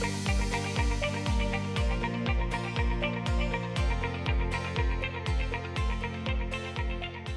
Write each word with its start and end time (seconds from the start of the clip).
Bye. 0.00 0.36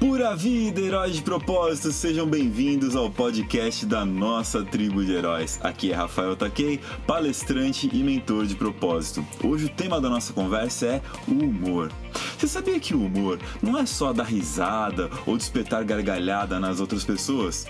Pura 0.00 0.34
vida, 0.34 0.80
heróis 0.80 1.16
de 1.16 1.20
propósito, 1.20 1.92
sejam 1.92 2.26
bem-vindos 2.26 2.96
ao 2.96 3.10
podcast 3.10 3.84
da 3.84 4.02
nossa 4.02 4.64
tribo 4.64 5.04
de 5.04 5.12
heróis. 5.12 5.60
Aqui 5.62 5.92
é 5.92 5.94
Rafael 5.94 6.34
Takei, 6.34 6.80
palestrante 7.06 7.86
e 7.92 8.02
mentor 8.02 8.46
de 8.46 8.54
propósito. 8.54 9.22
Hoje 9.44 9.66
o 9.66 9.68
tema 9.68 10.00
da 10.00 10.08
nossa 10.08 10.32
conversa 10.32 10.86
é 10.86 11.02
o 11.28 11.32
humor. 11.32 11.92
Você 12.38 12.48
sabia 12.48 12.80
que 12.80 12.94
o 12.94 13.04
humor 13.04 13.38
não 13.62 13.78
é 13.78 13.84
só 13.84 14.10
dar 14.14 14.24
risada 14.24 15.10
ou 15.26 15.36
despertar 15.36 15.84
gargalhada 15.84 16.58
nas 16.58 16.80
outras 16.80 17.04
pessoas? 17.04 17.66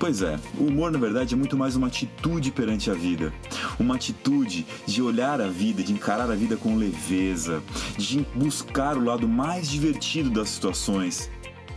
Pois 0.00 0.20
é, 0.20 0.36
o 0.58 0.64
humor 0.64 0.90
na 0.90 0.98
verdade 0.98 1.34
é 1.34 1.36
muito 1.36 1.56
mais 1.56 1.76
uma 1.76 1.86
atitude 1.86 2.50
perante 2.50 2.90
a 2.90 2.94
vida. 2.94 3.32
Uma 3.78 3.94
atitude 3.94 4.66
de 4.84 5.00
olhar 5.00 5.40
a 5.40 5.46
vida, 5.46 5.80
de 5.84 5.92
encarar 5.92 6.28
a 6.28 6.34
vida 6.34 6.56
com 6.56 6.74
leveza, 6.74 7.62
de 7.96 8.26
buscar 8.34 8.96
o 8.96 9.04
lado 9.04 9.28
mais 9.28 9.68
divertido 9.68 10.28
das 10.28 10.48
situações 10.48 11.30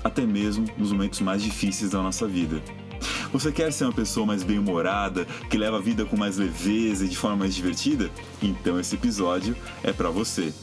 até 0.04 0.26
mesmo 0.26 0.66
nos 0.78 0.92
momentos 0.92 1.20
mais 1.22 1.42
difíceis 1.42 1.92
da 1.92 2.02
nossa 2.02 2.28
vida. 2.28 2.62
Você 3.34 3.52
quer 3.52 3.72
ser 3.72 3.86
uma 3.86 3.94
pessoa 3.94 4.26
mais 4.26 4.44
bem-humorada, 4.44 5.26
que 5.50 5.58
leva 5.58 5.78
a 5.78 5.82
vida 5.82 6.06
com 6.06 6.18
mais 6.18 6.38
leveza 6.38 7.06
e 7.06 7.10
de 7.10 7.18
forma 7.18 7.38
mais 7.38 7.56
divertida? 7.56 8.12
Então 8.42 8.80
esse 8.80 8.96
episódio 8.96 9.56
é 9.84 9.92
para 9.92 10.10
você. 10.10 10.54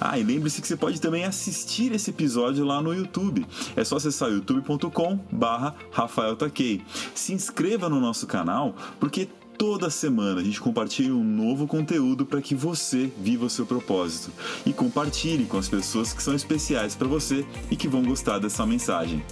Ah, 0.00 0.18
e 0.18 0.22
lembre-se 0.22 0.60
que 0.60 0.68
você 0.68 0.76
pode 0.76 1.00
também 1.00 1.24
assistir 1.24 1.92
esse 1.92 2.10
episódio 2.10 2.64
lá 2.64 2.82
no 2.82 2.92
YouTube. 2.92 3.46
É 3.76 3.84
só 3.84 3.96
acessar 3.96 4.30
youtube.com 4.30 5.18
barra 5.30 5.74
Rafael 5.90 6.36
Takei. 6.36 6.82
Se 7.14 7.32
inscreva 7.32 7.88
no 7.88 8.00
nosso 8.00 8.26
canal, 8.26 8.74
porque 9.00 9.28
Toda 9.56 9.88
semana 9.88 10.40
a 10.40 10.44
gente 10.44 10.60
compartilha 10.60 11.14
um 11.14 11.22
novo 11.22 11.66
conteúdo 11.66 12.26
para 12.26 12.42
que 12.42 12.54
você 12.54 13.10
viva 13.18 13.46
o 13.46 13.50
seu 13.50 13.64
propósito 13.64 14.32
e 14.66 14.72
compartilhe 14.72 15.44
com 15.44 15.56
as 15.56 15.68
pessoas 15.68 16.12
que 16.12 16.22
são 16.22 16.34
especiais 16.34 16.96
para 16.96 17.06
você 17.06 17.46
e 17.70 17.76
que 17.76 17.86
vão 17.86 18.02
gostar 18.02 18.38
dessa 18.38 18.66
mensagem. 18.66 19.22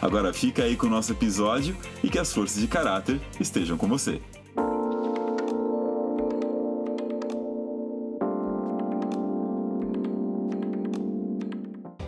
Agora 0.00 0.32
fica 0.32 0.62
aí 0.62 0.76
com 0.76 0.86
o 0.86 0.90
nosso 0.90 1.12
episódio 1.12 1.76
e 2.02 2.08
que 2.08 2.18
as 2.18 2.32
forças 2.32 2.60
de 2.60 2.68
caráter 2.68 3.20
estejam 3.40 3.76
com 3.76 3.88
você. 3.88 4.20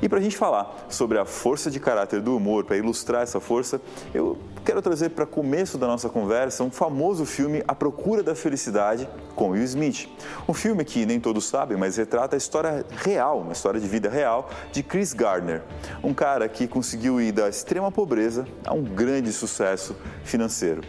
E 0.02 0.08
para 0.08 0.18
a 0.18 0.22
gente 0.22 0.36
falar 0.36 0.86
sobre 0.88 1.18
a 1.18 1.26
força 1.26 1.70
de 1.70 1.78
caráter 1.78 2.22
do 2.22 2.34
humor, 2.34 2.64
para 2.64 2.76
ilustrar 2.76 3.22
essa 3.22 3.38
força, 3.38 3.80
eu 4.14 4.38
quero 4.64 4.80
trazer 4.80 5.10
para 5.10 5.26
começo 5.26 5.76
da 5.76 5.86
nossa 5.86 6.08
conversa 6.08 6.64
um 6.64 6.70
famoso 6.70 7.26
filme 7.26 7.62
A 7.68 7.74
Procura 7.74 8.22
da 8.22 8.34
Felicidade 8.34 9.06
com 9.36 9.50
Will 9.50 9.64
Smith. 9.64 10.08
Um 10.48 10.54
filme 10.54 10.86
que 10.86 11.04
nem 11.04 11.20
todos 11.20 11.44
sabem, 11.46 11.76
mas 11.76 11.98
retrata 11.98 12.34
a 12.34 12.38
história 12.38 12.84
real, 12.96 13.40
uma 13.40 13.52
história 13.52 13.78
de 13.78 13.86
vida 13.86 14.08
real 14.08 14.48
de 14.72 14.82
Chris 14.82 15.12
Gardner, 15.12 15.62
um 16.02 16.14
cara 16.14 16.48
que 16.48 16.66
conseguiu 16.66 17.20
ir 17.20 17.32
da 17.32 17.48
extrema 17.48 17.92
pobreza 17.92 18.46
a 18.64 18.72
um 18.72 18.82
grande 18.82 19.30
sucesso 19.32 19.94
financeiro. 20.24 20.80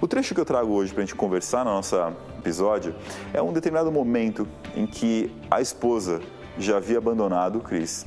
O 0.00 0.08
trecho 0.08 0.34
que 0.34 0.40
eu 0.40 0.44
trago 0.44 0.72
hoje 0.72 0.92
para 0.92 1.04
a 1.04 1.06
gente 1.06 1.14
conversar 1.14 1.64
no 1.64 1.70
nosso 1.70 1.94
episódio 2.36 2.96
é 3.32 3.40
um 3.40 3.52
determinado 3.52 3.92
momento 3.92 4.48
em 4.74 4.88
que 4.88 5.32
a 5.48 5.60
esposa 5.60 6.20
já 6.58 6.78
havia 6.78 6.98
abandonado 6.98 7.58
o 7.58 7.60
Chris 7.60 8.06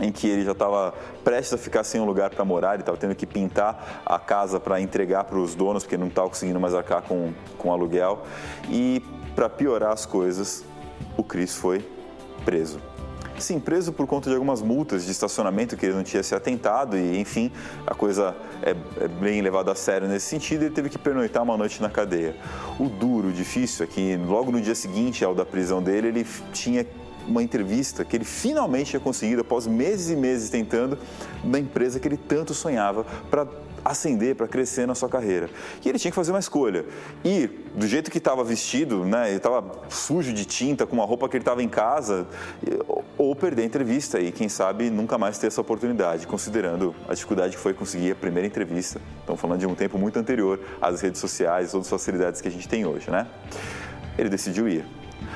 em 0.00 0.12
que 0.12 0.28
ele 0.28 0.44
já 0.44 0.52
estava 0.52 0.94
prestes 1.24 1.54
a 1.54 1.58
ficar 1.58 1.84
sem 1.84 2.00
um 2.00 2.04
lugar 2.04 2.30
para 2.30 2.44
morar, 2.44 2.74
ele 2.74 2.82
estava 2.82 2.98
tendo 2.98 3.14
que 3.14 3.26
pintar 3.26 4.02
a 4.04 4.18
casa 4.18 4.60
para 4.60 4.80
entregar 4.80 5.24
para 5.24 5.38
os 5.38 5.54
donos, 5.54 5.84
porque 5.84 5.96
não 5.96 6.08
estava 6.08 6.28
conseguindo 6.28 6.60
mais 6.60 6.74
arcar 6.74 7.02
com, 7.02 7.32
com 7.58 7.72
aluguel. 7.72 8.22
E 8.68 9.02
para 9.34 9.48
piorar 9.48 9.92
as 9.92 10.06
coisas, 10.06 10.64
o 11.16 11.22
Chris 11.22 11.54
foi 11.54 11.84
preso. 12.44 12.80
Sim, 13.38 13.60
preso 13.60 13.92
por 13.92 14.06
conta 14.06 14.30
de 14.30 14.34
algumas 14.34 14.62
multas 14.62 15.04
de 15.04 15.12
estacionamento 15.12 15.76
que 15.76 15.84
ele 15.84 15.94
não 15.94 16.02
tinha 16.02 16.22
se 16.22 16.34
atentado 16.34 16.96
e, 16.96 17.18
enfim, 17.18 17.52
a 17.86 17.94
coisa 17.94 18.34
é, 18.62 18.70
é 18.98 19.08
bem 19.08 19.42
levada 19.42 19.72
a 19.72 19.74
sério 19.74 20.08
nesse 20.08 20.26
sentido. 20.26 20.62
Ele 20.62 20.74
teve 20.74 20.88
que 20.88 20.96
pernoitar 20.96 21.42
uma 21.42 21.56
noite 21.56 21.82
na 21.82 21.90
cadeia. 21.90 22.34
O 22.78 22.88
duro, 22.88 23.28
o 23.28 23.32
difícil 23.32 23.84
é 23.84 23.86
que 23.86 24.16
logo 24.16 24.50
no 24.50 24.60
dia 24.60 24.74
seguinte 24.74 25.22
ao 25.22 25.34
da 25.34 25.44
prisão 25.44 25.82
dele, 25.82 26.08
ele 26.08 26.26
tinha 26.52 26.86
uma 27.26 27.42
entrevista 27.42 28.04
que 28.04 28.16
ele 28.16 28.24
finalmente 28.24 28.90
tinha 28.90 29.00
conseguido, 29.00 29.40
após 29.42 29.66
meses 29.66 30.10
e 30.10 30.16
meses 30.16 30.50
tentando, 30.50 30.98
na 31.44 31.58
empresa 31.58 31.98
que 31.98 32.08
ele 32.08 32.16
tanto 32.16 32.54
sonhava 32.54 33.04
para 33.30 33.46
ascender, 33.84 34.34
para 34.34 34.48
crescer 34.48 34.84
na 34.84 34.96
sua 34.96 35.08
carreira. 35.08 35.48
E 35.84 35.88
ele 35.88 35.98
tinha 35.98 36.10
que 36.10 36.14
fazer 36.16 36.32
uma 36.32 36.40
escolha. 36.40 36.84
E 37.24 37.46
do 37.74 37.86
jeito 37.86 38.10
que 38.10 38.18
estava 38.18 38.42
vestido, 38.42 39.04
né, 39.04 39.28
ele 39.28 39.36
estava 39.36 39.64
sujo 39.88 40.32
de 40.32 40.44
tinta, 40.44 40.84
com 40.84 40.96
uma 40.96 41.04
roupa 41.04 41.28
que 41.28 41.36
ele 41.36 41.42
estava 41.42 41.62
em 41.62 41.68
casa, 41.68 42.26
ou 43.16 43.34
perder 43.36 43.62
a 43.62 43.64
entrevista 43.64 44.18
e, 44.18 44.32
quem 44.32 44.48
sabe, 44.48 44.90
nunca 44.90 45.16
mais 45.16 45.38
ter 45.38 45.46
essa 45.46 45.60
oportunidade, 45.60 46.26
considerando 46.26 46.94
a 47.08 47.14
dificuldade 47.14 47.56
que 47.56 47.62
foi 47.62 47.74
conseguir 47.74 48.10
a 48.10 48.16
primeira 48.16 48.46
entrevista. 48.46 49.00
Estamos 49.20 49.40
falando 49.40 49.60
de 49.60 49.66
um 49.66 49.74
tempo 49.74 49.98
muito 49.98 50.18
anterior 50.18 50.58
às 50.82 51.00
redes 51.00 51.20
sociais, 51.20 51.70
todas 51.70 51.86
as 51.86 51.90
facilidades 51.90 52.40
que 52.40 52.48
a 52.48 52.50
gente 52.50 52.68
tem 52.68 52.84
hoje, 52.84 53.08
né? 53.08 53.26
Ele 54.18 54.28
decidiu 54.28 54.68
ir. 54.68 54.84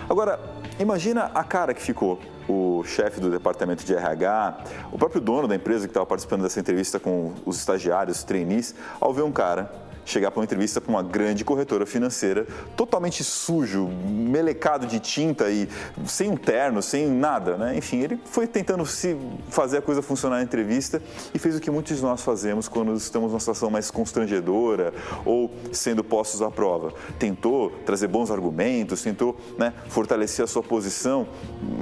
Agora, 0.09 0.41
imagina 0.79 1.31
a 1.35 1.45
cara 1.45 1.73
que 1.75 1.83
ficou 1.83 2.19
o 2.49 2.83
chefe 2.85 3.21
do 3.21 3.31
departamento 3.31 3.85
de 3.85 3.95
RH, 3.95 4.65
o 4.91 4.99
próprio 4.99 5.21
dono 5.21 5.47
da 5.47 5.55
empresa 5.55 5.87
que 5.87 5.91
estava 5.91 6.07
participando 6.07 6.43
dessa 6.43 6.59
entrevista 6.59 6.99
com 6.99 7.33
os 7.47 7.57
estagiários, 7.59 8.19
os 8.19 8.25
trainees, 8.25 8.75
ao 9.01 9.13
ver 9.13 9.23
um 9.23 9.33
cara 9.33 9.71
chegar 10.05 10.31
para 10.31 10.41
uma 10.41 10.45
entrevista 10.45 10.81
para 10.81 10.91
uma 10.91 11.03
grande 11.03 11.45
corretora 11.45 11.87
financeira, 11.87 12.47
totalmente 12.77 13.23
sujo, 13.23 13.89
melecado 13.89 14.87
de 14.87 14.99
tinta 14.99 15.51
e 15.51 15.69
sem 16.07 16.31
um 16.31 16.37
terno, 16.37 16.83
sem 16.83 17.09
nada, 17.09 17.57
né? 17.57 17.77
Enfim, 17.77 18.01
ele 18.01 18.21
foi 18.25 18.47
tentando 18.47 18.85
se 18.87 19.17
fazer 19.49 19.79
a 19.79 19.83
coisa 19.83 20.03
funcionar 20.03 20.37
na 20.37 20.43
entrevista 20.43 21.03
e 21.35 21.39
fez 21.39 21.57
o 21.57 21.61
que 21.61 21.71
muitos 21.71 21.97
de 21.97 22.03
nós 22.03 22.23
fazemos 22.23 22.69
quando 22.69 22.95
estamos 22.95 23.31
numa 23.31 23.41
situação 23.41 23.71
mais 23.71 23.91
constrangedora 23.91 24.93
ou 25.25 25.51
sendo 25.73 26.03
postos 26.03 26.43
à 26.43 26.51
prova. 26.51 26.93
Tentou 27.19 27.71
trazer 27.85 28.09
bons 28.09 28.31
argumentos, 28.31 29.03
tentou 29.03 29.37
né, 29.59 29.73
fortalecer 29.89 30.45
a 30.45 30.49
sua 30.49 30.63
posição, 30.63 31.27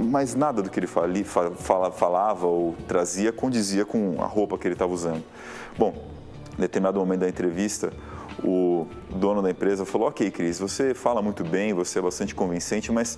mas 0.05 0.35
nada 0.35 0.61
do 0.61 0.69
que 0.69 0.79
ele 0.79 0.87
falava 0.87 2.45
ou 2.45 2.75
trazia 2.87 3.31
condizia 3.31 3.85
com 3.85 4.21
a 4.21 4.25
roupa 4.25 4.57
que 4.57 4.67
ele 4.67 4.75
estava 4.75 4.93
usando. 4.93 5.23
Bom, 5.77 6.18
em 6.59 6.61
determinado 6.61 6.99
momento 6.99 7.21
da 7.21 7.29
entrevista, 7.29 7.89
o 8.43 8.85
dono 9.09 9.41
da 9.41 9.49
empresa 9.49 9.85
falou: 9.85 10.09
Ok, 10.09 10.29
Cris, 10.29 10.59
você 10.59 10.93
fala 10.93 11.21
muito 11.21 11.41
bem, 11.43 11.73
você 11.73 11.99
é 11.99 12.01
bastante 12.01 12.35
convincente, 12.35 12.91
mas 12.91 13.17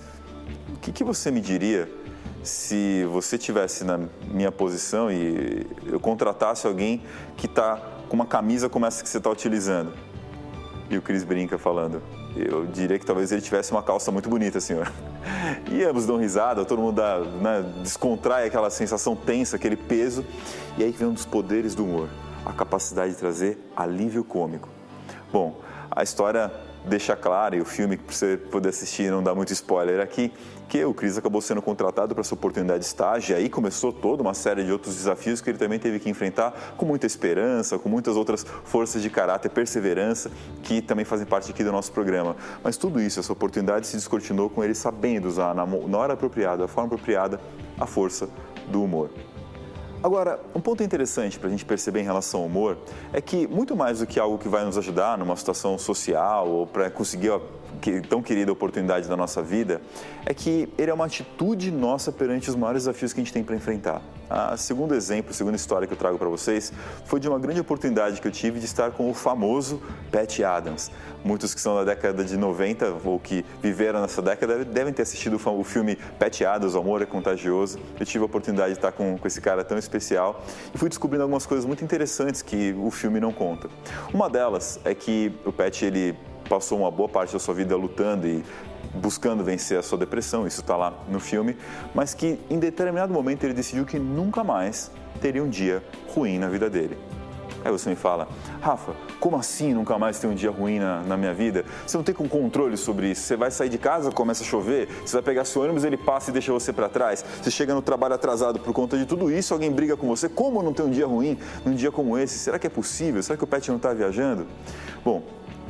o 0.72 0.78
que, 0.78 0.92
que 0.92 1.02
você 1.02 1.28
me 1.30 1.40
diria 1.40 1.90
se 2.44 3.04
você 3.10 3.36
tivesse 3.36 3.84
na 3.84 3.98
minha 4.32 4.52
posição 4.52 5.10
e 5.10 5.66
eu 5.86 5.98
contratasse 5.98 6.66
alguém 6.68 7.02
que 7.36 7.46
está 7.46 7.76
com 8.08 8.14
uma 8.14 8.26
camisa 8.26 8.68
como 8.68 8.86
essa 8.86 9.02
que 9.02 9.08
você 9.08 9.18
está 9.18 9.30
utilizando? 9.30 9.92
E 10.88 10.96
o 10.96 11.02
Cris 11.02 11.24
brinca 11.24 11.58
falando: 11.58 12.00
Eu 12.36 12.64
diria 12.66 12.96
que 12.96 13.04
talvez 13.04 13.32
ele 13.32 13.42
tivesse 13.42 13.72
uma 13.72 13.82
calça 13.82 14.12
muito 14.12 14.28
bonita, 14.28 14.60
senhor. 14.60 14.90
E 15.70 15.84
ambos 15.84 16.04
dão 16.04 16.16
risada, 16.16 16.64
todo 16.64 16.80
mundo 16.80 16.96
dá, 16.96 17.20
né, 17.20 17.64
descontrai 17.82 18.46
aquela 18.46 18.70
sensação 18.70 19.14
tensa, 19.14 19.56
aquele 19.56 19.76
peso. 19.76 20.24
E 20.76 20.84
aí 20.84 20.90
vem 20.90 21.08
um 21.08 21.12
dos 21.12 21.24
poderes 21.24 21.74
do 21.74 21.84
humor 21.84 22.08
a 22.44 22.52
capacidade 22.52 23.12
de 23.12 23.18
trazer 23.18 23.58
alívio 23.76 24.24
cômico. 24.24 24.68
Bom, 25.32 25.60
a 25.90 26.02
história 26.02 26.50
deixa 26.84 27.14
claro, 27.14 27.54
e 27.54 27.60
o 27.60 27.64
filme, 27.64 27.96
para 27.96 28.12
você 28.12 28.36
poder 28.36 28.70
assistir, 28.70 29.10
não 29.10 29.22
dá 29.22 29.34
muito 29.34 29.52
spoiler 29.52 30.00
aqui, 30.00 30.32
que 30.68 30.84
o 30.84 30.92
Cris 30.92 31.16
acabou 31.16 31.40
sendo 31.40 31.62
contratado 31.62 32.14
para 32.14 32.22
essa 32.22 32.34
oportunidade 32.34 32.80
de 32.80 32.86
estágio, 32.86 33.34
e 33.34 33.36
aí 33.36 33.48
começou 33.48 33.92
toda 33.92 34.22
uma 34.22 34.34
série 34.34 34.64
de 34.64 34.72
outros 34.72 34.96
desafios 34.96 35.40
que 35.40 35.50
ele 35.50 35.58
também 35.58 35.78
teve 35.78 36.00
que 36.00 36.10
enfrentar 36.10 36.74
com 36.76 36.84
muita 36.84 37.06
esperança, 37.06 37.78
com 37.78 37.88
muitas 37.88 38.16
outras 38.16 38.44
forças 38.64 39.00
de 39.00 39.10
caráter, 39.10 39.50
perseverança, 39.50 40.30
que 40.62 40.82
também 40.82 41.04
fazem 41.04 41.26
parte 41.26 41.50
aqui 41.50 41.62
do 41.62 41.70
nosso 41.70 41.92
programa. 41.92 42.34
Mas 42.64 42.76
tudo 42.76 43.00
isso, 43.00 43.20
essa 43.20 43.32
oportunidade 43.32 43.86
se 43.86 43.96
descortinou 43.96 44.50
com 44.50 44.64
ele 44.64 44.74
sabendo 44.74 45.28
usar 45.28 45.54
na 45.54 45.98
hora 45.98 46.14
apropriada, 46.14 46.62
da 46.62 46.68
forma 46.68 46.86
apropriada, 46.86 47.38
a 47.78 47.86
força 47.86 48.28
do 48.68 48.82
humor. 48.82 49.10
Agora, 50.02 50.40
um 50.52 50.60
ponto 50.60 50.82
interessante 50.82 51.38
para 51.38 51.46
a 51.48 51.50
gente 51.50 51.64
perceber 51.64 52.00
em 52.00 52.04
relação 52.04 52.40
ao 52.40 52.46
humor 52.46 52.76
é 53.12 53.20
que, 53.20 53.46
muito 53.46 53.76
mais 53.76 54.00
do 54.00 54.06
que 54.06 54.18
algo 54.18 54.36
que 54.36 54.48
vai 54.48 54.64
nos 54.64 54.76
ajudar 54.76 55.16
numa 55.16 55.36
situação 55.36 55.78
social 55.78 56.48
ou 56.48 56.66
para 56.66 56.90
conseguir 56.90 57.30
a 57.72 58.08
tão 58.08 58.22
querida 58.22 58.52
oportunidade 58.52 59.08
da 59.08 59.16
nossa 59.16 59.42
vida, 59.42 59.80
é 60.24 60.32
que 60.34 60.68
ele 60.78 60.90
é 60.90 60.94
uma 60.94 61.06
atitude 61.06 61.70
nossa 61.70 62.12
perante 62.12 62.48
os 62.48 62.56
maiores 62.56 62.84
desafios 62.84 63.12
que 63.12 63.20
a 63.20 63.24
gente 63.24 63.32
tem 63.32 63.42
para 63.42 63.56
enfrentar. 63.56 64.02
A 64.34 64.56
segundo 64.56 64.94
exemplo, 64.94 65.30
a 65.30 65.34
segunda 65.34 65.56
história 65.56 65.86
que 65.86 65.92
eu 65.92 65.98
trago 65.98 66.16
para 66.16 66.28
vocês 66.28 66.72
foi 67.04 67.20
de 67.20 67.28
uma 67.28 67.38
grande 67.38 67.60
oportunidade 67.60 68.18
que 68.18 68.26
eu 68.26 68.32
tive 68.32 68.60
de 68.60 68.64
estar 68.64 68.90
com 68.92 69.10
o 69.10 69.12
famoso 69.12 69.82
Pat 70.10 70.40
Adams. 70.40 70.90
Muitos 71.22 71.54
que 71.54 71.60
são 71.60 71.74
da 71.74 71.84
década 71.84 72.24
de 72.24 72.34
90 72.36 72.94
ou 73.04 73.20
que 73.20 73.44
viveram 73.60 74.00
nessa 74.00 74.22
década 74.22 74.64
devem 74.64 74.90
ter 74.90 75.02
assistido 75.02 75.36
o 75.36 75.64
filme 75.64 75.96
Pat 76.18 76.40
Adams, 76.40 76.74
O 76.74 76.78
Amor 76.78 77.02
é 77.02 77.06
Contagioso. 77.06 77.78
Eu 78.00 78.06
tive 78.06 78.22
a 78.22 78.26
oportunidade 78.26 78.70
de 78.70 78.78
estar 78.78 78.92
com, 78.92 79.18
com 79.18 79.26
esse 79.28 79.40
cara 79.40 79.62
tão 79.62 79.76
especial 79.76 80.42
e 80.74 80.78
fui 80.78 80.88
descobrindo 80.88 81.24
algumas 81.24 81.44
coisas 81.44 81.66
muito 81.66 81.84
interessantes 81.84 82.40
que 82.40 82.74
o 82.78 82.90
filme 82.90 83.20
não 83.20 83.32
conta. 83.32 83.68
Uma 84.14 84.30
delas 84.30 84.80
é 84.82 84.94
que 84.94 85.30
o 85.44 85.52
Pat 85.52 85.82
ele 85.82 86.16
passou 86.52 86.80
uma 86.80 86.90
boa 86.90 87.08
parte 87.08 87.32
da 87.32 87.38
sua 87.38 87.54
vida 87.54 87.74
lutando 87.74 88.28
e 88.28 88.44
buscando 88.96 89.42
vencer 89.42 89.78
a 89.78 89.82
sua 89.82 89.96
depressão, 89.96 90.46
isso 90.46 90.60
está 90.60 90.76
lá 90.76 90.92
no 91.08 91.18
filme, 91.18 91.56
mas 91.94 92.12
que 92.12 92.38
em 92.50 92.58
determinado 92.58 93.10
momento 93.10 93.42
ele 93.44 93.54
decidiu 93.54 93.86
que 93.86 93.98
nunca 93.98 94.44
mais 94.44 94.90
teria 95.18 95.42
um 95.42 95.48
dia 95.48 95.82
ruim 96.14 96.38
na 96.38 96.50
vida 96.50 96.68
dele. 96.68 96.98
Aí 97.64 97.72
você 97.72 97.88
me 97.88 97.96
fala, 97.96 98.28
Rafa, 98.60 98.92
como 99.18 99.36
assim 99.36 99.72
nunca 99.72 99.98
mais 99.98 100.18
tem 100.18 100.28
um 100.28 100.34
dia 100.34 100.50
ruim 100.50 100.78
na, 100.78 101.02
na, 101.02 101.16
minha 101.16 101.32
vida? 101.32 101.64
Você 101.86 101.96
não 101.96 102.04
tem 102.04 102.14
com 102.14 102.28
controle 102.28 102.76
sobre 102.76 103.12
isso. 103.12 103.22
Você 103.22 103.36
vai 103.36 103.50
sair 103.50 103.70
de 103.70 103.78
casa, 103.78 104.10
começa 104.10 104.42
a 104.42 104.46
chover, 104.46 104.88
você 105.06 105.14
vai 105.14 105.22
pegar 105.22 105.46
seu 105.46 105.62
ônibus, 105.62 105.84
ele 105.84 105.96
passa 105.96 106.28
e 106.28 106.32
deixa 106.34 106.52
você 106.52 106.70
para 106.70 106.88
trás. 106.88 107.24
Você 107.40 107.50
chega 107.50 107.72
no 107.72 107.80
trabalho 107.80 108.14
atrasado 108.14 108.58
por 108.58 108.74
conta 108.74 108.98
de 108.98 109.06
tudo 109.06 109.30
isso, 109.30 109.54
alguém 109.54 109.70
briga 109.70 109.96
com 109.96 110.06
você. 110.06 110.28
Como 110.28 110.62
não 110.62 110.74
ter 110.74 110.82
um 110.82 110.90
dia 110.90 111.06
ruim 111.06 111.38
num 111.64 111.74
dia 111.74 111.90
como 111.90 112.18
esse? 112.18 112.38
Será 112.38 112.58
que 112.58 112.66
é 112.66 112.70
possível? 112.70 113.22
Será 113.22 113.38
que 113.38 113.44
o 113.44 113.46
Pet 113.46 113.70
não 113.70 113.76
está 113.76 113.94
viajando? 113.94 114.46
Bom, 115.04 115.22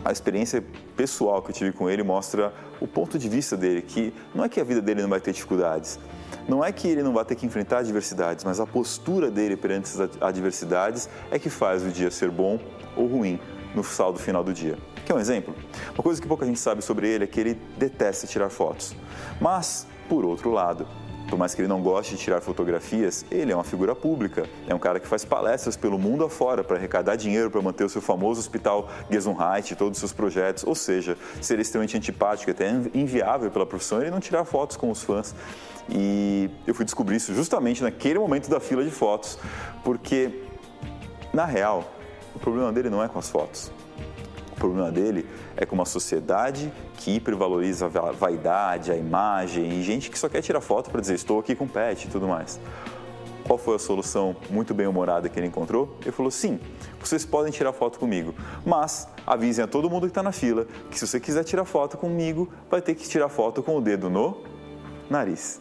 a 0.04 0.10
experiência 0.10 0.62
pessoal 0.96 1.42
que 1.42 1.50
eu 1.50 1.54
tive 1.54 1.72
com 1.72 1.88
ele 1.88 2.02
mostra 2.02 2.52
o 2.80 2.86
ponto 2.86 3.18
de 3.18 3.28
vista 3.28 3.56
dele, 3.56 3.82
que 3.82 4.12
não 4.34 4.44
é 4.44 4.48
que 4.48 4.60
a 4.60 4.64
vida 4.64 4.80
dele 4.80 5.02
não 5.02 5.08
vai 5.08 5.20
ter 5.20 5.32
dificuldades, 5.32 5.98
não 6.48 6.64
é 6.64 6.72
que 6.72 6.88
ele 6.88 7.02
não 7.02 7.12
vai 7.12 7.24
ter 7.24 7.36
que 7.36 7.46
enfrentar 7.46 7.78
adversidades, 7.78 8.44
mas 8.44 8.58
a 8.58 8.66
postura 8.66 9.30
dele 9.30 9.56
perante 9.56 9.84
essas 9.84 10.10
adversidades 10.20 11.08
é 11.30 11.38
que 11.38 11.48
faz 11.48 11.84
o 11.84 11.88
dia 11.88 12.10
ser 12.10 12.30
bom 12.30 12.58
ou 12.96 13.06
ruim 13.06 13.38
no 13.74 13.84
saldo 13.84 14.18
final 14.18 14.42
do 14.42 14.52
dia. 14.52 14.76
Quer 15.06 15.14
um 15.14 15.18
exemplo? 15.18 15.54
Uma 15.94 16.02
coisa 16.02 16.20
que 16.20 16.28
pouca 16.28 16.44
gente 16.46 16.58
sabe 16.58 16.82
sobre 16.82 17.08
ele 17.08 17.24
é 17.24 17.26
que 17.26 17.40
ele 17.40 17.60
detesta 17.76 18.26
tirar 18.26 18.50
fotos. 18.50 18.94
Mas, 19.40 19.86
por 20.08 20.24
outro 20.24 20.50
lado, 20.50 20.86
por 21.32 21.38
mais 21.38 21.54
que 21.54 21.62
ele 21.62 21.68
não 21.68 21.80
goste 21.80 22.14
de 22.14 22.20
tirar 22.20 22.42
fotografias, 22.42 23.24
ele 23.30 23.50
é 23.50 23.54
uma 23.54 23.64
figura 23.64 23.96
pública, 23.96 24.44
é 24.68 24.74
um 24.74 24.78
cara 24.78 25.00
que 25.00 25.08
faz 25.08 25.24
palestras 25.24 25.78
pelo 25.78 25.98
mundo 25.98 26.26
afora 26.26 26.62
para 26.62 26.76
arrecadar 26.76 27.16
dinheiro 27.16 27.50
para 27.50 27.62
manter 27.62 27.84
o 27.84 27.88
seu 27.88 28.02
famoso 28.02 28.38
hospital 28.38 28.90
Gesundheit 29.10 29.72
e 29.72 29.74
todos 29.74 29.96
os 29.96 29.98
seus 29.98 30.12
projetos, 30.12 30.62
ou 30.62 30.74
seja, 30.74 31.16
ser 31.40 31.58
extremamente 31.58 31.96
antipático, 31.96 32.50
até 32.50 32.70
inviável 32.92 33.50
pela 33.50 33.64
profissão, 33.64 34.02
ele 34.02 34.10
não 34.10 34.20
tirar 34.20 34.44
fotos 34.44 34.76
com 34.76 34.90
os 34.90 35.02
fãs. 35.02 35.34
E 35.88 36.50
eu 36.66 36.74
fui 36.74 36.84
descobrir 36.84 37.16
isso 37.16 37.34
justamente 37.34 37.82
naquele 37.82 38.18
momento 38.18 38.50
da 38.50 38.60
fila 38.60 38.84
de 38.84 38.90
fotos, 38.90 39.38
porque, 39.82 40.42
na 41.32 41.46
real, 41.46 41.90
o 42.34 42.38
problema 42.38 42.70
dele 42.70 42.90
não 42.90 43.02
é 43.02 43.08
com 43.08 43.18
as 43.18 43.30
fotos. 43.30 43.72
Problema 44.62 44.92
dele 44.92 45.26
é 45.56 45.66
com 45.66 45.74
uma 45.74 45.84
sociedade 45.84 46.72
que 46.96 47.16
hipervaloriza 47.16 47.86
a 47.86 48.12
vaidade, 48.12 48.92
a 48.92 48.96
imagem 48.96 49.68
e 49.72 49.82
gente 49.82 50.08
que 50.08 50.16
só 50.16 50.28
quer 50.28 50.40
tirar 50.40 50.60
foto 50.60 50.88
para 50.88 51.00
dizer 51.00 51.14
estou 51.14 51.40
aqui 51.40 51.56
com 51.56 51.66
pet 51.66 52.06
e 52.06 52.08
tudo 52.08 52.28
mais. 52.28 52.60
Qual 53.44 53.58
foi 53.58 53.74
a 53.74 53.78
solução 53.80 54.36
muito 54.48 54.72
bem 54.72 54.86
humorada 54.86 55.28
que 55.28 55.36
ele 55.36 55.48
encontrou? 55.48 55.98
Ele 56.02 56.12
falou: 56.12 56.30
sim, 56.30 56.60
vocês 57.00 57.24
podem 57.24 57.50
tirar 57.50 57.72
foto 57.72 57.98
comigo, 57.98 58.36
mas 58.64 59.08
avisem 59.26 59.64
a 59.64 59.66
todo 59.66 59.90
mundo 59.90 60.02
que 60.02 60.12
está 60.12 60.22
na 60.22 60.30
fila 60.30 60.64
que 60.92 60.96
se 60.96 61.08
você 61.08 61.18
quiser 61.18 61.42
tirar 61.42 61.64
foto 61.64 61.98
comigo, 61.98 62.48
vai 62.70 62.80
ter 62.80 62.94
que 62.94 63.08
tirar 63.08 63.28
foto 63.28 63.64
com 63.64 63.76
o 63.76 63.80
dedo 63.80 64.08
no 64.08 64.44
nariz. 65.10 65.60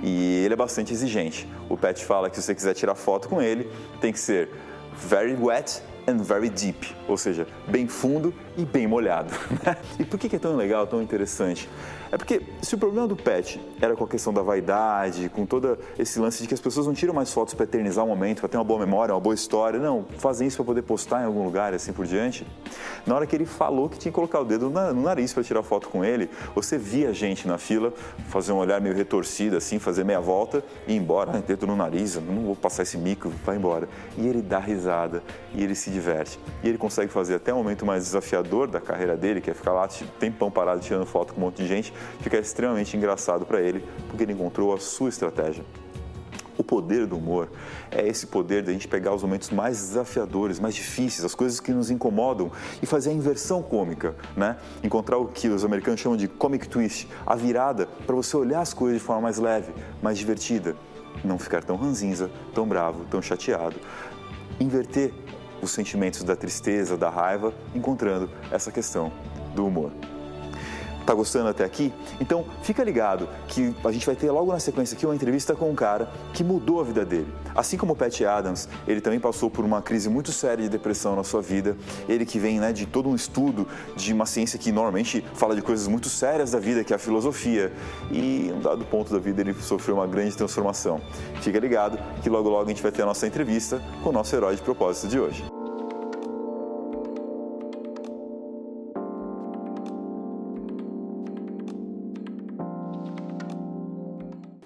E 0.00 0.44
ele 0.44 0.54
é 0.54 0.56
bastante 0.56 0.92
exigente. 0.92 1.48
O 1.68 1.76
Pet 1.76 2.04
fala 2.04 2.30
que 2.30 2.36
se 2.36 2.42
você 2.42 2.54
quiser 2.54 2.74
tirar 2.74 2.94
foto 2.94 3.28
com 3.28 3.42
ele, 3.42 3.68
tem 4.00 4.12
que 4.12 4.20
ser 4.20 4.48
very 4.94 5.34
wet 5.34 5.82
and 6.08 6.22
very 6.24 6.48
deep, 6.48 6.96
ou 7.06 7.16
seja, 7.16 7.46
bem 7.66 7.86
fundo 7.86 8.32
e 8.56 8.64
bem 8.64 8.86
molhado. 8.86 9.30
E 9.98 10.04
por 10.04 10.18
que 10.18 10.34
é 10.34 10.38
tão 10.38 10.56
legal, 10.56 10.86
tão 10.86 11.02
interessante? 11.02 11.68
É 12.10 12.16
porque 12.16 12.42
se 12.62 12.74
o 12.74 12.78
problema 12.78 13.06
do 13.06 13.16
pet 13.16 13.60
era 13.80 13.94
com 13.94 14.04
a 14.04 14.08
questão 14.08 14.32
da 14.32 14.42
vaidade, 14.42 15.28
com 15.28 15.44
todo 15.44 15.78
esse 15.98 16.18
lance 16.18 16.42
de 16.42 16.48
que 16.48 16.54
as 16.54 16.60
pessoas 16.60 16.86
não 16.86 16.94
tiram 16.94 17.12
mais 17.12 17.32
fotos 17.32 17.54
para 17.54 17.64
eternizar 17.64 18.04
o 18.04 18.08
momento, 18.08 18.40
para 18.40 18.48
ter 18.48 18.56
uma 18.56 18.64
boa 18.64 18.80
memória, 18.80 19.14
uma 19.14 19.20
boa 19.20 19.34
história, 19.34 19.78
não, 19.78 20.06
fazem 20.18 20.48
isso 20.48 20.56
para 20.56 20.66
poder 20.66 20.82
postar 20.82 21.22
em 21.22 21.26
algum 21.26 21.44
lugar 21.44 21.74
assim 21.74 21.92
por 21.92 22.06
diante. 22.06 22.46
Na 23.06 23.14
hora 23.14 23.26
que 23.26 23.36
ele 23.36 23.44
falou 23.44 23.88
que 23.88 23.98
tinha 23.98 24.10
que 24.10 24.14
colocar 24.14 24.40
o 24.40 24.44
dedo 24.44 24.70
no 24.70 25.02
nariz 25.02 25.32
para 25.32 25.42
tirar 25.42 25.62
foto 25.62 25.88
com 25.88 26.04
ele, 26.04 26.30
você 26.54 26.78
via 26.78 27.10
a 27.10 27.12
gente 27.12 27.46
na 27.46 27.58
fila 27.58 27.92
fazer 28.28 28.52
um 28.52 28.56
olhar 28.56 28.80
meio 28.80 28.94
retorcido, 28.94 29.56
assim, 29.56 29.78
fazer 29.78 30.04
meia 30.04 30.20
volta 30.20 30.64
e 30.86 30.92
ir 30.92 30.96
embora, 30.96 31.32
ah, 31.34 31.40
dedo 31.40 31.66
no 31.66 31.76
nariz, 31.76 32.16
não 32.16 32.44
vou 32.44 32.56
passar 32.56 32.82
esse 32.82 32.96
mico, 32.96 33.30
vai 33.44 33.56
embora. 33.56 33.88
E 34.16 34.26
ele 34.26 34.42
dá 34.42 34.58
risada 34.58 35.22
e 35.54 35.62
ele 35.62 35.74
se 35.74 35.90
diverte. 35.90 36.38
E 36.62 36.68
ele 36.68 36.78
consegue 36.78 37.12
fazer 37.12 37.34
até 37.34 37.52
o 37.52 37.56
momento 37.56 37.84
mais 37.84 38.04
desafiador 38.04 38.66
da 38.66 38.80
carreira 38.80 39.16
dele, 39.16 39.40
que 39.40 39.50
é 39.50 39.54
ficar 39.54 39.72
lá 39.72 39.88
tempão 40.18 40.50
parado 40.50 40.80
tirando 40.80 41.06
foto 41.06 41.34
com 41.34 41.40
um 41.40 41.44
monte 41.44 41.62
de 41.62 41.66
gente, 41.66 41.92
fica 42.20 42.38
extremamente 42.38 42.96
engraçado 42.96 43.44
para 43.44 43.60
ele, 43.60 43.84
porque 44.08 44.22
ele 44.22 44.32
encontrou 44.32 44.74
a 44.74 44.78
sua 44.78 45.08
estratégia. 45.08 45.64
O 46.58 46.64
poder 46.64 47.06
do 47.06 47.16
humor 47.16 47.48
é 47.88 48.06
esse 48.08 48.26
poder 48.26 48.64
de 48.64 48.70
a 48.70 48.72
gente 48.72 48.88
pegar 48.88 49.14
os 49.14 49.22
momentos 49.22 49.48
mais 49.50 49.78
desafiadores, 49.78 50.58
mais 50.58 50.74
difíceis, 50.74 51.24
as 51.24 51.32
coisas 51.32 51.60
que 51.60 51.70
nos 51.70 51.88
incomodam 51.88 52.50
e 52.82 52.86
fazer 52.86 53.10
a 53.10 53.12
inversão 53.12 53.62
cômica, 53.62 54.16
né? 54.36 54.56
Encontrar 54.82 55.18
o 55.18 55.28
que 55.28 55.46
os 55.46 55.64
americanos 55.64 56.00
chamam 56.00 56.18
de 56.18 56.26
comic 56.26 56.68
twist, 56.68 57.08
a 57.24 57.36
virada 57.36 57.86
para 58.04 58.16
você 58.16 58.36
olhar 58.36 58.60
as 58.60 58.74
coisas 58.74 58.98
de 59.00 59.06
forma 59.06 59.22
mais 59.22 59.38
leve, 59.38 59.72
mais 60.02 60.18
divertida, 60.18 60.74
não 61.24 61.38
ficar 61.38 61.62
tão 61.62 61.76
ranzinza, 61.76 62.28
tão 62.52 62.66
bravo, 62.66 63.04
tão 63.08 63.22
chateado. 63.22 63.76
Inverter 64.58 65.14
os 65.62 65.70
sentimentos 65.70 66.24
da 66.24 66.34
tristeza, 66.34 66.96
da 66.96 67.08
raiva, 67.08 67.54
encontrando 67.72 68.28
essa 68.50 68.72
questão 68.72 69.12
do 69.54 69.64
humor. 69.64 69.92
Tá 71.08 71.14
gostando 71.14 71.48
até 71.48 71.64
aqui? 71.64 71.90
Então 72.20 72.44
fica 72.60 72.84
ligado 72.84 73.26
que 73.46 73.74
a 73.82 73.90
gente 73.90 74.04
vai 74.04 74.14
ter 74.14 74.30
logo 74.30 74.52
na 74.52 74.60
sequência 74.60 74.94
aqui 74.94 75.06
uma 75.06 75.14
entrevista 75.14 75.56
com 75.56 75.70
um 75.70 75.74
cara 75.74 76.06
que 76.34 76.44
mudou 76.44 76.82
a 76.82 76.84
vida 76.84 77.02
dele. 77.02 77.32
Assim 77.54 77.78
como 77.78 77.94
o 77.94 77.96
Pat 77.96 78.20
Adams, 78.20 78.68
ele 78.86 79.00
também 79.00 79.18
passou 79.18 79.48
por 79.48 79.64
uma 79.64 79.80
crise 79.80 80.10
muito 80.10 80.30
séria 80.32 80.62
de 80.62 80.68
depressão 80.68 81.16
na 81.16 81.24
sua 81.24 81.40
vida. 81.40 81.78
Ele 82.06 82.26
que 82.26 82.38
vem 82.38 82.60
né, 82.60 82.74
de 82.74 82.84
todo 82.84 83.08
um 83.08 83.14
estudo 83.14 83.66
de 83.96 84.12
uma 84.12 84.26
ciência 84.26 84.58
que 84.58 84.70
normalmente 84.70 85.24
fala 85.32 85.56
de 85.56 85.62
coisas 85.62 85.88
muito 85.88 86.10
sérias 86.10 86.50
da 86.50 86.58
vida, 86.58 86.84
que 86.84 86.92
é 86.92 86.96
a 86.96 86.98
filosofia. 86.98 87.72
E 88.10 88.48
em 88.48 88.52
um 88.52 88.60
dado 88.60 88.84
ponto 88.84 89.10
da 89.10 89.18
vida 89.18 89.40
ele 89.40 89.54
sofreu 89.54 89.94
uma 89.94 90.06
grande 90.06 90.36
transformação. 90.36 91.00
Fica 91.40 91.58
ligado 91.58 91.98
que 92.22 92.28
logo 92.28 92.50
logo 92.50 92.66
a 92.66 92.68
gente 92.68 92.82
vai 92.82 92.92
ter 92.92 93.00
a 93.00 93.06
nossa 93.06 93.26
entrevista 93.26 93.82
com 94.02 94.10
o 94.10 94.12
nosso 94.12 94.36
herói 94.36 94.56
de 94.56 94.60
propósito 94.60 95.08
de 95.08 95.18
hoje. 95.18 95.57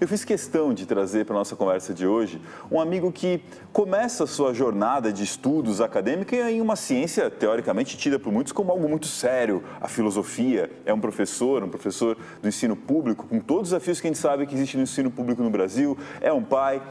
Eu 0.02 0.08
fiz 0.08 0.24
questão 0.24 0.74
de 0.74 0.84
trazer 0.84 1.24
para 1.24 1.36
a 1.36 1.38
nossa 1.38 1.54
conversa 1.54 1.94
de 1.94 2.04
hoje 2.04 2.42
um 2.68 2.80
amigo 2.80 3.12
que 3.12 3.40
começa 3.72 4.24
a 4.24 4.26
sua 4.26 4.52
jornada 4.52 5.12
de 5.12 5.22
estudos 5.22 5.80
acadêmica 5.80 6.50
em 6.50 6.60
uma 6.60 6.74
ciência 6.74 7.30
teoricamente 7.30 7.96
tida 7.96 8.18
por 8.18 8.32
muitos 8.32 8.52
como 8.52 8.72
algo 8.72 8.88
muito 8.88 9.06
sério, 9.06 9.62
a 9.80 9.86
filosofia. 9.86 10.72
É 10.84 10.92
um 10.92 10.98
professor, 10.98 11.62
um 11.62 11.68
professor 11.68 12.18
do 12.42 12.48
ensino 12.48 12.74
público, 12.74 13.28
com 13.28 13.38
todos 13.38 13.68
os 13.68 13.68
desafios 13.68 14.00
que 14.00 14.08
a 14.08 14.10
gente 14.10 14.18
sabe 14.18 14.44
que 14.44 14.56
existe 14.56 14.76
no 14.76 14.82
ensino 14.82 15.08
público 15.08 15.40
no 15.40 15.50
Brasil. 15.50 15.96
É 16.20 16.32
um 16.32 16.42
pai, 16.42 16.82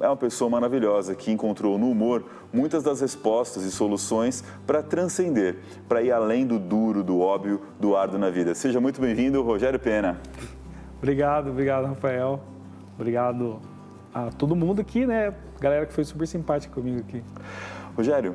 é 0.00 0.08
uma 0.08 0.16
pessoa 0.16 0.50
maravilhosa 0.50 1.14
que 1.14 1.30
encontrou 1.30 1.78
no 1.78 1.88
humor 1.88 2.24
muitas 2.52 2.82
das 2.82 3.00
respostas 3.00 3.62
e 3.62 3.70
soluções 3.70 4.42
para 4.66 4.82
transcender, 4.82 5.58
para 5.88 6.02
ir 6.02 6.10
além 6.10 6.44
do 6.44 6.58
duro, 6.58 7.04
do 7.04 7.20
óbvio, 7.20 7.60
do 7.78 7.94
árduo 7.94 8.18
na 8.18 8.28
vida. 8.28 8.56
Seja 8.56 8.80
muito 8.80 9.00
bem-vindo, 9.00 9.40
Rogério 9.40 9.78
Pena. 9.78 10.20
Obrigado, 10.98 11.50
obrigado, 11.50 11.84
Rafael. 11.84 12.55
Obrigado 12.96 13.60
a 14.12 14.30
todo 14.30 14.56
mundo 14.56 14.80
aqui, 14.80 15.06
né? 15.06 15.34
Galera 15.60 15.86
que 15.86 15.92
foi 15.92 16.04
super 16.04 16.26
simpática 16.26 16.74
comigo 16.74 17.00
aqui. 17.00 17.22
Rogério, 17.96 18.34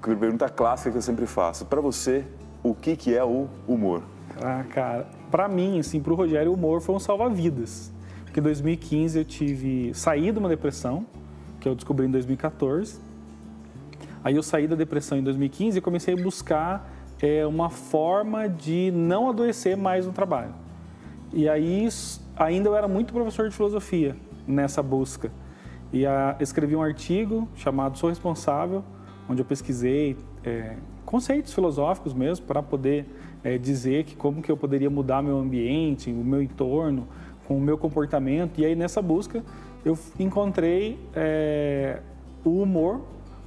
pergunta 0.00 0.48
clássica 0.48 0.92
que 0.92 0.96
eu 0.96 1.02
sempre 1.02 1.26
faço. 1.26 1.66
Para 1.66 1.80
você, 1.80 2.24
o 2.62 2.74
que, 2.74 2.96
que 2.96 3.14
é 3.14 3.24
o 3.24 3.48
humor? 3.66 4.02
Ah, 4.40 4.64
cara, 4.70 5.08
para 5.30 5.48
mim, 5.48 5.80
assim, 5.80 6.00
para 6.00 6.12
o 6.12 6.16
Rogério, 6.16 6.50
o 6.50 6.54
humor 6.54 6.80
foi 6.80 6.94
um 6.94 7.00
salva-vidas. 7.00 7.92
Porque 8.24 8.40
em 8.40 8.42
2015 8.42 9.18
eu 9.18 9.24
tive 9.24 9.92
saí 9.94 10.30
de 10.30 10.38
uma 10.38 10.48
depressão, 10.48 11.04
que 11.60 11.68
eu 11.68 11.74
descobri 11.74 12.06
em 12.06 12.10
2014. 12.10 13.00
Aí 14.22 14.36
eu 14.36 14.42
saí 14.42 14.68
da 14.68 14.76
depressão 14.76 15.18
em 15.18 15.22
2015 15.22 15.78
e 15.78 15.80
comecei 15.80 16.14
a 16.14 16.16
buscar 16.16 16.88
é, 17.20 17.46
uma 17.46 17.70
forma 17.70 18.48
de 18.48 18.92
não 18.92 19.28
adoecer 19.28 19.76
mais 19.76 20.06
no 20.06 20.12
trabalho. 20.12 20.54
E 21.32 21.48
aí 21.48 21.88
ainda 22.38 22.68
eu 22.68 22.76
era 22.76 22.86
muito 22.86 23.12
professor 23.12 23.48
de 23.48 23.54
filosofia 23.54 24.16
nessa 24.46 24.82
busca. 24.82 25.30
E 25.92 26.06
a, 26.06 26.36
escrevi 26.40 26.76
um 26.76 26.82
artigo 26.82 27.48
chamado 27.54 27.98
Sou 27.98 28.08
Responsável, 28.08 28.84
onde 29.28 29.42
eu 29.42 29.44
pesquisei 29.44 30.16
é, 30.44 30.76
conceitos 31.04 31.52
filosóficos 31.52 32.14
mesmo 32.14 32.46
para 32.46 32.62
poder 32.62 33.06
é, 33.42 33.58
dizer 33.58 34.04
que 34.04 34.14
como 34.14 34.42
que 34.42 34.50
eu 34.50 34.56
poderia 34.56 34.90
mudar 34.90 35.22
meu 35.22 35.38
ambiente, 35.38 36.10
o 36.10 36.24
meu 36.24 36.42
entorno, 36.42 37.08
com 37.46 37.56
o 37.56 37.60
meu 37.60 37.76
comportamento. 37.76 38.60
E 38.60 38.64
aí 38.64 38.76
nessa 38.76 39.00
busca 39.02 39.42
eu 39.84 39.98
encontrei 40.18 40.98
é, 41.14 42.00
o 42.44 42.62
humor 42.62 43.00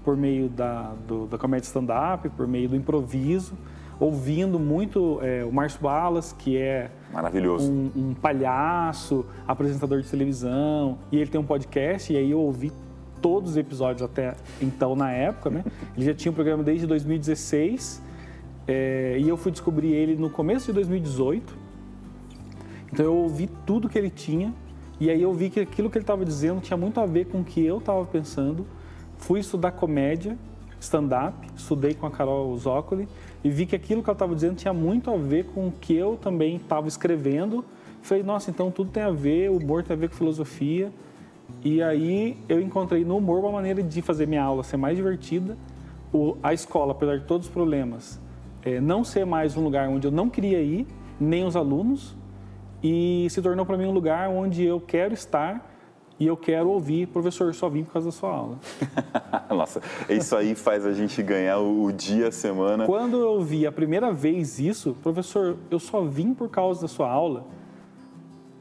por 0.04 0.18
meio 0.18 0.50
da, 0.50 0.94
do, 1.08 1.28
da 1.28 1.38
comédia 1.38 1.68
stand-up, 1.68 2.28
por 2.30 2.48
meio 2.48 2.70
do 2.70 2.76
improviso, 2.76 3.54
ouvindo 4.02 4.58
muito 4.58 5.20
é, 5.22 5.46
o 5.46 5.54
Márcio 5.54 5.80
Balas, 5.80 6.34
que 6.34 6.58
é 6.58 6.90
Maravilhoso. 7.14 7.72
Um, 7.72 7.92
um, 7.96 8.14
palhaço, 8.16 9.26
apresentador 9.48 10.02
de 10.02 10.10
televisão, 10.10 10.98
e 11.12 11.18
ele 11.18 11.30
tem 11.30 11.40
um 11.40 11.46
podcast, 11.46 12.12
e 12.12 12.18
aí 12.18 12.32
eu 12.32 12.40
ouvi 12.40 12.72
todos 13.22 13.52
os 13.52 13.58
episódios 13.58 14.02
até 14.02 14.34
então, 14.60 14.96
na 14.96 15.12
época, 15.12 15.52
né? 15.52 15.64
Ele 15.96 16.06
já 16.06 16.14
tinha 16.16 16.32
um 16.32 16.36
programa 16.36 16.64
desde 16.64 16.88
2016, 16.88 18.02
É, 18.68 19.18
e 19.20 19.30
eu 19.30 19.38
fui 19.38 19.52
descobrir 19.52 19.92
ele 19.92 20.16
no 20.16 20.30
começo 20.30 20.68
de 20.68 20.74
2018. 20.74 21.56
Então 22.94 23.06
eu 23.06 23.16
ouvi 23.16 23.50
tudo 23.66 23.90
que 23.90 23.98
ele 23.98 24.10
tinha 24.10 24.54
e 25.00 25.10
aí 25.10 25.22
eu 25.22 25.34
vi 25.34 25.50
que 25.50 25.60
aquilo 25.60 25.90
que 25.90 25.98
ele 25.98 26.04
estava 26.04 26.24
dizendo 26.24 26.62
tinha 26.62 26.78
muito 26.78 27.00
a 27.00 27.08
ver 27.08 27.26
com 27.26 27.40
o 27.40 27.44
que 27.44 27.66
eu 27.66 27.80
estava 27.80 28.06
pensando. 28.06 28.68
Fui 29.18 29.40
estudar 29.40 29.72
comédia, 29.72 30.38
stand-up, 30.80 31.36
estudei 31.56 31.96
com 31.96 32.06
a 32.06 32.12
Carol 32.12 32.56
Zócoli 32.56 33.08
e 33.44 33.50
vi 33.50 33.66
que 33.66 33.76
aquilo 33.76 34.04
que 34.04 34.10
ela 34.10 34.16
estava 34.16 34.36
dizendo 34.36 34.56
tinha 34.56 34.74
muito 34.74 35.10
a 35.10 35.18
ver 35.18 35.46
com 35.46 35.68
o 35.68 35.72
que 35.72 35.96
eu 35.96 36.18
também 36.18 36.58
estava 36.58 36.88
escrevendo. 36.88 37.66
Falei, 38.02 38.24
nossa, 38.24 38.52
então 38.52 38.70
tudo 38.70 38.92
tem 38.92 39.04
a 39.04 39.12
ver, 39.12 39.50
o 39.50 39.58
humor 39.58 39.84
tem 39.84 39.96
a 39.96 40.00
ver 40.00 40.10
com 40.10 40.16
filosofia. 40.16 40.92
E 41.64 41.82
aí 41.82 42.38
eu 42.48 42.62
encontrei 42.62 43.04
no 43.04 43.18
humor 43.18 43.40
uma 43.40 43.52
maneira 43.52 43.82
de 43.82 44.02
fazer 44.02 44.28
minha 44.28 44.44
aula 44.44 44.64
ser 44.64 44.78
mais 44.78 44.96
divertida. 44.96 45.58
O, 46.14 46.38
a 46.44 46.54
escola, 46.54 46.92
apesar 46.92 47.18
de 47.18 47.26
todos 47.26 47.48
os 47.48 47.54
problemas, 47.54 48.20
é, 48.64 48.80
não 48.80 49.04
ser 49.04 49.26
mais 49.26 49.58
um 49.58 49.64
lugar 49.64 49.90
onde 49.90 50.06
eu 50.06 50.12
não 50.12 50.30
queria 50.30 50.62
ir, 50.62 50.86
nem 51.20 51.46
os 51.46 51.56
alunos, 51.56 52.16
e 52.84 53.28
se 53.30 53.42
tornou 53.42 53.66
para 53.66 53.78
mim 53.78 53.86
um 53.86 53.92
lugar 53.92 54.30
onde 54.30 54.64
eu 54.64 54.80
quero 54.80 55.14
estar 55.14 55.71
e 56.22 56.28
eu 56.28 56.38
quero 56.38 56.70
ouvir, 56.70 57.08
professor, 57.08 57.52
só 57.56 57.68
vim 57.68 57.84
por 57.84 57.94
causa 57.94 58.10
da 58.10 58.12
sua 58.12 58.30
aula. 58.30 58.60
Nossa, 59.50 59.82
isso 60.08 60.36
aí 60.36 60.54
faz 60.54 60.86
a 60.86 60.94
gente 60.94 61.20
ganhar 61.24 61.58
o 61.58 61.92
dia, 61.92 62.28
a 62.28 62.32
semana. 62.32 62.86
Quando 62.86 63.18
eu 63.18 63.42
vi 63.42 63.66
a 63.66 63.72
primeira 63.72 64.14
vez 64.14 64.60
isso, 64.60 64.96
professor, 65.02 65.58
eu 65.72 65.80
só 65.80 66.04
vim 66.04 66.36
por 66.36 66.48
causa 66.48 66.84
da 66.84 66.88
sua 66.88 67.10
aula, 67.10 67.48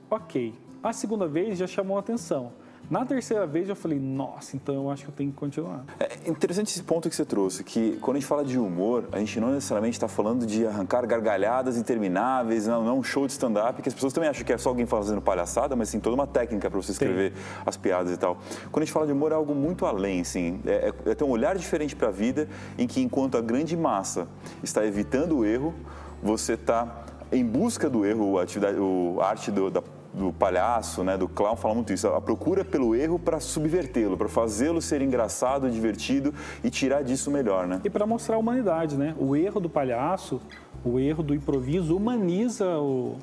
ok. 0.08 0.54
A 0.82 0.94
segunda 0.94 1.28
vez 1.28 1.58
já 1.58 1.66
chamou 1.66 1.98
a 1.98 2.00
atenção. 2.00 2.50
Na 2.90 3.06
terceira 3.06 3.46
vez 3.46 3.68
eu 3.68 3.76
falei, 3.76 4.00
nossa, 4.00 4.56
então 4.56 4.74
eu 4.74 4.90
acho 4.90 5.04
que 5.04 5.10
eu 5.10 5.14
tenho 5.14 5.30
que 5.30 5.36
continuar. 5.36 5.84
É 6.00 6.28
interessante 6.28 6.72
esse 6.72 6.82
ponto 6.82 7.08
que 7.08 7.14
você 7.14 7.24
trouxe, 7.24 7.62
que 7.62 7.96
quando 8.00 8.16
a 8.16 8.18
gente 8.18 8.28
fala 8.28 8.44
de 8.44 8.58
humor, 8.58 9.08
a 9.12 9.20
gente 9.20 9.38
não 9.38 9.52
necessariamente 9.52 9.96
está 9.96 10.08
falando 10.08 10.44
de 10.44 10.66
arrancar 10.66 11.06
gargalhadas 11.06 11.76
intermináveis, 11.76 12.66
não, 12.66 12.82
não 12.82 12.90
é 12.90 12.94
um 12.94 13.02
show 13.04 13.28
de 13.28 13.32
stand-up, 13.32 13.80
que 13.80 13.88
as 13.88 13.94
pessoas 13.94 14.12
também 14.12 14.28
acham 14.28 14.44
que 14.44 14.52
é 14.52 14.58
só 14.58 14.70
alguém 14.70 14.86
fazendo 14.86 15.20
palhaçada, 15.20 15.76
mas 15.76 15.92
tem 15.92 16.00
toda 16.00 16.16
uma 16.16 16.26
técnica 16.26 16.68
para 16.68 16.82
você 16.82 16.90
escrever 16.90 17.32
as 17.64 17.76
piadas 17.76 18.12
e 18.12 18.16
tal. 18.16 18.38
Quando 18.72 18.82
a 18.82 18.86
gente 18.86 18.92
fala 18.92 19.06
de 19.06 19.12
humor 19.12 19.30
é 19.30 19.36
algo 19.36 19.54
muito 19.54 19.86
além, 19.86 20.22
assim, 20.22 20.60
é, 20.66 20.92
é, 21.06 21.10
é 21.10 21.14
ter 21.14 21.22
um 21.22 21.30
olhar 21.30 21.56
diferente 21.56 21.94
para 21.94 22.08
a 22.08 22.12
vida, 22.12 22.48
em 22.76 22.88
que 22.88 23.00
enquanto 23.00 23.38
a 23.38 23.40
grande 23.40 23.76
massa 23.76 24.26
está 24.64 24.84
evitando 24.84 25.38
o 25.38 25.44
erro, 25.44 25.72
você 26.20 26.54
está 26.54 27.04
em 27.30 27.44
busca 27.44 27.88
do 27.88 28.04
erro, 28.04 28.36
a, 28.36 28.42
atividade, 28.42 28.76
a 29.20 29.24
arte 29.24 29.52
do, 29.52 29.70
da 29.70 29.80
do 30.12 30.32
palhaço, 30.32 31.04
né, 31.04 31.16
do 31.16 31.28
clown, 31.28 31.56
fala 31.56 31.74
muito 31.74 31.92
isso. 31.92 32.08
A 32.08 32.20
procura 32.20 32.64
pelo 32.64 32.94
erro 32.94 33.18
para 33.18 33.38
subvertê-lo, 33.40 34.16
para 34.16 34.28
fazê-lo 34.28 34.82
ser 34.82 35.02
engraçado, 35.02 35.70
divertido 35.70 36.34
e 36.64 36.70
tirar 36.70 37.02
disso 37.02 37.30
melhor, 37.30 37.66
né? 37.66 37.80
E 37.84 37.90
para 37.90 38.06
mostrar 38.06 38.36
a 38.36 38.38
humanidade, 38.38 38.96
né? 38.96 39.14
O 39.18 39.36
erro 39.36 39.60
do 39.60 39.70
palhaço, 39.70 40.40
o 40.84 40.98
erro 40.98 41.22
do 41.22 41.34
improviso 41.34 41.96
humaniza 41.96 42.66
o, 42.78 43.16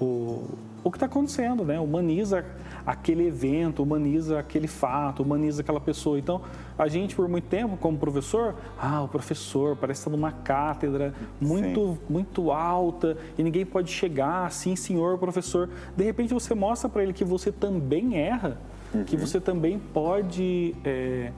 o, 0.00 0.44
o 0.84 0.90
que 0.90 0.98
está 0.98 1.06
acontecendo, 1.06 1.64
né? 1.64 1.80
Humaniza 1.80 2.44
aquele 2.86 3.26
evento, 3.26 3.82
humaniza 3.82 4.38
aquele 4.38 4.68
fato, 4.68 5.22
humaniza 5.22 5.62
aquela 5.62 5.80
pessoa. 5.80 6.18
Então, 6.18 6.42
a 6.78 6.86
gente, 6.86 7.16
por 7.16 7.26
muito 7.26 7.46
tempo, 7.46 7.78
como 7.78 7.96
professor, 7.96 8.54
ah, 8.78 9.02
o 9.02 9.08
professor 9.08 9.74
parece 9.76 10.00
estar 10.00 10.10
numa 10.10 10.30
cátedra 10.30 11.14
muito, 11.40 11.98
muito 12.08 12.52
alta 12.52 13.16
e 13.38 13.42
ninguém 13.42 13.64
pode 13.64 13.90
chegar, 13.90 14.52
sim, 14.52 14.76
senhor 14.76 15.16
professor. 15.18 15.70
De 15.96 16.04
repente, 16.04 16.34
você 16.34 16.54
mostra 16.54 16.88
para 16.88 17.02
ele 17.02 17.14
que 17.14 17.24
você 17.24 17.50
também 17.50 18.18
erra, 18.18 18.58
uhum. 18.92 19.04
que 19.04 19.16
você 19.16 19.40
também 19.40 19.78
pode. 19.78 20.74
É, 20.84 21.32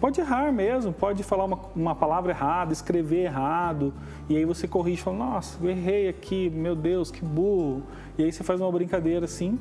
pode 0.00 0.20
errar 0.20 0.52
mesmo, 0.52 0.92
pode 0.92 1.22
falar 1.22 1.44
uma, 1.44 1.58
uma, 1.74 1.94
palavra 1.94 2.32
errada, 2.32 2.72
escrever 2.72 3.24
errado, 3.24 3.92
e 4.28 4.36
aí 4.36 4.44
você 4.44 4.68
corrige 4.68 5.00
e 5.00 5.04
fala, 5.04 5.16
nossa, 5.16 5.58
eu 5.62 5.70
errei 5.70 6.08
aqui, 6.08 6.50
meu 6.50 6.76
Deus, 6.76 7.10
que 7.10 7.24
burro. 7.24 7.82
E 8.16 8.22
aí 8.22 8.32
você 8.32 8.44
faz 8.44 8.60
uma 8.60 8.70
brincadeira 8.70 9.24
assim, 9.24 9.58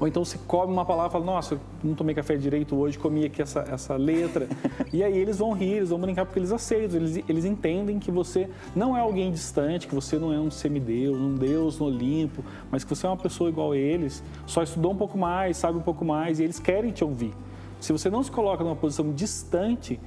ou 0.00 0.06
então 0.06 0.24
você 0.24 0.38
come 0.46 0.72
uma 0.72 0.84
palavra 0.84 1.08
e 1.08 1.12
fala, 1.12 1.24
nossa, 1.24 1.60
não 1.82 1.92
tomei 1.92 2.14
café 2.14 2.36
direito 2.36 2.76
hoje, 2.76 2.96
comi 2.96 3.24
aqui 3.24 3.42
essa, 3.42 3.60
essa 3.68 3.96
letra. 3.96 4.48
e 4.92 5.02
aí 5.02 5.18
eles 5.18 5.38
vão 5.38 5.52
rir, 5.52 5.78
eles 5.78 5.88
vão 5.90 5.98
brincar 5.98 6.24
porque 6.24 6.38
eles 6.38 6.52
aceitam, 6.52 6.98
eles, 6.98 7.24
eles 7.28 7.44
entendem 7.44 7.98
que 7.98 8.12
você 8.12 8.48
não 8.76 8.96
é 8.96 9.00
alguém 9.00 9.32
distante, 9.32 9.88
que 9.88 9.94
você 9.94 10.16
não 10.16 10.32
é 10.32 10.38
um 10.38 10.52
semideus, 10.52 11.18
um 11.18 11.34
deus 11.34 11.80
no 11.80 11.86
Olimpo, 11.86 12.44
mas 12.70 12.84
que 12.84 12.90
você 12.94 13.06
é 13.06 13.08
uma 13.08 13.16
pessoa 13.16 13.50
igual 13.50 13.72
a 13.72 13.76
eles, 13.76 14.22
só 14.46 14.62
estudou 14.62 14.92
um 14.92 14.96
pouco 14.96 15.18
mais, 15.18 15.56
sabe 15.56 15.76
um 15.76 15.82
pouco 15.82 16.04
mais 16.04 16.38
e 16.38 16.44
eles 16.44 16.60
querem 16.60 16.92
te 16.92 17.02
ouvir. 17.02 17.34
Se 17.80 17.92
você 17.92 18.10
não 18.10 18.22
se 18.22 18.30
coloca 18.30 18.64
numa 18.64 18.76
posição 18.76 19.12
distante 19.12 20.00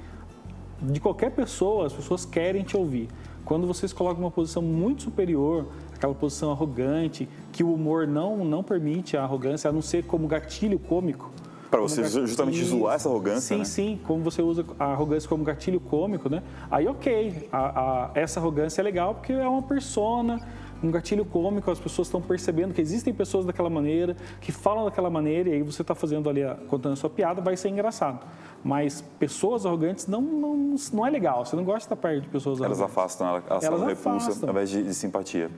de 0.80 1.00
qualquer 1.00 1.30
pessoa, 1.30 1.86
as 1.86 1.92
pessoas 1.92 2.24
querem 2.24 2.62
te 2.62 2.76
ouvir. 2.76 3.08
Quando 3.44 3.66
você 3.66 3.86
se 3.86 3.94
coloca 3.94 4.20
numa 4.20 4.30
posição 4.30 4.62
muito 4.62 5.04
superior, 5.04 5.66
aquela 5.94 6.14
posição 6.14 6.50
arrogante, 6.50 7.28
que 7.52 7.62
o 7.62 7.72
humor 7.72 8.06
não, 8.06 8.44
não 8.44 8.62
permite 8.62 9.16
a 9.16 9.22
arrogância, 9.22 9.68
a 9.68 9.72
não 9.72 9.82
ser 9.82 10.04
como 10.04 10.26
gatilho 10.26 10.78
cômico. 10.78 11.30
Para 11.70 11.80
você 11.80 12.02
gatilho... 12.02 12.26
justamente 12.26 12.62
zoar 12.64 12.96
essa 12.96 13.08
arrogância, 13.08 13.54
Sim, 13.54 13.58
né? 13.58 13.64
sim, 13.64 14.00
como 14.04 14.22
você 14.22 14.42
usa 14.42 14.64
a 14.78 14.86
arrogância 14.86 15.28
como 15.28 15.42
gatilho 15.42 15.80
cômico, 15.80 16.28
né? 16.28 16.42
Aí, 16.70 16.86
ok, 16.86 17.48
a, 17.50 17.58
a, 17.58 18.10
essa 18.14 18.38
arrogância 18.38 18.82
é 18.82 18.84
legal 18.84 19.14
porque 19.14 19.32
é 19.32 19.48
uma 19.48 19.62
persona, 19.62 20.40
um 20.82 20.90
gatilho 20.90 21.24
cômico, 21.24 21.70
as 21.70 21.78
pessoas 21.78 22.08
estão 22.08 22.20
percebendo 22.20 22.74
que 22.74 22.80
existem 22.80 23.12
pessoas 23.12 23.44
daquela 23.44 23.70
maneira, 23.70 24.16
que 24.40 24.50
falam 24.50 24.84
daquela 24.84 25.10
maneira, 25.10 25.48
e 25.48 25.52
aí 25.54 25.62
você 25.62 25.82
está 25.82 25.94
fazendo 25.94 26.28
ali, 26.28 26.42
contando 26.68 26.94
a 26.94 26.96
sua 26.96 27.10
piada, 27.10 27.40
vai 27.40 27.56
ser 27.56 27.68
engraçado. 27.68 28.26
Mas 28.64 29.02
pessoas 29.18 29.66
arrogantes 29.66 30.06
não, 30.06 30.20
não, 30.20 30.76
não 30.92 31.06
é 31.06 31.10
legal, 31.10 31.44
você 31.44 31.56
não 31.56 31.64
gosta 31.64 31.80
de 31.80 31.84
estar 31.86 31.96
perto 31.96 32.22
de 32.22 32.28
pessoas 32.28 32.60
elas 32.60 32.80
arrogantes. 32.80 32.96
Afastam, 32.96 33.28
elas, 33.28 33.44
elas, 33.48 33.64
elas 33.64 33.82
repulsam 33.82 34.34
ao 34.42 34.50
invés 34.50 34.70
de, 34.70 34.82
de 34.84 34.94
simpatia. 34.94 35.50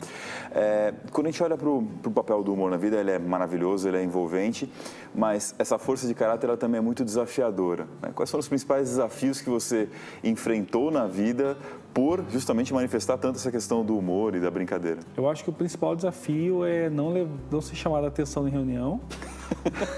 É, 0.52 0.94
quando 1.12 1.26
a 1.26 1.30
gente 1.30 1.42
olha 1.42 1.56
para 1.56 1.68
o 1.68 2.10
papel 2.14 2.42
do 2.42 2.52
humor 2.52 2.70
na 2.70 2.76
vida, 2.76 2.96
ele 2.96 3.10
é 3.10 3.18
maravilhoso, 3.18 3.86
ele 3.86 3.98
é 3.98 4.02
envolvente, 4.02 4.70
mas 5.14 5.54
essa 5.58 5.78
força 5.78 6.06
de 6.06 6.14
caráter 6.14 6.46
ela 6.46 6.56
também 6.56 6.78
é 6.78 6.82
muito 6.82 7.04
desafiadora. 7.04 7.86
Né? 8.00 8.10
Quais 8.14 8.30
foram 8.30 8.40
os 8.40 8.48
principais 8.48 8.88
desafios 8.88 9.40
que 9.40 9.50
você 9.50 9.88
enfrentou 10.22 10.90
na 10.90 11.06
vida 11.06 11.56
por 11.92 12.24
justamente 12.30 12.74
manifestar 12.74 13.16
tanto 13.18 13.36
essa 13.36 13.52
questão 13.52 13.84
do 13.84 13.96
humor 13.96 14.34
e 14.34 14.40
da 14.40 14.50
brincadeira? 14.50 14.98
Eu 15.16 15.28
acho 15.28 15.44
que 15.44 15.50
o 15.50 15.52
principal 15.52 15.94
desafio 15.94 16.64
é 16.64 16.90
não, 16.90 17.12
não 17.50 17.60
ser 17.60 17.76
chamado 17.76 18.04
a 18.04 18.08
atenção 18.08 18.48
em 18.48 18.50
reunião. 18.50 19.00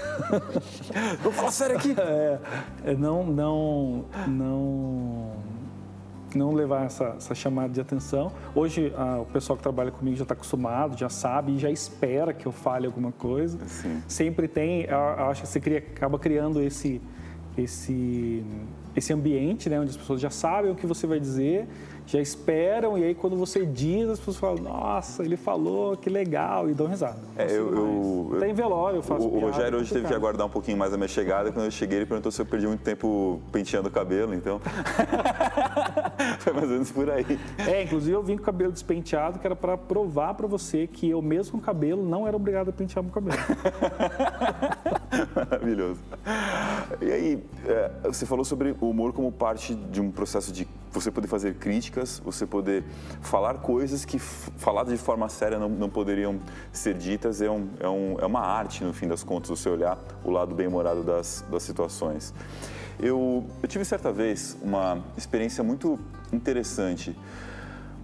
Vou 1.23 1.31
falar 1.31 1.51
sério 1.51 1.75
aqui. 1.75 1.95
É, 1.97 2.39
é 2.85 2.95
não, 2.95 3.25
não, 3.25 4.05
não, 4.27 5.31
não 6.35 6.53
levar 6.53 6.85
essa, 6.85 7.15
essa 7.17 7.33
chamada 7.33 7.73
de 7.73 7.81
atenção. 7.81 8.31
Hoje 8.53 8.93
o 9.19 9.25
pessoal 9.25 9.57
que 9.57 9.63
trabalha 9.63 9.89
comigo 9.89 10.15
já 10.15 10.23
está 10.23 10.35
acostumado, 10.35 10.95
já 10.95 11.09
sabe 11.09 11.53
e 11.53 11.57
já 11.57 11.71
espera 11.71 12.31
que 12.31 12.45
eu 12.45 12.51
fale 12.51 12.85
alguma 12.85 13.11
coisa. 13.11 13.57
Sim. 13.65 14.03
Sempre 14.07 14.47
tem, 14.47 14.83
eu 14.83 14.97
acho 15.29 15.41
que 15.41 15.47
você 15.47 15.59
cria, 15.59 15.79
acaba 15.79 16.19
criando 16.19 16.61
esse, 16.61 17.01
esse 17.57 18.45
esse 18.97 19.13
ambiente, 19.13 19.69
né, 19.69 19.79
onde 19.79 19.91
as 19.91 19.97
pessoas 19.97 20.19
já 20.19 20.31
sabem 20.31 20.71
o 20.71 20.75
que 20.75 20.87
você 20.87 21.05
vai 21.05 21.19
dizer, 21.19 21.67
já 22.07 22.21
esperam, 22.21 22.97
e 22.97 23.03
aí 23.03 23.13
quando 23.13 23.35
você 23.35 23.65
diz, 23.65 24.09
as 24.09 24.17
pessoas 24.17 24.37
falam, 24.37 24.63
nossa, 24.63 25.23
ele 25.23 25.35
falou, 25.35 25.97
que 25.97 26.09
legal, 26.09 26.69
e 26.69 26.73
dão 26.73 26.87
risada. 26.87 27.19
É, 27.37 27.51
eu, 27.51 28.31
eu, 28.31 28.39
Tem 28.39 28.53
velório, 28.53 28.99
eu 28.99 29.03
faço 29.03 29.27
O, 29.27 29.29
piada, 29.29 29.45
o 29.45 29.49
Rogério 29.49 29.79
hoje 29.79 29.93
teve 29.93 30.07
que 30.07 30.13
aguardar 30.13 30.47
um 30.47 30.49
pouquinho 30.49 30.77
mais 30.77 30.93
a 30.93 30.97
minha 30.97 31.07
chegada, 31.07 31.51
quando 31.51 31.65
eu 31.65 31.71
cheguei 31.71 31.99
ele 31.99 32.05
perguntou 32.05 32.31
se 32.31 32.41
eu 32.41 32.45
perdi 32.45 32.65
muito 32.65 32.81
tempo 32.81 33.41
penteando 33.51 33.89
o 33.89 33.91
cabelo, 33.91 34.33
então... 34.33 34.61
Foi 36.39 36.53
mais 36.53 36.65
ou 36.65 36.71
menos 36.71 36.91
por 36.91 37.09
aí. 37.09 37.39
É, 37.57 37.83
inclusive 37.83 38.15
eu 38.15 38.23
vim 38.23 38.35
com 38.37 38.41
o 38.41 38.45
cabelo 38.45 38.71
despenteado, 38.71 39.37
que 39.37 39.45
era 39.45 39.55
para 39.55 39.77
provar 39.77 40.33
para 40.33 40.47
você 40.47 40.87
que 40.87 41.09
eu 41.09 41.21
mesmo 41.21 41.59
com 41.59 41.59
cabelo 41.59 42.03
não 42.03 42.27
era 42.27 42.35
obrigado 42.35 42.69
a 42.69 42.73
pentear 42.73 43.03
meu 43.03 43.11
cabelo. 43.11 43.37
Maravilhoso. 45.35 45.99
E 47.01 47.11
aí, 47.11 47.43
é, 47.65 47.91
você 48.03 48.25
falou 48.25 48.45
sobre 48.45 48.75
o 48.79 48.89
humor 48.89 49.13
como 49.13 49.31
parte 49.31 49.75
de 49.75 50.01
um 50.01 50.11
processo 50.11 50.51
de 50.51 50.67
você 50.91 51.11
poder 51.11 51.27
fazer 51.27 51.55
você 52.23 52.45
poder 52.45 52.83
falar 53.21 53.55
coisas 53.55 54.05
que, 54.05 54.19
faladas 54.19 54.93
de 54.93 54.99
forma 54.99 55.27
séria, 55.29 55.57
não, 55.57 55.69
não 55.69 55.89
poderiam 55.89 56.39
ser 56.71 56.93
ditas. 56.93 57.41
É, 57.41 57.49
um, 57.49 57.69
é, 57.79 57.87
um, 57.87 58.15
é 58.19 58.25
uma 58.25 58.41
arte, 58.41 58.83
no 58.83 58.93
fim 58.93 59.07
das 59.07 59.23
contas, 59.23 59.49
você 59.49 59.69
olhar 59.69 59.97
o 60.23 60.31
lado 60.31 60.53
bem-humorado 60.53 61.03
das, 61.03 61.43
das 61.49 61.63
situações. 61.63 62.33
Eu, 62.99 63.45
eu 63.61 63.67
tive 63.67 63.85
certa 63.85 64.11
vez 64.11 64.57
uma 64.61 65.03
experiência 65.17 65.63
muito 65.63 65.99
interessante. 66.31 67.17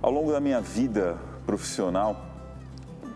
Ao 0.02 0.12
longo 0.12 0.32
da 0.32 0.40
minha 0.40 0.62
vida 0.62 1.18
profissional, 1.46 2.33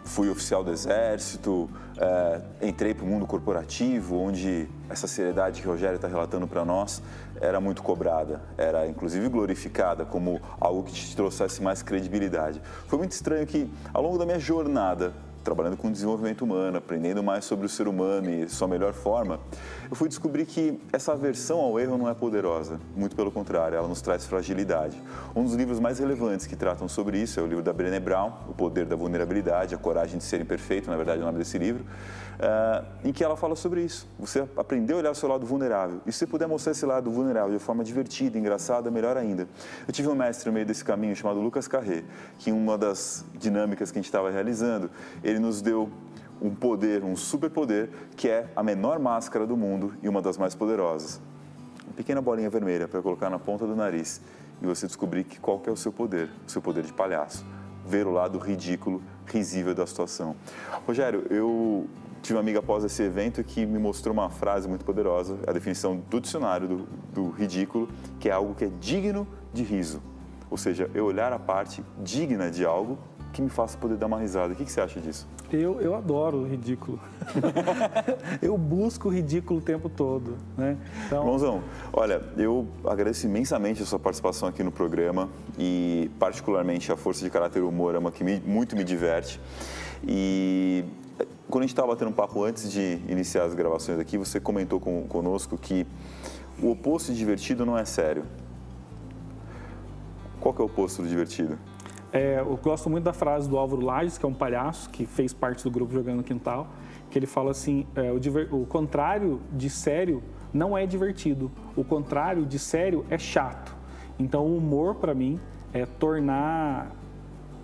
fui 0.08 0.30
oficial 0.30 0.64
do 0.64 0.72
Exército, 0.72 1.70
é, 1.98 2.42
entrei 2.62 2.94
para 2.94 3.06
o 3.06 3.08
mundo 3.08 3.26
corporativo, 3.28 4.18
onde 4.18 4.68
essa 4.90 5.08
seriedade 5.08 5.62
que 5.62 5.68
o 5.68 5.72
Rogério 5.72 5.98
está 5.98 6.08
relatando 6.08 6.48
para 6.48 6.64
nós 6.64 7.02
era 7.40 7.60
muito 7.60 7.84
cobrada, 7.84 8.42
era 8.58 8.88
inclusive 8.88 9.28
glorificada 9.30 10.06
como 10.06 10.42
algo 10.60 10.84
que 10.84 10.94
te 10.94 11.16
trouxesse 11.16 11.62
mais 11.62 11.84
credibilidade. 11.84 12.62
Foi 12.88 12.98
muito 12.98 13.12
estranho 13.12 13.46
que, 13.46 13.70
ao 13.94 14.02
longo 14.02 14.18
da 14.18 14.26
minha 14.26 14.40
jornada, 14.40 15.14
trabalhando 15.44 15.78
com 15.78 15.92
desenvolvimento 15.92 16.44
humano, 16.44 16.78
aprendendo 16.78 17.24
mais 17.24 17.46
sobre 17.46 17.66
o 17.66 17.70
ser 17.70 17.88
humano 17.88 18.30
e 18.30 18.50
sua 18.50 18.68
melhor 18.68 18.94
forma, 18.94 19.40
eu 19.90 19.96
fui 19.96 20.10
descobrir 20.10 20.46
que 20.46 20.80
essa 20.92 21.14
aversão 21.14 21.60
ao 21.60 21.80
erro 21.80 21.98
não 21.98 22.10
é 22.10 22.14
poderosa, 22.14 22.80
muito 22.96 23.16
pelo 23.16 23.32
contrário, 23.32 23.78
ela 23.78 23.88
nos 23.88 24.02
traz 24.02 24.26
fragilidade. 24.26 25.02
Um 25.36 25.44
dos 25.44 25.54
livros 25.54 25.80
mais 25.80 26.00
relevantes 26.00 26.46
que 26.46 26.56
tratam 26.56 26.88
sobre 26.88 27.20
isso 27.20 27.40
é 27.40 27.44
o 27.44 27.48
livro 27.48 27.64
da 27.64 27.72
Brené 27.72 28.00
Brown, 28.00 28.34
O 28.50 28.54
Poder 28.54 28.86
da 28.86 28.96
Vulnerabilidade, 28.96 29.74
A 29.74 29.78
Coragem 29.78 30.18
de 30.18 30.24
Ser 30.24 30.42
Imperfeito, 30.42 30.90
na 30.90 30.98
verdade 30.98 31.20
é 31.20 31.24
o 31.24 31.26
nome 31.26 31.38
desse 31.38 31.58
livro, 31.58 31.84
uh, 31.84 32.86
em 33.04 33.14
que 33.14 33.24
ela 33.24 33.38
fala 33.38 33.56
sobre 33.56 33.82
isso. 33.82 34.08
Você 34.20 34.48
aprender 34.58 34.94
a 34.94 34.98
olhar 34.98 35.12
o 35.12 35.16
seu 35.16 35.30
lado 35.30 35.46
vulnerável. 35.46 36.02
E 36.06 36.12
se 36.12 36.20
você 36.20 36.28
puder 36.28 36.48
mostrar 36.48 36.72
esse 36.72 36.86
lado 36.86 37.10
vulnerável 37.10 37.58
de 37.58 37.64
forma 37.64 37.84
divertida, 37.84 38.38
engraçada, 38.38 38.92
melhor 38.92 39.18
ainda. 39.18 39.48
Eu 39.88 39.94
tive 39.94 40.08
um 40.10 40.16
mestre 40.16 40.50
no 40.50 40.54
meio 40.54 40.66
desse 40.66 40.84
caminho 40.84 41.16
chamado 41.16 41.40
Lucas 41.40 41.68
Carré, 41.68 42.04
que 42.38 42.50
em 42.50 42.54
uma 42.54 42.78
das 42.78 43.26
dinâmicas 43.36 43.92
que 43.92 43.98
a 43.98 44.02
gente 44.02 44.10
estava 44.10 44.30
realizando, 44.30 44.90
ele 45.24 45.40
nos 45.40 45.62
deu 45.62 45.90
um 46.42 46.54
poder, 46.54 47.04
um 47.04 47.16
superpoder, 47.16 47.90
que 48.16 48.30
é 48.30 48.48
a 48.56 48.64
menor 48.64 49.00
máscara 49.00 49.46
do 49.46 49.58
mundo 49.58 49.94
e 50.02 50.10
uma 50.10 50.22
das 50.22 50.38
mais 50.38 50.56
poderosas. 50.56 51.22
Uma 51.86 51.94
pequena 51.94 52.22
bolinha 52.22 52.50
vermelha 52.50 52.88
para 52.88 53.02
colocar 53.02 53.30
na 53.30 53.40
ponta 53.40 53.66
do 53.66 53.76
nariz 53.76 54.22
e 54.62 54.66
você 54.66 54.88
descobrir 54.88 55.24
que 55.24 55.40
qual 55.40 55.60
que 55.60 55.70
é 55.70 55.72
o 55.72 55.78
seu 55.78 55.92
poder, 55.92 56.30
o 56.46 56.52
seu 56.52 56.62
poder 56.62 56.84
de 56.84 56.94
palhaço. 56.94 57.46
Ver 57.86 58.06
o 58.06 58.12
lado 58.12 58.38
ridículo, 58.38 59.02
risível 59.26 59.74
da 59.74 59.88
situação. 59.88 60.36
Rogério, 60.86 61.26
eu 61.30 61.88
tive 62.22 62.36
uma 62.36 62.42
amiga 62.42 62.60
após 62.60 62.84
esse 62.84 63.02
evento 63.02 63.44
que 63.44 63.66
me 63.66 63.80
mostrou 63.80 64.14
uma 64.14 64.30
frase 64.30 64.68
muito 64.68 64.84
poderosa, 64.84 65.38
a 65.48 65.52
definição 65.54 65.98
do 66.10 66.20
dicionário 66.20 66.68
do, 66.68 66.88
do 67.14 67.30
ridículo, 67.30 67.88
que 68.20 68.28
é 68.28 68.32
algo 68.32 68.54
que 68.56 68.66
é 68.66 68.72
digno 68.80 69.26
de 69.54 69.64
riso. 69.64 70.02
Ou 70.50 70.58
seja, 70.58 70.90
eu 70.94 71.06
olhar 71.06 71.32
a 71.32 71.40
parte 71.40 71.84
digna 72.04 72.50
de 72.52 72.66
algo 72.66 72.98
que 73.34 73.42
me 73.42 73.50
faça 73.50 73.78
poder 73.78 73.98
dar 73.98 74.08
uma 74.08 74.20
risada. 74.20 74.54
O 74.54 74.56
que, 74.56 74.66
que 74.66 74.72
você 74.72 74.82
acha 74.82 75.00
disso? 75.00 75.28
Eu, 75.52 75.80
eu 75.80 75.96
adoro 75.96 76.40
o 76.40 76.48
ridículo. 76.48 77.00
eu 78.42 78.58
busco 78.58 79.08
o 79.08 79.12
ridículo 79.12 79.60
o 79.60 79.62
tempo 79.62 79.90
todo. 79.90 80.36
Né? 80.58 80.78
Então... 81.06 81.20
Irmãozão, 81.20 81.64
olha, 81.94 82.22
eu 82.38 82.68
agradeço 82.86 83.26
imensamente 83.26 83.82
a 83.82 83.86
sua 83.86 84.00
participação 84.00 84.50
aqui 84.50 84.64
no 84.64 84.72
programa 84.72 85.30
e, 85.58 86.12
particularmente, 86.20 86.92
a 86.92 86.98
força 86.98 87.24
de 87.24 87.30
caráter 87.30 87.64
humor 87.64 87.96
é 87.96 87.98
uma 87.98 88.12
que 88.12 88.24
me, 88.24 88.40
muito 88.40 88.76
me 88.76 88.84
diverte. 88.84 89.40
E 90.06 90.84
quando 91.50 91.64
a 91.64 91.66
gente 91.66 91.74
estava 91.74 91.88
batendo 91.88 92.10
um 92.10 92.14
papo 92.14 92.44
antes 92.44 92.72
de 92.72 93.00
iniciar 93.08 93.46
as 93.46 93.54
gravações 93.54 94.00
aqui, 94.00 94.18
você 94.18 94.40
comentou 94.40 94.80
com, 94.80 95.08
conosco 95.08 95.58
que 95.58 95.88
o 96.62 96.72
oposto 96.72 97.12
de 97.12 97.18
divertido 97.18 97.66
não 97.66 97.78
é 97.78 97.86
sério. 97.86 98.26
Qual 100.40 100.54
que 100.54 100.62
é 100.62 100.64
o 100.64 100.68
oposto 100.68 101.02
do 101.02 101.08
divertido? 101.08 101.58
É, 102.18 102.40
eu 102.40 102.58
gosto 102.58 102.90
muito 102.90 103.04
da 103.04 103.14
frase 103.14 103.48
do 103.48 103.60
Álvaro 103.60 103.86
Lages, 103.86 104.18
que 104.18 104.26
é 104.26 104.28
um 104.28 104.34
palhaço 104.34 104.90
que 104.90 105.06
fez 105.06 105.34
parte 105.34 105.64
do 105.64 105.70
grupo 105.70 105.94
Jogando 105.94 106.18
no 106.18 106.24
Quintal, 106.24 106.68
que 107.12 107.20
ele 107.20 107.28
fala 107.28 107.52
assim: 107.52 107.86
é, 107.96 108.12
o, 108.12 108.20
diver, 108.20 108.52
o 108.52 108.66
contrário 108.66 109.40
de 109.52 109.70
sério 109.70 110.24
não 110.52 110.76
é 110.76 110.88
divertido, 110.88 111.52
o 111.76 111.84
contrário 111.84 112.44
de 112.44 112.58
sério 112.58 113.06
é 113.12 113.20
chato. 113.20 113.76
Então, 114.18 114.48
o 114.48 114.58
humor, 114.58 114.96
para 114.96 115.14
mim, 115.14 115.40
é 115.72 115.86
tornar 115.86 116.90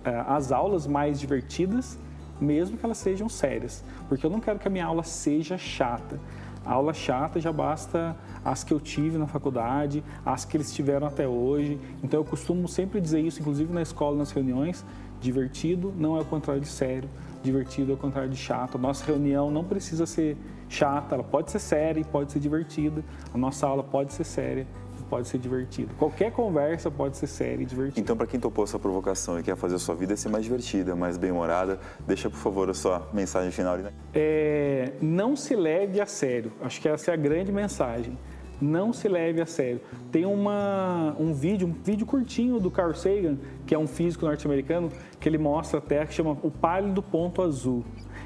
é, 0.04 0.24
as 0.28 0.52
aulas 0.52 0.86
mais 0.86 1.18
divertidas, 1.18 1.98
mesmo 2.40 2.78
que 2.78 2.84
elas 2.84 2.98
sejam 2.98 3.28
sérias, 3.28 3.82
porque 4.08 4.24
eu 4.24 4.30
não 4.30 4.38
quero 4.38 4.60
que 4.60 4.68
a 4.68 4.70
minha 4.70 4.86
aula 4.86 5.02
seja 5.02 5.58
chata. 5.58 6.20
A 6.64 6.74
aula 6.74 6.94
chata 6.94 7.40
já 7.40 7.52
basta 7.52 8.16
as 8.44 8.62
que 8.62 8.72
eu 8.72 8.80
tive 8.80 9.16
na 9.18 9.26
faculdade, 9.26 10.04
as 10.24 10.44
que 10.44 10.56
eles 10.56 10.72
tiveram 10.72 11.06
até 11.06 11.26
hoje. 11.26 11.78
Então 12.02 12.20
eu 12.20 12.24
costumo 12.24 12.68
sempre 12.68 13.00
dizer 13.00 13.20
isso, 13.20 13.40
inclusive 13.40 13.72
na 13.72 13.82
escola, 13.82 14.16
nas 14.16 14.30
reuniões. 14.30 14.84
Divertido 15.20 15.92
não 15.96 16.16
é 16.16 16.20
o 16.20 16.24
contrário 16.24 16.60
de 16.60 16.68
sério, 16.68 17.08
divertido 17.42 17.92
é 17.92 17.94
o 17.94 17.98
contrário 17.98 18.28
de 18.28 18.36
chato. 18.36 18.76
A 18.76 18.80
nossa 18.80 19.04
reunião 19.04 19.50
não 19.50 19.64
precisa 19.64 20.04
ser 20.04 20.36
chata, 20.68 21.14
ela 21.14 21.24
pode 21.24 21.50
ser 21.50 21.60
séria 21.60 22.00
e 22.00 22.04
pode 22.04 22.32
ser 22.32 22.40
divertida. 22.40 23.02
A 23.32 23.38
nossa 23.38 23.66
aula 23.66 23.82
pode 23.82 24.12
ser 24.12 24.24
séria 24.24 24.66
pode 25.14 25.28
ser 25.28 25.38
divertido. 25.38 25.94
Qualquer 25.94 26.32
conversa 26.32 26.90
pode 26.90 27.16
ser 27.16 27.26
séria 27.26 27.62
e 27.62 27.66
divertida. 27.66 28.00
Então, 28.00 28.16
para 28.16 28.26
quem 28.26 28.40
topou 28.40 28.64
essa 28.64 28.78
provocação 28.78 29.38
e 29.38 29.42
quer 29.42 29.56
fazer 29.56 29.76
a 29.76 29.78
sua 29.78 29.94
vida 29.94 30.16
ser 30.16 30.28
mais 30.28 30.44
divertida, 30.44 30.96
mais 30.96 31.16
bem-humorada, 31.16 31.78
deixa, 32.06 32.28
por 32.28 32.38
favor, 32.38 32.68
a 32.68 32.74
sua 32.74 33.08
mensagem 33.12 33.52
final. 33.52 33.78
É, 34.12 34.92
não 35.00 35.36
se 35.36 35.54
leve 35.54 36.00
a 36.00 36.06
sério. 36.06 36.52
Acho 36.60 36.80
que 36.80 36.88
essa 36.88 37.10
é 37.10 37.14
a 37.14 37.16
grande 37.16 37.52
mensagem. 37.52 38.18
Não 38.60 38.92
se 38.92 39.08
leve 39.08 39.40
a 39.40 39.46
sério. 39.46 39.80
Tem 40.12 40.24
uma, 40.24 41.14
um 41.18 41.32
vídeo, 41.32 41.66
um 41.68 41.72
vídeo 41.72 42.06
curtinho 42.06 42.60
do 42.60 42.70
Carl 42.70 42.94
Sagan, 42.94 43.36
que 43.66 43.74
é 43.74 43.78
um 43.78 43.86
físico 43.86 44.24
norte-americano, 44.24 44.90
que 45.18 45.28
ele 45.28 45.38
mostra 45.38 45.78
a 45.78 45.82
Terra, 45.82 46.06
que 46.06 46.14
chama 46.14 46.36
O 46.42 46.50
Pálido 46.50 47.02
Ponto 47.02 47.42
Azul. 47.42 47.84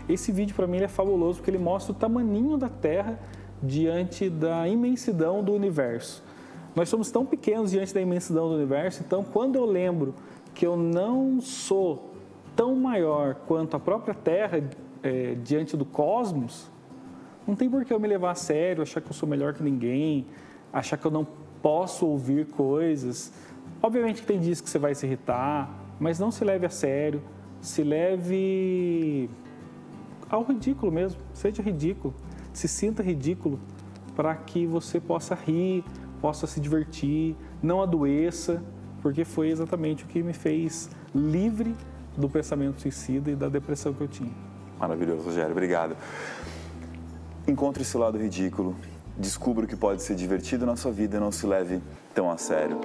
Esse 0.09 0.31
vídeo, 0.33 0.55
para 0.55 0.67
mim, 0.67 0.79
é 0.79 0.89
fabuloso, 0.89 1.39
porque 1.39 1.51
ele 1.51 1.59
mostra 1.59 1.93
o 1.93 1.95
tamaninho 1.95 2.57
da 2.57 2.69
Terra 2.69 3.19
diante 3.63 4.31
da 4.31 4.69
imensidão 4.69 5.43
do 5.43 5.53
universo. 5.53 6.23
Nós 6.75 6.89
somos 6.89 7.11
tão 7.11 7.27
pequenos 7.27 7.73
diante 7.73 7.93
da 7.93 8.01
imensidão 8.01 8.49
do 8.49 8.55
universo, 8.55 9.03
então 9.05 9.25
quando 9.25 9.57
eu 9.57 9.65
lembro 9.65 10.15
que 10.55 10.67
eu 10.67 10.77
não 10.77 11.41
sou 11.41 12.15
tão 12.55 12.75
maior 12.75 13.35
quanto 13.47 13.77
a 13.77 13.81
própria 13.81 14.15
Terra 14.15 14.63
é, 15.03 15.35
diante 15.43 15.77
do 15.77 15.85
cosmos, 15.85 16.71
não 17.49 17.57
tem 17.57 17.71
por 17.71 17.83
que 17.83 17.95
eu 17.95 17.99
me 17.99 18.07
levar 18.07 18.33
a 18.33 18.35
sério, 18.35 18.83
achar 18.83 19.01
que 19.01 19.09
eu 19.09 19.15
sou 19.15 19.27
melhor 19.27 19.55
que 19.55 19.63
ninguém, 19.63 20.27
achar 20.71 20.99
que 20.99 21.07
eu 21.07 21.11
não 21.11 21.27
posso 21.63 22.07
ouvir 22.07 22.45
coisas. 22.45 23.33
Obviamente 23.83 24.21
que 24.21 24.27
tem 24.27 24.39
dias 24.39 24.61
que 24.61 24.69
você 24.69 24.79
vai 24.79 24.95
se 24.95 25.07
irritar, 25.07 25.75
mas 25.99 26.19
não 26.19 26.31
se 26.31 26.45
leve 26.45 26.67
a 26.67 26.69
sério, 26.69 27.23
se 27.63 27.83
leve 27.83 29.31
ao 30.29 30.45
ridículo 30.45 30.93
mesmo, 30.93 31.19
seja 31.33 31.63
ridículo, 31.63 32.15
se 32.53 32.69
sinta 32.69 33.03
ridículo 33.03 33.59
para 34.15 34.35
que 34.35 34.67
você 34.67 35.01
possa 35.01 35.35
rir, 35.35 35.83
possa 36.21 36.47
se 36.47 36.61
divertir, 36.61 37.35
não 37.63 37.81
adoeça, 37.81 38.63
porque 39.01 39.25
foi 39.25 39.49
exatamente 39.49 40.05
o 40.05 40.07
que 40.07 40.23
me 40.23 40.35
fez 40.35 40.91
livre 41.15 41.75
do 42.15 42.29
pensamento 42.29 42.83
suicida 42.83 43.31
e 43.31 43.37
da 43.37 43.49
depressão 43.49 43.95
que 43.95 44.03
eu 44.03 44.09
tinha. 44.09 44.33
Maravilhoso, 44.79 45.23
Rogério, 45.23 45.53
obrigado. 45.53 45.97
Encontre 47.49 47.83
esse 47.83 47.97
lado 47.97 48.19
ridículo, 48.19 48.77
descubra 49.17 49.65
o 49.65 49.69
que 49.69 49.75
pode 49.75 50.03
ser 50.03 50.15
divertido 50.15 50.67
na 50.67 50.77
sua 50.77 50.93
vida 50.93 51.17
e 51.17 51.21
não 51.21 51.33
se 51.33 51.47
leve 51.47 51.81
tão 52.15 52.31
a 52.31 52.37
sério. 52.37 52.79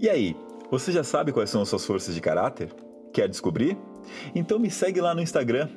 E 0.00 0.08
aí, 0.08 0.34
você 0.70 0.90
já 0.90 1.04
sabe 1.04 1.30
quais 1.30 1.50
são 1.50 1.60
as 1.60 1.68
suas 1.68 1.84
forças 1.84 2.14
de 2.14 2.22
caráter? 2.22 2.74
Quer 3.12 3.28
descobrir? 3.28 3.76
Então 4.34 4.58
me 4.58 4.70
segue 4.70 5.00
lá 5.00 5.14
no 5.14 5.20
Instagram, 5.20 5.68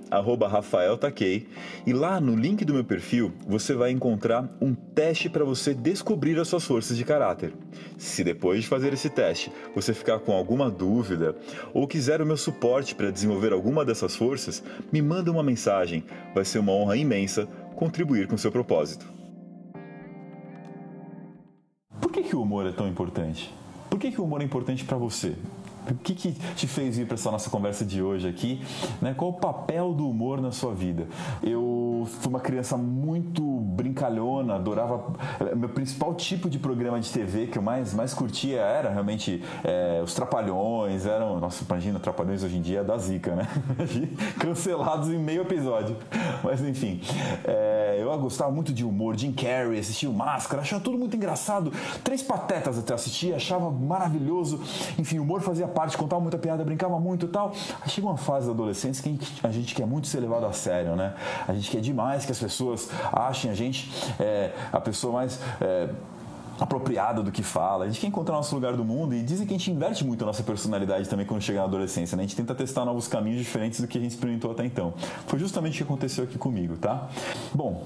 RafaelTaquei, 0.49 1.47
e 1.85 1.93
lá 1.93 2.19
no 2.19 2.35
link 2.35 2.63
do 2.65 2.73
meu 2.73 2.83
perfil 2.83 3.31
você 3.47 3.73
vai 3.73 3.91
encontrar 3.91 4.49
um 4.61 4.73
teste 4.73 5.29
para 5.29 5.43
você 5.43 5.73
descobrir 5.73 6.39
as 6.39 6.47
suas 6.47 6.65
forças 6.65 6.97
de 6.97 7.03
caráter. 7.03 7.53
Se 7.97 8.23
depois 8.23 8.61
de 8.61 8.67
fazer 8.67 8.93
esse 8.93 9.09
teste 9.09 9.51
você 9.75 9.93
ficar 9.93 10.19
com 10.19 10.33
alguma 10.33 10.69
dúvida 10.69 11.35
ou 11.73 11.87
quiser 11.87 12.21
o 12.21 12.25
meu 12.25 12.37
suporte 12.37 12.95
para 12.95 13.11
desenvolver 13.11 13.53
alguma 13.53 13.85
dessas 13.85 14.15
forças, 14.15 14.63
me 14.91 15.01
manda 15.01 15.31
uma 15.31 15.43
mensagem, 15.43 16.03
vai 16.33 16.45
ser 16.45 16.59
uma 16.59 16.71
honra 16.71 16.97
imensa 16.97 17.47
contribuir 17.75 18.27
com 18.27 18.35
o 18.35 18.39
seu 18.39 18.51
propósito. 18.51 19.05
Por 22.01 22.11
que, 22.11 22.23
que 22.23 22.35
o 22.35 22.41
humor 22.41 22.65
é 22.65 22.71
tão 22.71 22.87
importante? 22.87 23.53
Por 23.89 23.99
que, 23.99 24.11
que 24.11 24.19
o 24.19 24.23
humor 24.23 24.41
é 24.41 24.43
importante 24.43 24.83
para 24.83 24.97
você? 24.97 25.35
O 25.89 25.95
que, 25.95 26.13
que 26.13 26.31
te 26.55 26.67
fez 26.67 26.97
vir 26.97 27.05
para 27.05 27.15
essa 27.15 27.31
nossa 27.31 27.49
conversa 27.49 27.85
de 27.85 28.01
hoje 28.01 28.27
aqui? 28.27 28.61
Né? 29.01 29.13
Qual 29.13 29.31
o 29.31 29.33
papel 29.33 29.93
do 29.93 30.09
humor 30.09 30.41
na 30.41 30.51
sua 30.51 30.73
vida? 30.73 31.07
Eu 31.41 31.86
fui 32.05 32.29
uma 32.29 32.39
criança 32.39 32.77
muito 32.77 33.41
brincalhona, 33.43 34.55
adorava. 34.55 35.13
Eh, 35.39 35.55
meu 35.55 35.69
principal 35.69 36.13
tipo 36.15 36.49
de 36.49 36.59
programa 36.59 36.99
de 36.99 37.11
TV 37.11 37.47
que 37.47 37.57
eu 37.57 37.61
mais, 37.61 37.93
mais 37.93 38.13
curtia 38.13 38.59
era 38.59 38.89
realmente 38.89 39.43
é, 39.63 40.01
os 40.03 40.13
Trapalhões. 40.13 41.05
Eram, 41.05 41.39
nossa, 41.39 41.63
imagina, 41.63 41.99
Trapalhões 41.99 42.43
hoje 42.43 42.57
em 42.57 42.61
dia 42.61 42.79
é 42.79 42.83
da 42.83 42.97
zica, 42.97 43.35
né? 43.35 43.47
Cancelados 44.39 45.09
em 45.09 45.19
meio 45.19 45.41
episódio. 45.41 45.97
Mas 46.43 46.61
enfim, 46.61 47.01
é, 47.45 47.97
eu 47.99 48.17
gostava 48.19 48.51
muito 48.51 48.73
de 48.73 48.83
humor. 48.83 49.17
Jim 49.17 49.31
Carrey, 49.31 49.79
assistia 49.79 50.09
o 50.09 50.13
Máscara, 50.13 50.61
achava 50.61 50.81
tudo 50.81 50.97
muito 50.97 51.15
engraçado. 51.15 51.71
Três 52.03 52.21
Patetas 52.21 52.77
até 52.77 52.93
assistia, 52.93 53.35
achava 53.35 53.69
maravilhoso. 53.69 54.61
Enfim, 54.97 55.19
o 55.19 55.23
humor 55.23 55.41
fazia 55.41 55.67
parte, 55.67 55.97
contava 55.97 56.21
muita 56.21 56.37
piada, 56.37 56.63
brincava 56.63 56.99
muito 56.99 57.25
e 57.25 57.29
tal. 57.29 57.51
Aí 57.81 57.89
chega 57.89 58.07
uma 58.07 58.17
fase 58.17 58.47
da 58.47 58.53
adolescência 58.53 59.03
que 59.03 59.19
a 59.43 59.51
gente 59.51 59.75
quer 59.75 59.85
muito 59.85 60.07
ser 60.07 60.19
levado 60.19 60.45
a 60.45 60.53
sério, 60.53 60.95
né? 60.95 61.13
A 61.47 61.53
gente 61.53 61.69
quer 61.69 61.79
demais 61.87 62.25
que 62.25 62.31
as 62.31 62.39
pessoas 62.39 62.89
achem 63.11 63.49
a 63.49 63.53
gente 63.53 63.91
é, 64.19 64.51
a 64.71 64.79
pessoa 64.79 65.13
mais. 65.13 65.39
É, 65.61 65.89
apropriada 66.59 67.21
do 67.21 67.31
que 67.31 67.43
fala. 67.43 67.85
A 67.85 67.87
gente 67.87 67.99
quer 67.99 68.07
encontrar 68.07 68.35
nosso 68.35 68.53
lugar 68.55 68.75
do 68.75 68.83
mundo 68.83 69.13
e 69.13 69.21
dizem 69.21 69.45
que 69.45 69.53
a 69.53 69.57
gente 69.57 69.71
inverte 69.71 70.03
muito 70.03 70.23
a 70.23 70.25
nossa 70.25 70.41
personalidade 70.41 71.07
também 71.07 71.23
quando 71.23 71.39
chega 71.39 71.59
na 71.59 71.65
adolescência, 71.65 72.15
né? 72.15 72.23
A 72.23 72.25
gente 72.25 72.35
tenta 72.35 72.55
testar 72.55 72.83
novos 72.83 73.07
caminhos 73.07 73.37
diferentes 73.37 73.79
do 73.79 73.87
que 73.87 73.97
a 73.97 74.01
gente 74.01 74.11
experimentou 74.11 74.51
até 74.51 74.65
então. 74.65 74.91
Foi 75.27 75.37
justamente 75.37 75.75
o 75.75 75.77
que 75.77 75.83
aconteceu 75.83 76.23
aqui 76.23 76.37
comigo, 76.37 76.75
tá? 76.75 77.09
Bom, 77.53 77.85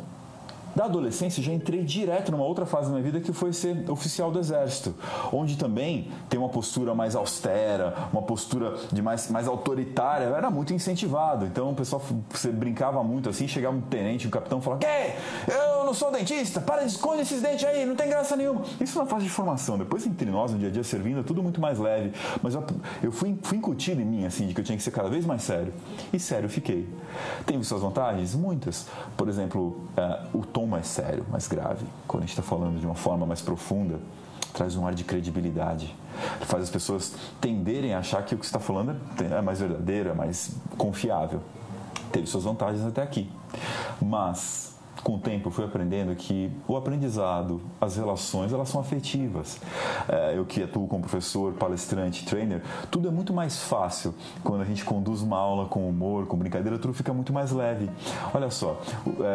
Da 0.76 0.86
adolescência, 0.86 1.44
já 1.44 1.52
entrei 1.52 1.84
direto 1.84 2.32
numa 2.32 2.44
outra 2.44 2.66
fase 2.66 2.88
da 2.88 2.92
minha 2.92 3.04
vida 3.04 3.20
que 3.20 3.34
foi 3.34 3.52
ser 3.54 3.90
oficial 3.90 4.32
do 4.32 4.40
exército, 4.40 4.96
onde 5.32 5.58
também 5.58 6.10
tem 6.30 6.40
uma 6.40 6.50
postura 6.50 6.96
mais 6.96 7.16
austera, 7.16 7.94
uma 8.12 8.22
postura 8.22 8.76
de 8.92 9.02
mais, 9.02 9.30
mais 9.30 9.48
autoritária, 9.48 10.26
era 10.26 10.50
muito 10.50 10.74
incentivado. 10.74 11.46
Então 11.46 11.72
o 11.72 11.76
pessoal 11.76 12.02
você 12.30 12.50
brincava 12.50 13.04
muito 13.04 13.30
assim, 13.30 13.48
chegava 13.48 13.76
um 13.76 13.82
tenente, 13.82 14.28
um 14.28 14.32
capitão 14.32 14.62
falava: 14.62 14.82
"Que? 14.82 15.52
Eu 15.52 15.86
não 15.86 15.94
sou 15.94 16.12
dentista, 16.12 16.62
para 16.62 16.82
de 16.82 16.88
esconde 16.88 17.22
esses 17.22 17.42
dentes 17.42 17.66
aí, 17.66 17.86
não 17.86 17.96
tem 17.96 18.08
graça 18.10 18.36
nenhuma". 18.36 18.62
Isso 18.80 18.98
na 18.98 19.06
fase 19.06 19.26
de 19.26 19.30
formação. 19.30 19.78
Depois 19.78 20.06
entre 20.06 20.30
nós, 20.30 20.52
no 20.52 20.60
dia 20.60 20.70
a 20.70 20.72
dia 20.72 20.84
servindo, 20.84 21.20
é 21.20 21.24
tudo 21.24 21.44
muito 21.44 21.60
mais 21.60 21.78
leve, 21.80 22.14
mas 22.42 22.54
eu, 22.54 22.64
eu 23.04 23.12
fui, 23.12 23.38
fui 23.44 23.58
incutido 23.58 24.02
em 24.02 24.06
mim 24.06 24.26
assim 24.26 24.48
de 24.48 24.54
que 24.54 24.62
eu 24.62 24.66
tinha 24.66 24.78
que 24.78 24.84
ser 24.84 24.92
cada 24.92 25.10
vez 25.10 25.26
mais 25.26 25.44
sério. 25.44 25.74
E 26.14 26.20
sério 26.20 26.50
fiquei. 26.50 26.88
Teve 27.46 27.64
suas 27.64 27.82
vantagens, 27.82 28.36
muitas. 28.36 28.88
Por 29.18 29.28
exemplo, 29.28 29.82
uh, 29.98 30.38
o 30.38 30.46
tom 30.46 30.61
tom 30.62 30.68
mais 30.68 30.88
sério, 30.88 31.26
mais 31.30 31.48
grave, 31.48 31.86
quando 32.08 32.24
a 32.24 32.26
gente 32.26 32.38
está 32.38 32.44
falando 32.44 32.80
de 32.80 32.86
uma 32.86 32.96
forma 32.96 33.26
mais 33.26 33.42
profunda, 33.42 34.00
traz 34.54 34.76
um 34.76 34.86
ar 34.86 34.94
de 34.94 35.04
credibilidade. 35.04 35.96
Faz 36.42 36.64
as 36.64 36.70
pessoas 36.70 37.16
tenderem 37.40 37.94
a 37.94 38.00
achar 38.00 38.24
que 38.24 38.36
o 38.36 38.38
que 38.38 38.46
está 38.46 38.60
falando 38.60 38.96
é, 39.20 39.38
é 39.38 39.42
mais 39.42 39.60
verdadeiro, 39.60 40.10
é 40.10 40.14
mais 40.14 40.52
confiável. 40.78 41.42
Teve 42.12 42.28
suas 42.28 42.44
vantagens 42.44 42.86
até 42.86 43.02
aqui. 43.02 43.30
Mas 44.02 44.71
com 45.04 45.16
o 45.16 45.20
tempo 45.20 45.50
fui 45.50 45.66
aprendendo 45.66 46.16
que 46.16 46.52
o 46.68 46.76
aprendizado, 46.78 47.62
as 47.80 47.96
relações, 47.96 48.54
elas 48.54 48.70
são 48.70 48.82
afetivas. 48.82 49.60
É, 50.08 50.38
eu 50.38 50.46
que 50.46 50.64
atuo 50.64 50.88
como 50.88 51.02
professor, 51.02 51.54
palestrante, 51.54 52.26
trainer, 52.26 52.62
tudo 52.90 53.08
é 53.08 53.12
muito 53.12 53.34
mais 53.34 53.62
fácil 53.64 54.14
quando 54.44 54.62
a 54.62 54.66
gente 54.66 54.84
conduz 54.86 55.22
uma 55.22 55.38
aula 55.38 55.66
com 55.66 55.88
humor, 55.88 56.28
com 56.28 56.38
brincadeira, 56.38 56.78
tudo 56.78 56.94
fica 56.94 57.14
muito 57.14 57.34
mais 57.34 57.52
leve. 57.52 57.90
Olha 58.34 58.50
só, 58.50 58.80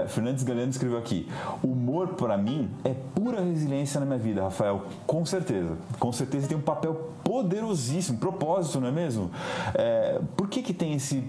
é, 0.03 0.07
Fernandes 0.09 0.45
Galeano 0.45 0.71
escreveu 0.71 0.99
aqui: 0.99 1.29
humor 1.63 2.09
para 2.15 2.37
mim 2.37 2.71
é 2.85 2.95
pura 3.15 3.43
resiliência 3.43 4.01
na 4.01 4.07
minha 4.07 4.19
vida, 4.19 4.43
Rafael. 4.43 4.85
Com 5.07 5.25
certeza, 5.25 5.77
com 5.99 6.13
certeza 6.13 6.49
tem 6.49 6.57
um 6.57 6.63
papel 6.63 7.11
poderosíssimo, 7.25 8.19
propósito, 8.19 8.81
não 8.81 8.89
é 8.89 8.93
mesmo? 8.93 9.31
É, 9.75 10.21
por 10.37 10.49
que 10.49 10.63
que 10.63 10.73
tem 10.73 10.95
esse 10.95 11.25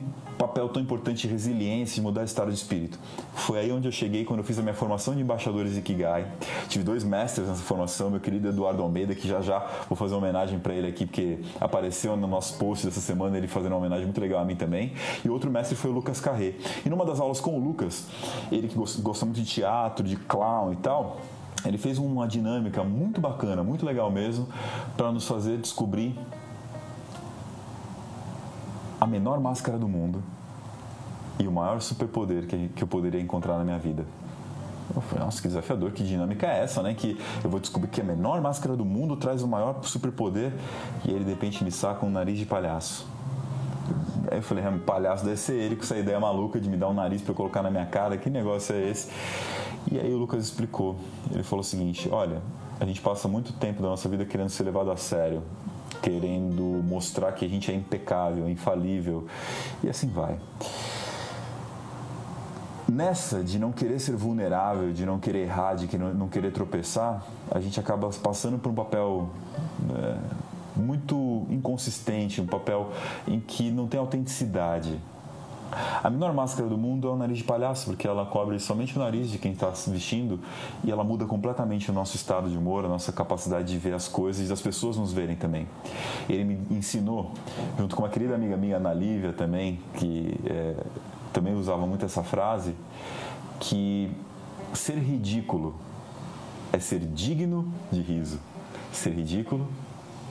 papel 0.58 0.70
tão 0.70 0.82
importante 0.82 1.28
de 1.28 1.28
resiliência 1.28 2.00
e 2.00 2.04
mudar 2.04 2.24
estado 2.24 2.50
de 2.50 2.58
espírito. 2.58 3.00
Foi 3.36 3.60
aí 3.60 3.72
onde 3.72 3.88
eu 3.88 3.92
cheguei 3.92 4.26
quando 4.26 4.40
eu 4.40 4.44
fiz 4.44 4.58
a 4.58 4.64
minha 4.64 4.74
formação 4.74 5.14
de 5.14 5.22
embaixadores 5.22 5.74
de 5.74 5.80
Ikigai. 5.80 6.32
Tive 6.68 6.84
dois 6.84 7.04
mestres 7.04 7.48
nessa 7.48 7.62
formação, 7.62 8.10
meu 8.10 8.20
querido 8.20 8.50
Eduardo 8.50 8.82
Almeida, 8.82 9.14
que 9.14 9.28
já 9.28 9.40
já 9.40 9.60
vou 9.88 9.96
fazer 9.96 10.16
uma 10.16 10.22
homenagem 10.22 10.58
para 10.58 10.74
ele 10.74 10.88
aqui, 10.88 11.06
porque 11.06 11.40
apareceu 11.62 12.18
no 12.18 12.28
nosso 12.28 12.58
post 12.58 12.88
dessa 12.88 13.00
semana 13.00 13.38
ele 13.38 13.48
fazendo 13.48 13.74
uma 13.74 13.78
homenagem 13.78 14.06
muito 14.06 14.20
legal 14.20 14.42
a 14.42 14.46
mim 14.46 14.56
também. 14.56 14.94
E 15.24 15.30
outro 15.30 15.52
mestre 15.52 15.76
foi 15.76 15.92
o 15.92 15.94
Lucas 15.94 16.20
Carré. 16.20 16.56
E 16.84 16.90
numa 16.90 17.06
das 17.06 17.20
aulas 17.20 17.40
com 17.40 17.56
o 17.56 17.64
Lucas, 17.64 18.08
ele 18.52 18.68
que 18.68 18.76
gosta 18.76 19.26
muito 19.26 19.40
de 19.40 19.46
teatro, 19.46 20.04
de 20.04 20.16
clown 20.16 20.74
e 20.74 20.78
tal, 20.78 21.22
ele 21.66 21.78
fez 21.78 22.00
uma 22.00 22.28
dinâmica 22.28 22.84
muito 22.84 23.22
bacana, 23.22 23.64
muito 23.64 23.86
legal 23.86 24.10
mesmo, 24.10 24.48
para 24.96 25.12
nos 25.12 25.28
fazer 25.28 25.58
descobrir 25.58 26.18
a 29.00 29.06
menor 29.06 29.40
máscara 29.40 29.78
do 29.78 29.88
mundo 29.88 30.24
e 31.40 31.48
o 31.48 31.52
maior 31.52 31.82
superpoder 31.82 32.48
que, 32.48 32.70
que 32.70 32.84
eu 32.84 32.88
poderia 32.88 33.22
encontrar 33.22 33.58
na 33.58 33.64
minha 33.64 33.78
vida. 33.78 34.06
Eu 34.96 35.02
falei, 35.02 35.26
nossa, 35.26 35.42
que 35.42 35.48
desafiador, 35.48 35.92
que 35.92 36.04
dinâmica 36.04 36.48
é 36.48 36.64
essa, 36.64 36.82
né? 36.82 36.94
Que 36.94 37.20
eu 37.44 37.50
vou 37.50 37.60
descobrir 37.60 37.90
que 37.90 38.00
a 38.00 38.04
menor 38.04 38.42
máscara 38.42 38.76
do 38.76 38.86
mundo 38.86 39.18
traz 39.18 39.44
o 39.44 39.48
maior 39.48 39.84
superpoder 39.84 40.54
e 41.06 41.12
ele 41.12 41.26
de 41.26 41.32
repente 41.32 41.64
me 41.64 41.72
saca 41.72 42.06
um 42.06 42.10
nariz 42.10 42.38
de 42.38 42.46
palhaço. 42.46 43.06
Aí 44.32 44.38
eu 44.38 44.42
falei, 44.42 44.64
ah, 44.66 44.74
palhaço 44.86 45.26
deve 45.26 45.38
ser 45.38 45.54
ele 45.54 45.76
com 45.76 45.84
essa 45.84 45.98
ideia 45.98 46.20
maluca 46.20 46.60
de 46.60 46.70
me 46.70 46.78
dar 46.78 46.88
um 46.88 46.94
nariz 46.94 47.22
para 47.22 47.32
eu 47.32 47.36
colocar 47.36 47.62
na 47.62 47.70
minha 47.70 47.86
cara, 47.86 48.18
que 48.18 48.30
negócio 48.30 48.76
é 48.76 48.90
esse? 48.90 49.10
E 49.92 50.00
aí 50.00 50.14
o 50.14 50.18
Lucas 50.18 50.44
explicou. 50.44 50.98
Ele 51.32 51.44
falou 51.44 51.62
o 51.62 51.64
seguinte: 51.64 52.10
olha, 52.12 52.42
a 52.80 52.86
gente 52.86 53.02
passa 53.02 53.28
muito 53.28 53.54
tempo 53.54 53.82
da 53.82 53.90
nossa 53.90 54.08
vida 54.10 54.26
querendo 54.26 54.50
ser 54.50 54.64
levado 54.64 54.92
a 54.92 54.98
sério 54.98 55.44
querendo 56.02 56.62
mostrar 56.84 57.32
que 57.32 57.46
a 57.46 57.48
gente 57.48 57.72
é 57.72 57.74
impecável, 57.74 58.50
infalível 58.50 59.26
e 59.84 59.90
assim 59.90 60.08
vai. 60.08 60.38
Nessa 62.90 63.44
de 63.44 63.60
não 63.60 63.72
querer 63.72 64.00
ser 64.00 64.16
vulnerável, 64.16 64.94
de 64.94 65.06
não 65.06 65.20
querer 65.20 65.44
errar, 65.44 65.76
de 65.76 65.98
não 65.98 66.28
querer 66.28 66.52
tropeçar, 66.52 67.24
a 67.52 67.60
gente 67.60 67.80
acaba 67.80 68.10
passando 68.24 68.58
por 68.58 68.70
um 68.70 68.76
papel 68.76 69.30
é, 69.94 70.18
muito 70.76 71.46
inconsistente, 71.50 72.40
um 72.40 72.48
papel 72.48 72.92
em 73.28 73.40
que 73.40 73.70
não 73.72 73.88
tem 73.88 74.00
autenticidade, 74.00 74.98
a 76.04 76.10
menor 76.10 76.34
máscara 76.34 76.68
do 76.68 76.78
mundo 76.78 77.08
é 77.08 77.12
o 77.12 77.16
nariz 77.16 77.40
de 77.40 77.44
palhaço, 77.44 77.88
porque 77.88 78.08
ela 78.08 78.26
cobre 78.26 78.60
somente 78.60 78.96
o 78.96 79.00
nariz 79.00 79.30
de 79.30 79.38
quem 79.38 79.52
está 79.52 79.74
se 79.74 79.90
vestindo 79.90 80.40
e 80.84 80.92
ela 80.92 81.04
muda 81.04 81.26
completamente 81.26 81.92
o 81.92 81.94
nosso 81.94 82.16
estado 82.16 82.50
de 82.50 82.58
humor, 82.58 82.86
a 82.86 82.88
nossa 82.88 83.12
capacidade 83.12 83.68
de 83.68 83.78
ver 83.78 83.94
as 83.94 84.08
coisas 84.08 84.46
e 84.46 84.50
das 84.50 84.62
pessoas 84.62 84.98
nos 84.98 85.12
verem 85.12 85.36
também. 85.36 85.68
Ele 86.30 86.44
me 86.44 86.78
ensinou, 86.78 87.32
junto 87.78 87.96
com 87.96 88.04
uma 88.04 88.10
querida 88.10 88.36
amiga 88.36 88.56
minha, 88.56 88.78
Ana 88.78 88.94
Lívia, 88.94 89.34
também, 89.34 89.80
que 89.96 90.40
é, 90.46 90.76
também 91.34 91.54
usava 91.54 91.86
muito 91.86 92.06
essa 92.06 92.24
frase, 92.24 92.76
que 93.60 94.12
ser 94.74 94.98
ridículo 94.98 95.76
é 96.72 96.80
ser 96.80 97.00
digno 97.00 97.72
de 97.92 98.02
riso. 98.02 98.40
Ser 98.92 99.12
ridículo 99.12 99.68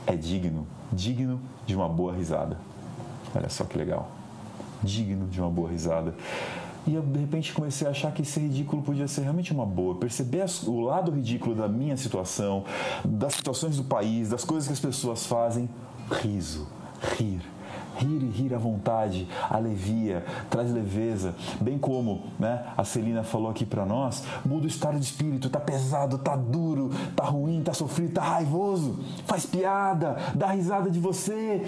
é 0.06 0.14
digno, 0.16 0.66
digno 0.92 1.40
de 1.66 1.74
uma 1.74 1.88
boa 1.88 2.14
risada. 2.14 2.59
Olha 3.35 3.48
só 3.48 3.64
que 3.64 3.76
legal 3.76 4.16
digno 4.82 5.26
de 5.26 5.40
uma 5.40 5.50
boa 5.50 5.70
risada. 5.70 6.14
E 6.87 6.94
eu, 6.94 7.02
de 7.02 7.18
repente, 7.18 7.52
comecei 7.52 7.87
a 7.87 7.90
achar 7.90 8.12
que 8.12 8.24
ser 8.24 8.40
ridículo 8.40 8.80
podia 8.80 9.09
ser 9.09 9.22
realmente 9.22 9.52
uma 9.52 9.66
boa. 9.66 9.96
Perceber 9.96 10.44
o 10.66 10.80
lado 10.80 11.11
ridículo 11.11 11.54
da 11.54 11.66
minha 11.66 11.96
situação, 11.96 12.64
das 13.04 13.35
situações 13.35 13.76
do 13.76 13.85
país, 13.85 14.28
das 14.28 14.44
coisas 14.44 14.68
que 14.68 14.72
as 14.72 14.80
pessoas 14.80 15.26
fazem. 15.26 15.68
Riso, 16.22 16.68
rir. 17.18 17.40
Rir 17.96 18.22
e 18.22 18.30
rir 18.30 18.54
à 18.54 18.59
vontade, 18.59 19.28
alevia, 19.48 20.24
traz 20.50 20.70
leveza, 20.70 21.35
bem 21.61 21.78
como 21.78 22.24
né, 22.38 22.64
a 22.76 22.85
Celina 22.85 23.22
falou 23.22 23.50
aqui 23.50 23.64
para 23.64 23.85
nós, 23.87 24.22
muda 24.44 24.64
o 24.64 24.68
estado 24.68 24.98
de 24.98 25.04
espírito, 25.04 25.48
tá 25.48 25.61
pesado, 25.61 26.18
tá 26.18 26.37
duro, 26.37 26.90
tá 27.14 27.24
ruim, 27.24 27.62
tá 27.62 27.72
sofrido, 27.72 28.14
tá 28.14 28.22
raivoso, 28.22 28.98
faz 29.26 29.46
piada, 29.46 30.16
dá 30.35 30.48
risada 30.48 30.90
de 30.90 31.00
você, 31.00 31.64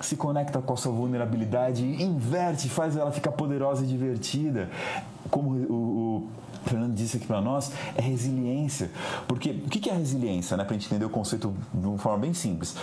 se 0.00 0.16
conecta 0.16 0.60
com 0.60 0.74
a 0.74 0.76
sua 0.76 0.92
vulnerabilidade, 0.92 1.84
inverte, 2.02 2.68
faz 2.68 2.96
ela 2.96 3.10
ficar 3.10 3.32
poderosa 3.32 3.84
e 3.84 3.86
divertida. 3.86 4.68
Como 5.30 5.50
o, 5.50 5.72
o 5.72 6.28
Fernando 6.64 6.94
disse 6.94 7.16
aqui 7.16 7.26
para 7.26 7.40
nós, 7.40 7.72
é 7.94 8.00
resiliência. 8.00 8.90
Porque 9.28 9.50
o 9.50 9.68
que 9.68 9.88
é 9.88 9.92
resiliência, 9.92 10.56
né? 10.56 10.64
Para 10.64 10.74
gente 10.74 10.86
entender 10.86 11.04
o 11.04 11.10
conceito 11.10 11.54
de 11.72 11.86
uma 11.86 11.98
forma 11.98 12.18
bem 12.18 12.34
simples. 12.34 12.76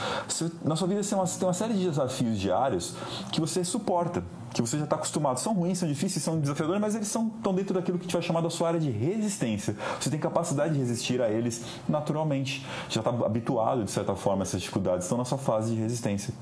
Na 0.63 0.75
sua 0.75 0.87
vida 0.87 1.03
você 1.03 1.15
tem 1.37 1.47
uma 1.47 1.53
série 1.53 1.73
de 1.73 1.87
desafios 1.87 2.39
diários 2.39 2.95
que 3.31 3.39
você 3.39 3.63
suporta 3.63 4.23
que 4.53 4.61
você 4.61 4.77
já 4.77 4.83
está 4.83 4.95
acostumado. 4.95 5.39
São 5.39 5.53
ruins, 5.53 5.77
são 5.77 5.87
difíceis, 5.87 6.23
são 6.23 6.39
desafiadores, 6.39 6.81
mas 6.81 6.95
eles 6.95 7.07
são, 7.07 7.31
estão 7.35 7.53
dentro 7.53 7.73
daquilo 7.73 7.97
que 7.97 8.03
a 8.03 8.07
gente 8.07 8.13
vai 8.13 8.21
chamar 8.21 8.41
da 8.41 8.49
sua 8.49 8.69
área 8.69 8.79
de 8.79 8.89
resistência. 8.89 9.75
Você 9.99 10.09
tem 10.09 10.19
capacidade 10.19 10.73
de 10.73 10.79
resistir 10.79 11.21
a 11.21 11.29
eles 11.29 11.63
naturalmente. 11.87 12.65
Já 12.89 13.01
está 13.01 13.11
habituado, 13.11 13.83
de 13.83 13.91
certa 13.91 14.15
forma, 14.15 14.41
a 14.41 14.43
essas 14.43 14.61
dificuldades, 14.61 15.05
estão 15.05 15.17
na 15.17 15.25
sua 15.25 15.37
fase 15.37 15.73
de 15.73 15.79
resistência. 15.79 16.33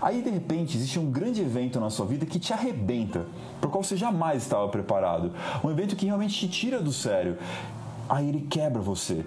Aí, 0.00 0.22
de 0.22 0.30
repente, 0.30 0.76
existe 0.76 0.98
um 0.98 1.10
grande 1.10 1.40
evento 1.40 1.80
na 1.80 1.90
sua 1.90 2.06
vida 2.06 2.24
que 2.24 2.38
te 2.38 2.52
arrebenta, 2.52 3.26
para 3.60 3.68
o 3.68 3.70
qual 3.70 3.82
você 3.82 3.96
jamais 3.96 4.42
estava 4.42 4.68
preparado. 4.68 5.32
Um 5.64 5.70
evento 5.70 5.96
que 5.96 6.06
realmente 6.06 6.38
te 6.38 6.48
tira 6.48 6.80
do 6.80 6.92
sério. 6.92 7.38
Aí 8.08 8.28
ele 8.28 8.46
quebra 8.48 8.80
você 8.80 9.24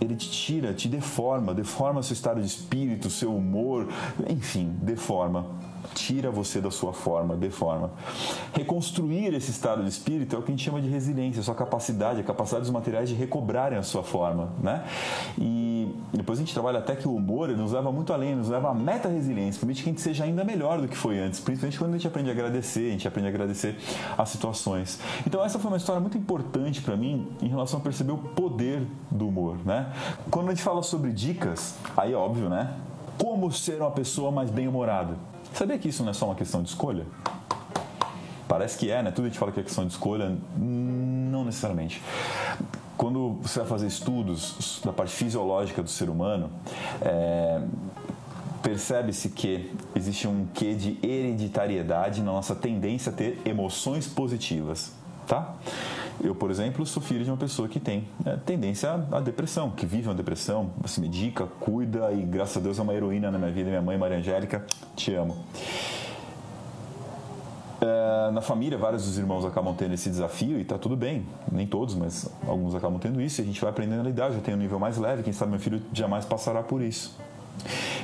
ele 0.00 0.16
te 0.16 0.28
tira, 0.28 0.74
te 0.74 0.88
deforma, 0.88 1.54
deforma 1.54 2.02
seu 2.02 2.14
estado 2.14 2.40
de 2.40 2.46
espírito, 2.48 3.08
seu 3.08 3.32
humor, 3.36 3.86
enfim, 4.28 4.76
deforma 4.82 5.46
tira 5.94 6.30
você 6.30 6.60
da 6.60 6.70
sua 6.70 6.92
forma, 6.92 7.36
deforma. 7.36 7.90
Reconstruir 8.54 9.34
esse 9.34 9.50
estado 9.50 9.82
de 9.82 9.88
espírito 9.88 10.36
é 10.36 10.38
o 10.38 10.42
que 10.42 10.50
a 10.50 10.54
gente 10.54 10.64
chama 10.64 10.80
de 10.80 10.88
resiliência, 10.88 11.40
a 11.40 11.42
sua 11.42 11.54
capacidade, 11.54 12.20
a 12.20 12.24
capacidade 12.24 12.62
dos 12.62 12.70
materiais 12.70 13.08
de 13.08 13.14
recobrarem 13.14 13.78
a 13.78 13.82
sua 13.82 14.02
forma, 14.02 14.50
né? 14.62 14.84
E 15.38 15.94
depois 16.12 16.38
a 16.38 16.42
gente 16.42 16.52
trabalha 16.52 16.78
até 16.78 16.94
que 16.94 17.06
o 17.06 17.14
humor 17.14 17.48
nos 17.48 17.72
leva 17.72 17.90
muito 17.90 18.12
além, 18.12 18.34
nos 18.34 18.48
leva 18.48 18.70
à 18.70 18.74
meta-resiliência, 18.74 19.60
permite 19.60 19.82
que 19.82 19.88
a 19.88 19.92
gente 19.92 20.00
seja 20.00 20.24
ainda 20.24 20.44
melhor 20.44 20.80
do 20.80 20.88
que 20.88 20.96
foi 20.96 21.18
antes, 21.18 21.40
principalmente 21.40 21.78
quando 21.78 21.90
a 21.90 21.94
gente 21.94 22.06
aprende 22.06 22.30
a 22.30 22.32
agradecer, 22.32 22.88
a 22.88 22.92
gente 22.92 23.08
aprende 23.08 23.28
a 23.28 23.30
agradecer 23.30 23.76
as 24.16 24.28
situações. 24.28 24.98
Então 25.26 25.44
essa 25.44 25.58
foi 25.58 25.70
uma 25.70 25.76
história 25.76 26.00
muito 26.00 26.16
importante 26.16 26.80
para 26.80 26.96
mim 26.96 27.28
em 27.40 27.48
relação 27.48 27.78
a 27.80 27.82
perceber 27.82 28.12
o 28.12 28.18
poder 28.18 28.86
do 29.10 29.28
humor, 29.28 29.56
né? 29.64 29.92
Quando 30.30 30.48
a 30.48 30.50
gente 30.50 30.62
fala 30.62 30.82
sobre 30.82 31.12
dicas, 31.12 31.76
aí 31.96 32.12
é 32.12 32.16
óbvio, 32.16 32.48
né? 32.48 32.74
Como 33.22 33.52
ser 33.52 33.80
uma 33.80 33.92
pessoa 33.92 34.32
mais 34.32 34.50
bem-humorada? 34.50 35.14
Sabia 35.54 35.78
que 35.78 35.88
isso 35.88 36.02
não 36.02 36.10
é 36.10 36.12
só 36.12 36.26
uma 36.26 36.34
questão 36.34 36.60
de 36.60 36.70
escolha? 36.70 37.06
Parece 38.48 38.76
que 38.76 38.90
é, 38.90 39.00
né? 39.00 39.12
Tudo 39.12 39.26
a 39.26 39.28
gente 39.28 39.38
fala 39.38 39.52
que 39.52 39.60
é 39.60 39.62
questão 39.62 39.86
de 39.86 39.92
escolha, 39.92 40.36
não 40.56 41.44
necessariamente. 41.44 42.02
Quando 42.96 43.38
você 43.40 43.60
vai 43.60 43.68
fazer 43.68 43.86
estudos 43.86 44.80
da 44.84 44.92
parte 44.92 45.12
fisiológica 45.12 45.84
do 45.84 45.88
ser 45.88 46.10
humano, 46.10 46.50
é, 47.00 47.62
percebe-se 48.60 49.28
que 49.28 49.72
existe 49.94 50.26
um 50.26 50.48
quê 50.52 50.74
de 50.74 50.98
hereditariedade 51.00 52.22
na 52.22 52.32
nossa 52.32 52.56
tendência 52.56 53.12
a 53.12 53.14
ter 53.14 53.40
emoções 53.44 54.04
positivas. 54.08 54.90
tá? 55.28 55.54
Eu, 56.20 56.34
por 56.34 56.50
exemplo, 56.50 56.84
sou 56.86 57.02
filho 57.02 57.24
de 57.24 57.30
uma 57.30 57.36
pessoa 57.36 57.68
que 57.68 57.80
tem 57.80 58.06
né, 58.24 58.38
tendência 58.44 58.92
à 59.10 59.20
depressão, 59.20 59.70
que 59.70 59.86
vive 59.86 60.08
uma 60.08 60.14
depressão, 60.14 60.70
se 60.86 61.00
medica, 61.00 61.46
cuida 61.46 62.12
e, 62.12 62.22
graças 62.22 62.56
a 62.56 62.60
Deus, 62.60 62.78
é 62.78 62.82
uma 62.82 62.94
heroína 62.94 63.30
na 63.30 63.38
minha 63.38 63.50
vida. 63.50 63.68
Minha 63.68 63.82
mãe, 63.82 63.98
Maria 63.98 64.18
Angélica, 64.18 64.64
te 64.94 65.14
amo. 65.14 65.36
É, 67.80 68.30
na 68.30 68.40
família, 68.40 68.78
vários 68.78 69.04
dos 69.04 69.18
irmãos 69.18 69.44
acabam 69.44 69.74
tendo 69.74 69.94
esse 69.94 70.08
desafio 70.08 70.60
e 70.60 70.64
tá 70.64 70.78
tudo 70.78 70.96
bem. 70.96 71.26
Nem 71.50 71.66
todos, 71.66 71.94
mas 71.94 72.30
alguns 72.46 72.74
acabam 72.74 73.00
tendo 73.00 73.20
isso 73.20 73.40
e 73.40 73.42
a 73.42 73.44
gente 73.44 73.60
vai 73.60 73.70
aprendendo 73.70 74.00
a 74.00 74.04
lidar. 74.04 74.30
Já 74.30 74.40
tem 74.40 74.54
um 74.54 74.58
nível 74.58 74.78
mais 74.78 74.98
leve, 74.98 75.22
quem 75.22 75.32
sabe 75.32 75.50
meu 75.50 75.60
filho 75.60 75.82
jamais 75.92 76.24
passará 76.24 76.62
por 76.62 76.80
isso. 76.80 77.18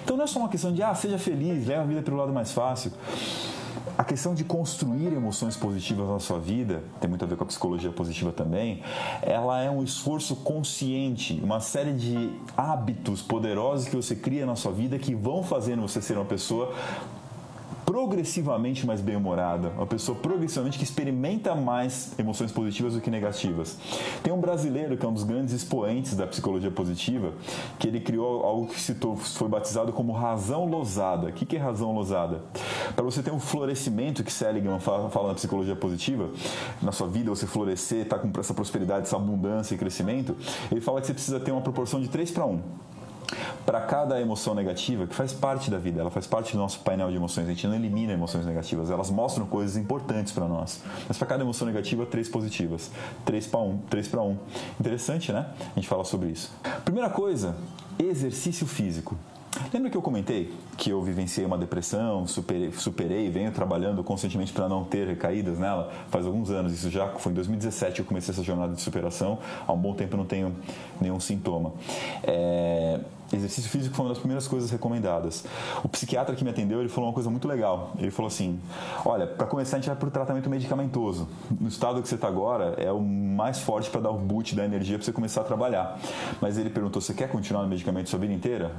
Então 0.02 0.16
não 0.16 0.24
é 0.24 0.26
só 0.26 0.40
uma 0.40 0.48
questão 0.48 0.72
de, 0.72 0.82
ah, 0.82 0.94
seja 0.94 1.18
feliz, 1.18 1.66
leva 1.66 1.82
a 1.82 1.86
vida 1.86 2.02
pelo 2.02 2.16
lado 2.16 2.32
mais 2.32 2.50
fácil. 2.50 2.90
A 3.98 4.04
questão 4.04 4.32
de 4.32 4.44
construir 4.44 5.12
emoções 5.12 5.56
positivas 5.56 6.08
na 6.08 6.20
sua 6.20 6.38
vida, 6.38 6.84
tem 7.00 7.10
muito 7.10 7.24
a 7.24 7.26
ver 7.26 7.36
com 7.36 7.42
a 7.42 7.46
psicologia 7.48 7.90
positiva 7.90 8.30
também, 8.30 8.80
ela 9.20 9.60
é 9.60 9.68
um 9.68 9.82
esforço 9.82 10.36
consciente, 10.36 11.40
uma 11.42 11.58
série 11.58 11.92
de 11.92 12.30
hábitos 12.56 13.22
poderosos 13.22 13.88
que 13.88 13.96
você 13.96 14.14
cria 14.14 14.46
na 14.46 14.54
sua 14.54 14.70
vida 14.70 14.96
que 15.00 15.16
vão 15.16 15.42
fazendo 15.42 15.82
você 15.82 16.00
ser 16.00 16.16
uma 16.16 16.24
pessoa 16.24 16.72
progressivamente 17.88 18.86
mais 18.86 19.00
bem-humorada, 19.00 19.70
uma 19.70 19.86
pessoa 19.86 20.18
progressivamente 20.18 20.76
que 20.76 20.84
experimenta 20.84 21.54
mais 21.54 22.12
emoções 22.18 22.52
positivas 22.52 22.92
do 22.92 23.00
que 23.00 23.10
negativas. 23.10 23.78
Tem 24.22 24.30
um 24.30 24.38
brasileiro 24.38 24.94
que 24.94 25.06
é 25.06 25.08
um 25.08 25.12
dos 25.14 25.24
grandes 25.24 25.54
expoentes 25.54 26.14
da 26.14 26.26
psicologia 26.26 26.70
positiva, 26.70 27.32
que 27.78 27.88
ele 27.88 27.98
criou 27.98 28.44
algo 28.44 28.66
que 28.66 28.78
citou, 28.78 29.16
foi 29.16 29.48
batizado 29.48 29.90
como 29.90 30.12
razão 30.12 30.66
losada. 30.66 31.28
O 31.28 31.32
que 31.32 31.56
é 31.56 31.58
razão 31.58 31.94
losada? 31.94 32.42
Para 32.94 33.06
você 33.06 33.22
ter 33.22 33.32
um 33.32 33.40
florescimento 33.40 34.22
que 34.22 34.30
Seligman 34.30 34.80
fala, 34.80 35.08
fala 35.08 35.28
na 35.28 35.34
psicologia 35.34 35.74
positiva, 35.74 36.28
na 36.82 36.92
sua 36.92 37.08
vida 37.08 37.30
você 37.30 37.46
florescer, 37.46 38.02
estar 38.02 38.18
tá 38.18 38.28
com 38.28 38.38
essa 38.38 38.52
prosperidade, 38.52 39.06
essa 39.06 39.16
abundância 39.16 39.74
e 39.74 39.78
crescimento, 39.78 40.36
ele 40.70 40.82
fala 40.82 41.00
que 41.00 41.06
você 41.06 41.14
precisa 41.14 41.40
ter 41.40 41.52
uma 41.52 41.62
proporção 41.62 42.02
de 42.02 42.08
3 42.08 42.32
para 42.32 42.44
1 42.44 42.60
para 43.68 43.82
cada 43.82 44.18
emoção 44.18 44.54
negativa, 44.54 45.06
que 45.06 45.14
faz 45.14 45.30
parte 45.30 45.70
da 45.70 45.76
vida, 45.76 46.00
ela 46.00 46.10
faz 46.10 46.26
parte 46.26 46.52
do 46.52 46.58
nosso 46.58 46.80
painel 46.80 47.10
de 47.10 47.16
emoções, 47.16 47.44
a 47.44 47.50
gente 47.50 47.66
não 47.66 47.74
elimina 47.74 48.14
emoções 48.14 48.46
negativas, 48.46 48.90
elas 48.90 49.10
mostram 49.10 49.44
coisas 49.44 49.76
importantes 49.76 50.32
para 50.32 50.48
nós. 50.48 50.80
Mas 51.06 51.18
para 51.18 51.26
cada 51.26 51.42
emoção 51.44 51.66
negativa, 51.66 52.06
três 52.06 52.30
positivas. 52.30 52.90
Três 53.26 53.46
para 53.46 53.60
um, 53.60 53.76
três 53.90 54.08
para 54.08 54.22
um. 54.22 54.38
Interessante, 54.80 55.34
né? 55.34 55.48
A 55.60 55.74
gente 55.74 55.86
fala 55.86 56.02
sobre 56.02 56.30
isso. 56.30 56.50
Primeira 56.82 57.10
coisa, 57.10 57.54
exercício 57.98 58.66
físico. 58.66 59.18
Lembra 59.72 59.90
que 59.90 59.96
eu 59.96 60.02
comentei 60.02 60.54
que 60.76 60.90
eu 60.90 61.02
vivenciei 61.02 61.44
uma 61.44 61.58
depressão, 61.58 62.26
superei, 62.26 62.72
superei 62.72 63.28
venho 63.30 63.50
trabalhando 63.50 64.04
constantemente 64.04 64.52
para 64.52 64.68
não 64.68 64.84
ter 64.84 65.06
recaídas 65.06 65.58
nela 65.58 65.92
faz 66.10 66.26
alguns 66.26 66.50
anos. 66.50 66.72
Isso 66.72 66.90
já 66.90 67.08
foi 67.08 67.32
em 67.32 67.34
2017 67.34 67.96
que 67.96 68.00
eu 68.02 68.04
comecei 68.04 68.32
essa 68.32 68.42
jornada 68.42 68.74
de 68.74 68.80
superação. 68.80 69.38
Há 69.66 69.72
um 69.72 69.78
bom 69.78 69.94
tempo 69.94 70.14
eu 70.14 70.18
não 70.18 70.26
tenho 70.26 70.54
nenhum 71.00 71.18
sintoma. 71.18 71.72
É, 72.22 73.00
exercício 73.32 73.70
físico 73.70 73.94
foi 73.94 74.04
uma 74.04 74.10
das 74.10 74.18
primeiras 74.18 74.46
coisas 74.46 74.70
recomendadas. 74.70 75.44
O 75.82 75.88
psiquiatra 75.88 76.34
que 76.36 76.44
me 76.44 76.50
atendeu, 76.50 76.80
ele 76.80 76.88
falou 76.88 77.08
uma 77.08 77.14
coisa 77.14 77.28
muito 77.28 77.48
legal. 77.48 77.92
Ele 77.98 78.10
falou 78.10 78.28
assim: 78.28 78.58
"Olha, 79.04 79.26
para 79.26 79.46
começar 79.46 79.76
a 79.76 79.80
gente 79.80 79.88
vai 79.88 79.96
para 79.96 80.08
o 80.08 80.10
tratamento 80.10 80.48
medicamentoso. 80.48 81.28
No 81.60 81.68
estado 81.68 82.00
que 82.00 82.08
você 82.08 82.14
está 82.14 82.28
agora 82.28 82.74
é 82.78 82.92
o 82.92 83.00
mais 83.00 83.60
forte 83.60 83.90
para 83.90 84.00
dar 84.00 84.10
o 84.10 84.18
boot 84.18 84.54
da 84.54 84.64
energia 84.64 84.96
para 84.96 85.04
você 85.04 85.12
começar 85.12 85.40
a 85.40 85.44
trabalhar". 85.44 85.98
Mas 86.40 86.56
ele 86.58 86.70
perguntou: 86.70 87.02
"Você 87.02 87.12
quer 87.12 87.28
continuar 87.28 87.62
no 87.62 87.68
medicamento 87.68 88.08
sua 88.08 88.18
vida 88.18 88.32
inteira?" 88.32 88.72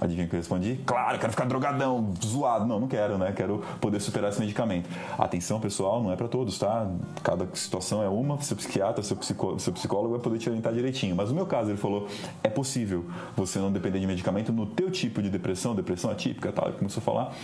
Adivinha 0.00 0.26
que 0.26 0.34
eu 0.34 0.38
respondi? 0.38 0.80
Claro, 0.84 1.18
quero 1.18 1.32
ficar 1.32 1.46
drogadão, 1.46 2.12
zoado. 2.24 2.66
Não, 2.66 2.80
não 2.80 2.88
quero, 2.88 3.16
né? 3.16 3.32
Quero 3.34 3.62
poder 3.80 4.00
superar 4.00 4.30
esse 4.30 4.40
medicamento. 4.40 4.88
Atenção, 5.18 5.58
pessoal, 5.58 6.02
não 6.02 6.12
é 6.12 6.16
para 6.16 6.28
todos, 6.28 6.58
tá? 6.58 6.86
Cada 7.22 7.48
situação 7.54 8.02
é 8.02 8.08
uma, 8.08 8.40
seu 8.42 8.56
psiquiatra, 8.56 9.02
seu 9.02 9.16
psicólogo, 9.16 9.60
seu 9.60 9.72
psicólogo 9.72 10.10
vai 10.10 10.20
poder 10.20 10.38
te 10.38 10.48
orientar 10.48 10.72
direitinho. 10.72 11.16
Mas 11.16 11.30
no 11.30 11.34
meu 11.34 11.46
caso, 11.46 11.70
ele 11.70 11.78
falou, 11.78 12.08
é 12.42 12.48
possível 12.48 13.04
você 13.36 13.58
não 13.58 13.72
depender 13.72 14.00
de 14.00 14.06
medicamento 14.06 14.52
no 14.52 14.66
teu 14.66 14.90
tipo 14.90 15.22
de 15.22 15.30
depressão, 15.30 15.74
depressão 15.74 16.10
atípica, 16.10 16.52
tal, 16.52 16.68
ele 16.68 16.76
começou 16.76 17.00
a 17.00 17.04
falar. 17.04 17.34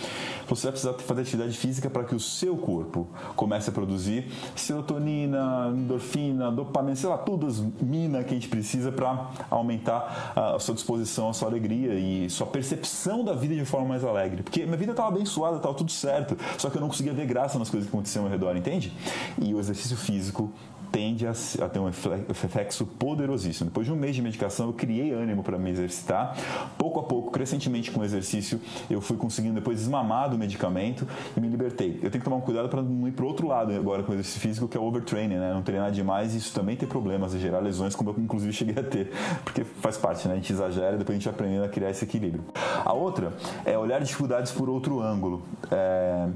Você 0.47 0.63
vai 0.63 0.71
precisar 0.71 0.93
fazer 0.93 1.21
atividade 1.21 1.57
física 1.57 1.89
para 1.89 2.03
que 2.03 2.15
o 2.15 2.19
seu 2.19 2.55
corpo 2.55 3.07
comece 3.35 3.69
a 3.69 3.73
produzir 3.73 4.31
serotonina, 4.55 5.71
endorfina, 5.75 6.51
dopamina, 6.51 6.95
sei 6.95 7.09
lá, 7.09 7.17
todas 7.17 7.59
as 7.59 7.65
minas 7.81 8.25
que 8.25 8.31
a 8.31 8.33
gente 8.33 8.47
precisa 8.47 8.91
para 8.91 9.31
aumentar 9.49 10.33
a 10.35 10.59
sua 10.59 10.75
disposição, 10.75 11.29
a 11.29 11.33
sua 11.33 11.47
alegria 11.47 11.93
e 11.95 12.29
sua 12.29 12.42
sua 12.43 12.45
percepção 12.45 13.23
da 13.23 13.33
vida 13.33 13.55
de 13.55 13.65
forma 13.65 13.87
mais 13.87 14.03
alegre. 14.03 14.43
Porque 14.43 14.65
minha 14.65 14.77
vida 14.77 14.91
estava 14.91 15.09
abençoada, 15.09 15.57
estava 15.57 15.73
tudo 15.73 15.91
certo, 15.91 16.37
só 16.57 16.69
que 16.69 16.77
eu 16.77 16.81
não 16.81 16.89
conseguia 16.89 17.13
ver 17.13 17.25
graça 17.25 17.57
nas 17.57 17.69
coisas 17.69 17.89
que 17.89 17.95
aconteciam 17.95 18.25
ao 18.25 18.31
redor, 18.31 18.55
entende? 18.55 18.93
E 19.41 19.53
o 19.53 19.59
exercício 19.59 19.95
físico 19.97 20.51
tende 20.93 21.25
a, 21.25 21.31
a, 21.31 21.69
ter 21.69 21.79
um 21.79 21.85
reflexo 21.85 22.85
poderosíssimo. 22.85 23.71
Depois 23.71 23.87
de 23.87 23.91
um 23.91 23.95
mês 23.95 24.15
de 24.15 24.21
medicação, 24.21 24.67
eu 24.67 24.73
criei 24.73 25.11
ânimo 25.11 25.41
para 25.41 25.57
me 25.57 25.71
exercitar. 25.71 26.37
Pouco 26.77 26.99
a 26.99 27.03
pouco, 27.03 27.31
crescentemente 27.31 27.89
com 27.89 28.01
o 28.01 28.03
exercício, 28.05 28.61
eu 28.91 29.01
fui 29.01 29.17
conseguindo 29.17 29.55
depois 29.55 29.79
desmamar 29.79 30.29
do 30.29 30.37
medicamento 30.37 31.07
e 31.35 31.39
me 31.41 31.47
libertei. 31.47 31.95
Eu 31.95 32.11
tenho 32.11 32.21
que 32.21 32.23
tomar 32.23 32.35
um 32.35 32.41
cuidado 32.41 32.69
para 32.69 32.83
não 32.83 33.07
ir 33.07 33.11
para 33.11 33.25
outro 33.25 33.47
lado 33.47 33.73
agora 33.73 34.03
com 34.03 34.11
o 34.11 34.15
exercício 34.15 34.39
físico, 34.39 34.67
que 34.67 34.77
é 34.77 34.79
o 34.79 34.83
overtraining, 34.83 35.37
né? 35.37 35.51
Não 35.51 35.63
treinar 35.63 35.91
demais 35.91 36.35
e 36.35 36.37
isso 36.37 36.53
também 36.53 36.75
tem 36.75 36.87
problemas 36.87 37.33
e 37.33 37.39
gerar 37.39 37.59
lesões, 37.59 37.95
como 37.95 38.11
eu 38.11 38.15
inclusive 38.19 38.53
cheguei 38.53 38.75
a 38.77 38.83
ter, 38.83 39.11
porque 39.43 39.63
faz 39.63 39.97
parte, 39.97 40.27
né? 40.27 40.35
A 40.35 40.37
gente 40.37 40.53
exagera 40.53 40.93
e 40.93 40.99
depois 40.99 41.17
a 41.17 41.19
gente 41.19 41.27
aprendendo 41.27 41.63
a 41.63 41.69
criar 41.69 41.89
esse 41.89 42.05
equilíbrio. 42.05 42.43
A 42.85 42.93
outra 42.93 43.33
é 43.65 43.75
olhar 43.75 43.99
dificuldades 43.99 44.51
por 44.51 44.69
outro 44.69 45.01
ângulo. 45.01 45.41
É... 45.71 46.27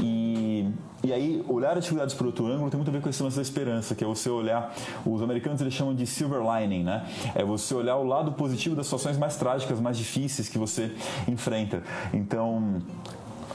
E 0.00 0.66
e 1.04 1.12
aí, 1.12 1.44
olhar 1.48 1.76
as 1.76 1.84
dificuldades 1.84 2.14
por 2.14 2.26
outro 2.26 2.46
ângulo 2.46 2.70
tem 2.70 2.78
muito 2.78 2.88
a 2.88 2.92
ver 2.92 3.00
com 3.00 3.08
esse 3.08 3.22
lance 3.22 3.36
da 3.36 3.42
esperança, 3.42 3.94
que 3.94 4.04
é 4.04 4.06
você 4.06 4.30
olhar, 4.30 4.72
os 5.04 5.20
americanos 5.20 5.60
eles 5.60 5.74
chamam 5.74 5.94
de 5.94 6.06
silver 6.06 6.40
lining, 6.40 6.84
né? 6.84 7.06
É 7.34 7.44
você 7.44 7.74
olhar 7.74 7.96
o 7.96 8.04
lado 8.04 8.32
positivo 8.32 8.76
das 8.76 8.86
situações 8.86 9.18
mais 9.18 9.36
trágicas, 9.36 9.80
mais 9.80 9.98
difíceis 9.98 10.48
que 10.48 10.58
você 10.58 10.92
enfrenta. 11.26 11.82
Então, 12.12 12.80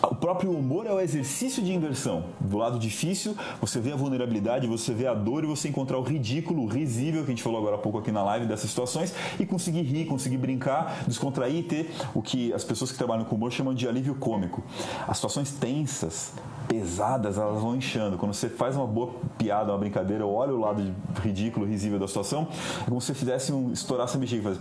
o 0.04 0.16
próprio 0.16 0.52
humor 0.52 0.86
é 0.86 0.92
o 0.92 1.00
exercício 1.00 1.64
de 1.64 1.74
inversão. 1.74 2.26
Do 2.40 2.58
lado 2.58 2.80
difícil, 2.80 3.36
você 3.60 3.80
vê 3.80 3.92
a 3.92 3.96
vulnerabilidade, 3.96 4.68
você 4.68 4.94
vê 4.94 5.08
a 5.08 5.14
dor 5.14 5.44
e 5.44 5.48
você 5.48 5.70
encontrar 5.70 5.98
o 5.98 6.02
ridículo, 6.02 6.64
o 6.64 6.68
risível, 6.68 7.24
que 7.24 7.28
a 7.28 7.34
gente 7.34 7.44
falou 7.44 7.60
agora 7.60 7.76
há 7.76 7.80
pouco 7.80 7.98
aqui 7.98 8.12
na 8.12 8.24
live 8.24 8.46
dessas 8.46 8.70
situações, 8.70 9.14
e 9.40 9.46
conseguir 9.46 9.82
rir, 9.82 10.06
conseguir 10.06 10.38
brincar, 10.38 11.04
descontrair 11.08 11.56
e 11.56 11.64
ter 11.64 11.92
o 12.14 12.22
que 12.22 12.54
as 12.54 12.64
pessoas 12.64 12.92
que 12.92 12.98
trabalham 12.98 13.26
com 13.26 13.36
humor 13.36 13.52
chamam 13.52 13.74
de 13.74 13.88
alívio 13.88 14.16
cômico. 14.16 14.64
As 15.08 15.18
situações 15.18 15.52
tensas, 15.52 16.34
pesadas, 16.68 17.38
elas 17.38 17.62
vão 17.62 17.76
inchando. 17.76 18.18
Quando 18.18 18.34
você 18.34 18.50
faz 18.50 18.76
uma 18.76 18.88
boa 18.88 19.14
piada, 19.38 19.72
uma 19.72 19.78
brincadeira, 19.78 20.26
olha 20.26 20.54
o 20.54 20.60
lado 20.60 20.94
ridículo, 21.22 21.66
risível 21.66 22.00
da 22.00 22.08
situação, 22.08 22.48
é 22.82 22.86
como 22.86 23.02
se 23.02 23.08
você 23.08 23.14
fizesse 23.14 23.52
um 23.52 23.72
estourar 23.72 24.06
essa 24.06 24.18
bexiga, 24.18 24.44
fazer 24.44 24.60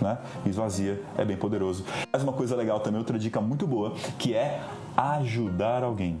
né? 0.00 0.18
Esvazia, 0.46 1.02
é 1.16 1.24
bem 1.24 1.36
poderoso. 1.36 1.84
Mais 2.12 2.22
uma 2.22 2.32
coisa 2.32 2.54
legal 2.56 2.80
também, 2.80 2.98
outra 2.98 3.18
dica 3.18 3.40
muito 3.40 3.66
boa, 3.66 3.94
que 4.18 4.34
é 4.34 4.60
ajudar 4.96 5.82
alguém. 5.82 6.18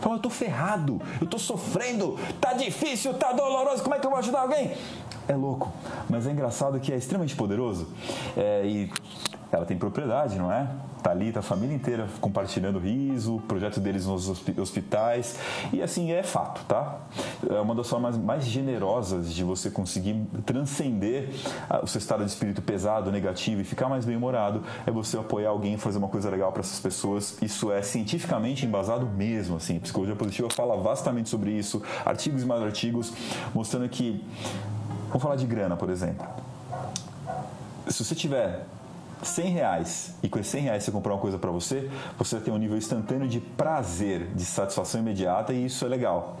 Fala, 0.00 0.16
eu 0.16 0.20
tô 0.20 0.30
ferrado, 0.30 1.00
eu 1.20 1.26
tô 1.26 1.38
sofrendo, 1.38 2.18
tá 2.40 2.54
difícil, 2.54 3.12
tá 3.14 3.32
doloroso, 3.32 3.82
como 3.82 3.94
é 3.94 3.98
que 3.98 4.06
eu 4.06 4.10
vou 4.10 4.18
ajudar 4.18 4.40
alguém? 4.40 4.72
É 5.28 5.34
louco, 5.36 5.70
mas 6.08 6.26
é 6.26 6.30
engraçado 6.32 6.80
que 6.80 6.92
é 6.92 6.96
extremamente 6.96 7.36
poderoso 7.36 7.86
é, 8.36 8.64
e 8.64 8.92
ela 9.52 9.64
tem 9.64 9.76
propriedade, 9.76 10.38
não 10.38 10.52
é? 10.52 10.68
Tá 11.02 11.10
ali, 11.10 11.32
tá 11.32 11.40
a 11.40 11.42
família 11.42 11.74
inteira 11.74 12.06
compartilhando 12.20 12.78
riso, 12.78 13.42
projeto 13.48 13.80
deles 13.80 14.06
nos 14.06 14.28
hospitais. 14.58 15.36
E 15.72 15.82
assim, 15.82 16.12
é 16.12 16.22
fato, 16.22 16.62
tá? 16.66 16.98
É 17.48 17.58
uma 17.60 17.74
das 17.74 17.88
formas 17.88 18.18
mais 18.18 18.44
generosas 18.44 19.32
de 19.32 19.42
você 19.42 19.70
conseguir 19.70 20.26
transcender 20.44 21.30
o 21.82 21.86
seu 21.86 21.98
estado 21.98 22.22
de 22.24 22.30
espírito 22.30 22.60
pesado, 22.60 23.10
negativo 23.10 23.62
e 23.62 23.64
ficar 23.64 23.88
mais 23.88 24.04
bem-humorado 24.04 24.62
é 24.86 24.90
você 24.90 25.16
apoiar 25.16 25.48
alguém, 25.48 25.78
fazer 25.78 25.98
uma 25.98 26.08
coisa 26.08 26.28
legal 26.28 26.52
para 26.52 26.60
essas 26.60 26.78
pessoas. 26.78 27.36
Isso 27.40 27.72
é 27.72 27.80
cientificamente 27.82 28.66
embasado 28.66 29.06
mesmo, 29.06 29.56
assim. 29.56 29.78
A 29.78 29.80
psicologia 29.80 30.14
positiva 30.14 30.48
fala 30.50 30.76
vastamente 30.76 31.28
sobre 31.28 31.50
isso, 31.50 31.82
artigos 32.04 32.42
e 32.42 32.46
mais 32.46 32.62
artigos, 32.62 33.12
mostrando 33.54 33.88
que. 33.88 34.22
Vamos 35.08 35.22
falar 35.22 35.36
de 35.36 35.46
grana, 35.46 35.76
por 35.76 35.90
exemplo. 35.90 36.26
Se 37.88 38.04
você 38.04 38.14
tiver 38.14 38.64
100 39.22 39.50
reais 39.50 40.14
e 40.22 40.28
com 40.28 40.38
esses 40.38 40.52
100 40.52 40.62
reais 40.62 40.84
você 40.84 40.90
comprar 40.90 41.14
uma 41.14 41.20
coisa 41.20 41.38
para 41.38 41.50
você, 41.50 41.90
você 42.18 42.36
vai 42.36 42.44
ter 42.44 42.50
um 42.50 42.56
nível 42.56 42.76
instantâneo 42.76 43.28
de 43.28 43.40
prazer, 43.40 44.28
de 44.34 44.44
satisfação 44.44 45.00
imediata 45.00 45.52
e 45.52 45.66
isso 45.66 45.84
é 45.84 45.88
legal. 45.88 46.36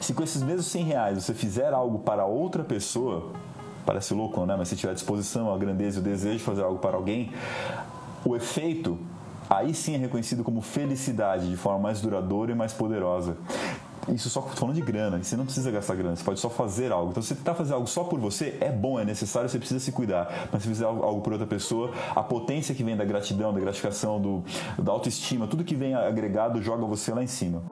Se 0.00 0.12
com 0.12 0.22
esses 0.22 0.42
mesmos 0.42 0.66
100 0.66 0.84
reais 0.84 1.22
você 1.22 1.34
fizer 1.34 1.72
algo 1.72 2.00
para 2.00 2.24
outra 2.24 2.62
pessoa, 2.62 3.32
parece 3.84 4.14
louco, 4.14 4.44
né? 4.44 4.54
Mas 4.56 4.68
se 4.68 4.76
tiver 4.76 4.92
a 4.92 4.94
disposição, 4.94 5.52
a 5.52 5.58
grandeza 5.58 5.98
e 5.98 6.00
o 6.00 6.04
desejo 6.04 6.38
de 6.38 6.44
fazer 6.44 6.62
algo 6.62 6.78
para 6.78 6.96
alguém, 6.96 7.32
o 8.24 8.36
efeito 8.36 8.98
aí 9.48 9.74
sim 9.74 9.94
é 9.94 9.98
reconhecido 9.98 10.44
como 10.44 10.60
felicidade 10.60 11.50
de 11.50 11.56
forma 11.56 11.80
mais 11.80 12.00
duradoura 12.00 12.52
e 12.52 12.54
mais 12.54 12.72
poderosa. 12.72 13.36
Isso 14.14 14.28
só 14.30 14.42
falando 14.42 14.74
de 14.74 14.80
grana, 14.80 15.22
você 15.22 15.36
não 15.36 15.44
precisa 15.44 15.70
gastar 15.70 15.94
grana, 15.94 16.16
você 16.16 16.24
pode 16.24 16.40
só 16.40 16.50
fazer 16.50 16.92
algo. 16.92 17.10
Então, 17.10 17.22
se 17.22 17.28
você 17.28 17.34
tentar 17.36 17.54
fazer 17.54 17.74
algo 17.74 17.86
só 17.86 18.04
por 18.04 18.18
você, 18.18 18.56
é 18.60 18.70
bom, 18.70 18.98
é 18.98 19.04
necessário, 19.04 19.48
você 19.48 19.58
precisa 19.58 19.80
se 19.80 19.92
cuidar. 19.92 20.48
Mas 20.52 20.62
se 20.62 20.68
fizer 20.68 20.84
algo 20.84 21.20
por 21.20 21.32
outra 21.32 21.46
pessoa, 21.46 21.92
a 22.14 22.22
potência 22.22 22.74
que 22.74 22.82
vem 22.82 22.96
da 22.96 23.04
gratidão, 23.04 23.52
da 23.52 23.60
gratificação, 23.60 24.20
do, 24.20 24.44
da 24.78 24.92
autoestima, 24.92 25.46
tudo 25.46 25.64
que 25.64 25.74
vem 25.74 25.94
agregado 25.94 26.62
joga 26.62 26.84
você 26.84 27.12
lá 27.12 27.22
em 27.22 27.26
cima. 27.26 27.62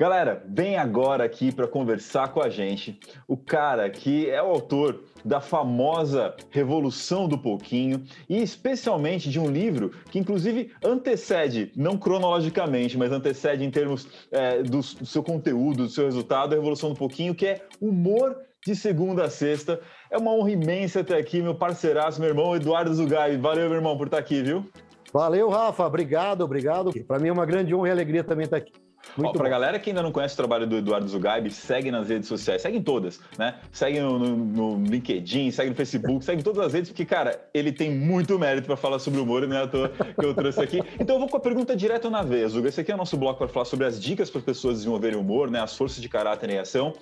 Galera, 0.00 0.42
vem 0.48 0.78
agora 0.78 1.24
aqui 1.24 1.52
para 1.52 1.68
conversar 1.68 2.28
com 2.28 2.40
a 2.40 2.48
gente 2.48 2.98
o 3.28 3.36
cara 3.36 3.90
que 3.90 4.30
é 4.30 4.42
o 4.42 4.46
autor 4.46 5.04
da 5.22 5.42
famosa 5.42 6.34
Revolução 6.48 7.28
do 7.28 7.36
Pouquinho 7.36 8.02
e 8.26 8.42
especialmente 8.42 9.28
de 9.28 9.38
um 9.38 9.50
livro 9.50 9.90
que 10.10 10.18
inclusive 10.18 10.72
antecede, 10.82 11.70
não 11.76 11.98
cronologicamente, 11.98 12.96
mas 12.96 13.12
antecede 13.12 13.62
em 13.62 13.70
termos 13.70 14.08
é, 14.32 14.62
do, 14.62 14.80
do 14.80 15.04
seu 15.04 15.22
conteúdo, 15.22 15.82
do 15.82 15.90
seu 15.90 16.06
resultado, 16.06 16.54
a 16.54 16.56
Revolução 16.56 16.94
do 16.94 16.96
Pouquinho, 16.96 17.34
que 17.34 17.46
é 17.46 17.66
Humor 17.78 18.34
de 18.64 18.74
segunda 18.74 19.24
a 19.24 19.28
sexta. 19.28 19.82
É 20.10 20.16
uma 20.16 20.32
honra 20.32 20.52
imensa 20.52 21.04
ter 21.04 21.16
aqui 21.16 21.42
meu 21.42 21.54
parceiraço, 21.54 22.18
meu 22.22 22.30
irmão 22.30 22.56
Eduardo 22.56 22.94
Zugai. 22.94 23.36
Valeu, 23.36 23.68
meu 23.68 23.76
irmão, 23.76 23.98
por 23.98 24.06
estar 24.06 24.16
aqui, 24.16 24.42
viu? 24.42 24.64
Valeu, 25.12 25.50
Rafa. 25.50 25.84
Obrigado, 25.84 26.40
obrigado. 26.40 26.90
Para 27.04 27.18
mim 27.18 27.28
é 27.28 27.32
uma 27.32 27.44
grande 27.44 27.74
honra 27.74 27.88
e 27.88 27.90
alegria 27.90 28.24
também 28.24 28.46
estar 28.46 28.56
aqui. 28.56 28.72
Muito 29.16 29.36
Ó, 29.36 29.38
pra 29.38 29.48
galera 29.48 29.78
que 29.78 29.90
ainda 29.90 30.02
não 30.02 30.12
conhece 30.12 30.34
o 30.34 30.36
trabalho 30.36 30.66
do 30.66 30.76
Eduardo 30.76 31.08
Zugaib, 31.08 31.50
segue 31.50 31.90
nas 31.90 32.08
redes 32.08 32.28
sociais, 32.28 32.62
segue 32.62 32.78
em 32.78 32.82
todas, 32.82 33.20
né? 33.38 33.56
Segue 33.72 34.00
no, 34.00 34.18
no, 34.18 34.78
no 34.78 34.84
LinkedIn, 34.84 35.50
segue 35.50 35.70
no 35.70 35.76
Facebook, 35.76 36.24
segue 36.24 36.40
em 36.40 36.44
todas 36.44 36.66
as 36.66 36.72
redes, 36.72 36.90
porque, 36.90 37.04
cara, 37.04 37.48
ele 37.52 37.72
tem 37.72 37.90
muito 37.90 38.38
mérito 38.38 38.66
para 38.66 38.76
falar 38.76 38.98
sobre 38.98 39.20
humor, 39.20 39.42
é 39.42 39.66
toa 39.66 39.88
que 39.88 40.24
eu 40.24 40.34
trouxe 40.34 40.60
aqui. 40.60 40.82
Então 40.98 41.16
eu 41.16 41.20
vou 41.20 41.28
com 41.28 41.36
a 41.36 41.40
pergunta 41.40 41.74
direto 41.74 42.08
na 42.08 42.22
vez, 42.22 42.52
Zuga. 42.52 42.68
Esse 42.68 42.80
aqui 42.82 42.92
é 42.92 42.94
o 42.94 42.98
nosso 42.98 43.16
bloco 43.16 43.38
para 43.38 43.48
falar 43.48 43.64
sobre 43.64 43.86
as 43.86 44.00
dicas 44.00 44.30
para 44.30 44.38
as 44.38 44.44
pessoas 44.44 44.76
desenvolverem 44.76 45.18
humor, 45.18 45.50
né? 45.50 45.60
As 45.60 45.76
forças 45.76 46.00
de 46.00 46.08
caráter 46.08 46.50
e 46.50 46.58
ação. 46.58 46.92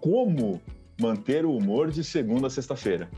Como 0.00 0.60
manter 1.00 1.44
o 1.44 1.56
humor 1.56 1.90
de 1.90 2.02
segunda 2.02 2.48
a 2.48 2.50
sexta-feira? 2.50 3.08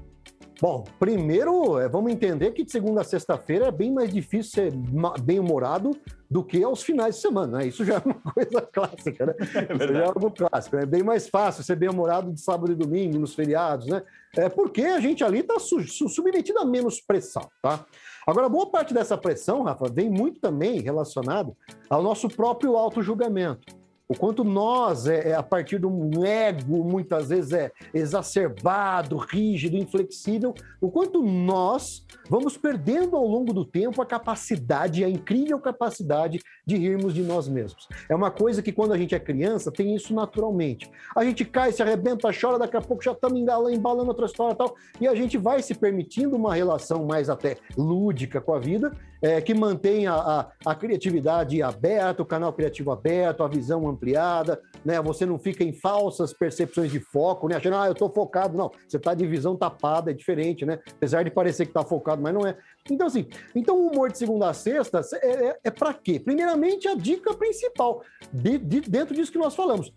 Bom, 0.60 0.84
primeiro, 0.98 1.78
é, 1.78 1.88
vamos 1.88 2.10
entender 2.10 2.50
que 2.50 2.64
de 2.64 2.72
segunda 2.72 3.02
a 3.02 3.04
sexta-feira 3.04 3.66
é 3.66 3.70
bem 3.70 3.92
mais 3.92 4.12
difícil 4.12 4.50
ser 4.50 4.72
bem-humorado 5.22 5.96
do 6.30 6.44
que 6.44 6.62
aos 6.62 6.82
finais 6.82 7.16
de 7.16 7.22
semana, 7.22 7.58
né? 7.58 7.66
Isso 7.66 7.84
já 7.84 7.94
é 7.94 8.02
uma 8.04 8.14
coisa 8.32 8.60
clássica, 8.60 9.26
né? 9.26 9.34
É 9.38 9.74
Isso 9.74 9.92
já 9.92 10.00
é 10.00 10.06
algo 10.06 10.30
clássico. 10.30 10.76
É 10.76 10.86
bem 10.86 11.02
mais 11.02 11.28
fácil 11.28 11.64
ser 11.64 11.76
bem-humorado 11.76 12.32
de 12.32 12.40
sábado 12.40 12.70
e 12.72 12.74
domingo, 12.74 13.18
nos 13.18 13.34
feriados, 13.34 13.86
né? 13.86 14.02
É 14.36 14.48
porque 14.48 14.82
a 14.82 15.00
gente 15.00 15.24
ali 15.24 15.40
está 15.40 15.58
su 15.58 15.80
submetido 16.08 16.58
a 16.58 16.64
menos 16.64 17.00
pressão, 17.00 17.48
tá? 17.62 17.84
Agora, 18.26 18.48
boa 18.48 18.70
parte 18.70 18.92
dessa 18.92 19.16
pressão, 19.16 19.62
Rafa, 19.62 19.88
vem 19.88 20.10
muito 20.10 20.38
também 20.38 20.80
relacionado 20.80 21.56
ao 21.88 22.02
nosso 22.02 22.28
próprio 22.28 22.76
auto-julgamento 22.76 23.78
o 24.08 24.14
quanto 24.14 24.42
nós, 24.42 25.06
é, 25.06 25.30
é, 25.30 25.34
a 25.34 25.42
partir 25.42 25.78
de 25.78 25.86
um 25.86 26.24
ego, 26.24 26.82
muitas 26.82 27.28
vezes 27.28 27.52
é 27.52 27.70
exacerbado, 27.92 29.18
rígido, 29.18 29.76
inflexível, 29.76 30.54
o 30.80 30.90
quanto 30.90 31.22
nós 31.22 32.06
vamos 32.28 32.56
perdendo 32.56 33.16
ao 33.16 33.26
longo 33.26 33.52
do 33.52 33.64
tempo 33.64 34.00
a 34.02 34.06
capacidade, 34.06 35.04
a 35.04 35.08
incrível 35.08 35.58
capacidade 35.58 36.40
de 36.66 36.76
rirmos 36.76 37.14
de 37.14 37.22
nós 37.22 37.48
mesmos. 37.48 37.88
É 38.08 38.14
uma 38.14 38.30
coisa 38.30 38.62
que 38.62 38.72
quando 38.72 38.92
a 38.92 38.98
gente 38.98 39.14
é 39.14 39.18
criança 39.18 39.72
tem 39.72 39.94
isso 39.94 40.14
naturalmente. 40.14 40.90
A 41.16 41.24
gente 41.24 41.44
cai, 41.44 41.72
se 41.72 41.82
arrebenta, 41.82 42.30
chora, 42.38 42.58
daqui 42.58 42.76
a 42.76 42.80
pouco 42.80 43.02
já 43.02 43.12
estamos 43.12 43.38
embalando 43.38 44.08
outra 44.08 44.26
história 44.26 44.52
e 44.52 44.56
tal, 44.56 44.76
e 45.00 45.08
a 45.08 45.14
gente 45.14 45.36
vai 45.36 45.62
se 45.62 45.74
permitindo 45.74 46.36
uma 46.36 46.54
relação 46.54 47.06
mais 47.06 47.30
até 47.30 47.56
lúdica 47.76 48.40
com 48.40 48.54
a 48.54 48.58
vida, 48.58 48.92
é, 49.20 49.40
que 49.40 49.52
mantém 49.54 50.06
a, 50.06 50.14
a, 50.14 50.52
a, 50.66 50.74
criatividade 50.74 51.62
aberta, 51.62 52.22
o 52.22 52.26
canal 52.26 52.52
criativo 52.52 52.90
aberto, 52.90 53.42
a 53.42 53.48
visão 53.48 53.88
ampliada, 53.88 54.60
né? 54.84 55.00
Você 55.02 55.26
não 55.26 55.38
fica 55.38 55.64
em 55.64 55.72
falsas 55.72 56.32
percepções 56.32 56.90
de 56.90 57.00
foco, 57.00 57.48
né? 57.48 57.56
Achando, 57.56 57.76
ah, 57.76 57.86
eu 57.86 57.92
estou 57.92 58.10
focado. 58.10 58.56
Não, 58.56 58.70
você 58.86 58.96
está 58.96 59.14
de 59.14 59.26
visão 59.26 59.56
tapada, 59.56 60.10
é 60.10 60.14
diferente, 60.14 60.64
né? 60.64 60.78
Apesar 60.90 61.22
de 61.22 61.30
parecer 61.30 61.64
que 61.64 61.70
está 61.70 61.84
focado, 61.84 62.22
mas 62.22 62.34
não 62.34 62.46
é. 62.46 62.56
Então, 62.90 63.06
assim, 63.06 63.26
então 63.54 63.76
o 63.76 63.88
humor 63.88 64.10
de 64.10 64.18
segunda 64.18 64.48
a 64.48 64.54
sexta 64.54 65.00
é, 65.22 65.46
é, 65.48 65.58
é 65.64 65.70
para 65.70 65.92
quê? 65.92 66.20
Primeiramente, 66.20 66.88
a 66.88 66.94
dica 66.94 67.34
principal, 67.34 68.02
de, 68.32 68.58
de, 68.58 68.80
dentro 68.82 69.14
disso 69.14 69.32
que 69.32 69.38
nós 69.38 69.54
falamos 69.54 69.92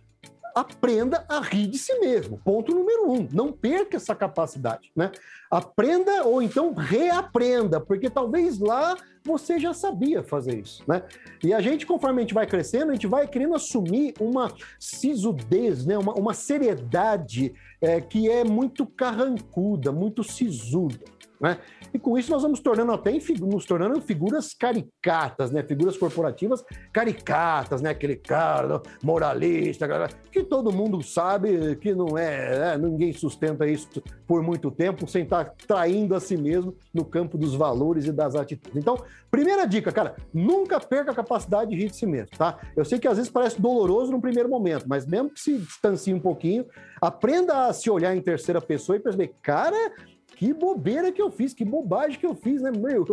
aprenda 0.55 1.25
a 1.27 1.39
rir 1.39 1.67
de 1.67 1.77
si 1.77 1.93
mesmo. 1.99 2.39
Ponto 2.43 2.73
número 2.73 3.11
um. 3.11 3.27
Não 3.31 3.51
perca 3.51 3.97
essa 3.97 4.15
capacidade, 4.15 4.91
né? 4.95 5.11
Aprenda 5.49 6.23
ou 6.23 6.41
então 6.41 6.73
reaprenda, 6.73 7.79
porque 7.79 8.09
talvez 8.09 8.59
lá 8.59 8.95
você 9.23 9.59
já 9.59 9.73
sabia 9.73 10.23
fazer 10.23 10.59
isso, 10.59 10.83
né? 10.87 11.03
E 11.43 11.53
a 11.53 11.61
gente, 11.61 11.85
conforme 11.85 12.19
a 12.19 12.21
gente 12.21 12.33
vai 12.33 12.47
crescendo, 12.47 12.89
a 12.91 12.93
gente 12.93 13.07
vai 13.07 13.27
querendo 13.27 13.53
assumir 13.53 14.13
uma 14.19 14.51
sisudez, 14.79 15.85
né? 15.85 15.97
Uma, 15.97 16.13
uma 16.13 16.33
seriedade 16.33 17.53
é, 17.79 18.01
que 18.01 18.29
é 18.29 18.43
muito 18.43 18.85
carrancuda, 18.85 19.91
muito 19.91 20.23
sisuda. 20.23 20.99
Né? 21.41 21.57
E 21.91 21.97
com 21.97 22.17
isso 22.17 22.29
nós 22.31 22.43
vamos 22.43 22.59
tornando 22.59 22.91
até 22.91 23.11
nos 23.39 23.65
tornando 23.65 23.99
figuras 23.99 24.53
caricatas, 24.53 25.49
né? 25.49 25.63
Figuras 25.63 25.97
corporativas 25.97 26.63
caricatas, 26.93 27.81
né? 27.81 27.89
Aquele 27.89 28.15
cara 28.15 28.79
moralista, 29.03 29.87
que 30.31 30.43
todo 30.43 30.71
mundo 30.71 31.01
sabe 31.01 31.75
que 31.77 31.95
não 31.95 32.15
é, 32.15 32.59
né? 32.59 32.77
ninguém 32.77 33.11
sustenta 33.11 33.65
isso 33.65 33.89
por 34.27 34.43
muito 34.43 34.69
tempo 34.69 35.07
sem 35.07 35.23
estar 35.23 35.53
traindo 35.67 36.13
a 36.13 36.19
si 36.19 36.37
mesmo 36.37 36.75
no 36.93 37.03
campo 37.03 37.37
dos 37.37 37.55
valores 37.55 38.05
e 38.05 38.11
das 38.11 38.35
atitudes. 38.35 38.77
Então, 38.77 39.03
primeira 39.31 39.65
dica, 39.65 39.91
cara, 39.91 40.15
nunca 40.31 40.79
perca 40.79 41.11
a 41.11 41.15
capacidade 41.15 41.71
de 41.71 41.75
rir 41.75 41.89
de 41.89 41.95
si 41.95 42.05
mesmo, 42.05 42.37
tá? 42.37 42.59
Eu 42.75 42.85
sei 42.85 42.99
que 42.99 43.07
às 43.07 43.17
vezes 43.17 43.31
parece 43.31 43.59
doloroso 43.59 44.11
no 44.11 44.21
primeiro 44.21 44.47
momento, 44.47 44.85
mas 44.87 45.07
mesmo 45.07 45.31
que 45.31 45.39
se 45.39 45.57
distancie 45.57 46.13
um 46.13 46.19
pouquinho, 46.19 46.65
aprenda 47.01 47.65
a 47.65 47.73
se 47.73 47.89
olhar 47.89 48.15
em 48.15 48.21
terceira 48.21 48.61
pessoa 48.61 48.95
e 48.95 48.99
perceber, 48.99 49.33
cara, 49.41 49.75
que 50.41 50.55
bobeira 50.55 51.11
que 51.11 51.21
eu 51.21 51.29
fiz, 51.29 51.53
que 51.53 51.63
bobagem 51.63 52.19
que 52.19 52.25
eu 52.25 52.33
fiz, 52.33 52.63
né? 52.63 52.71
Meu, 52.71 53.05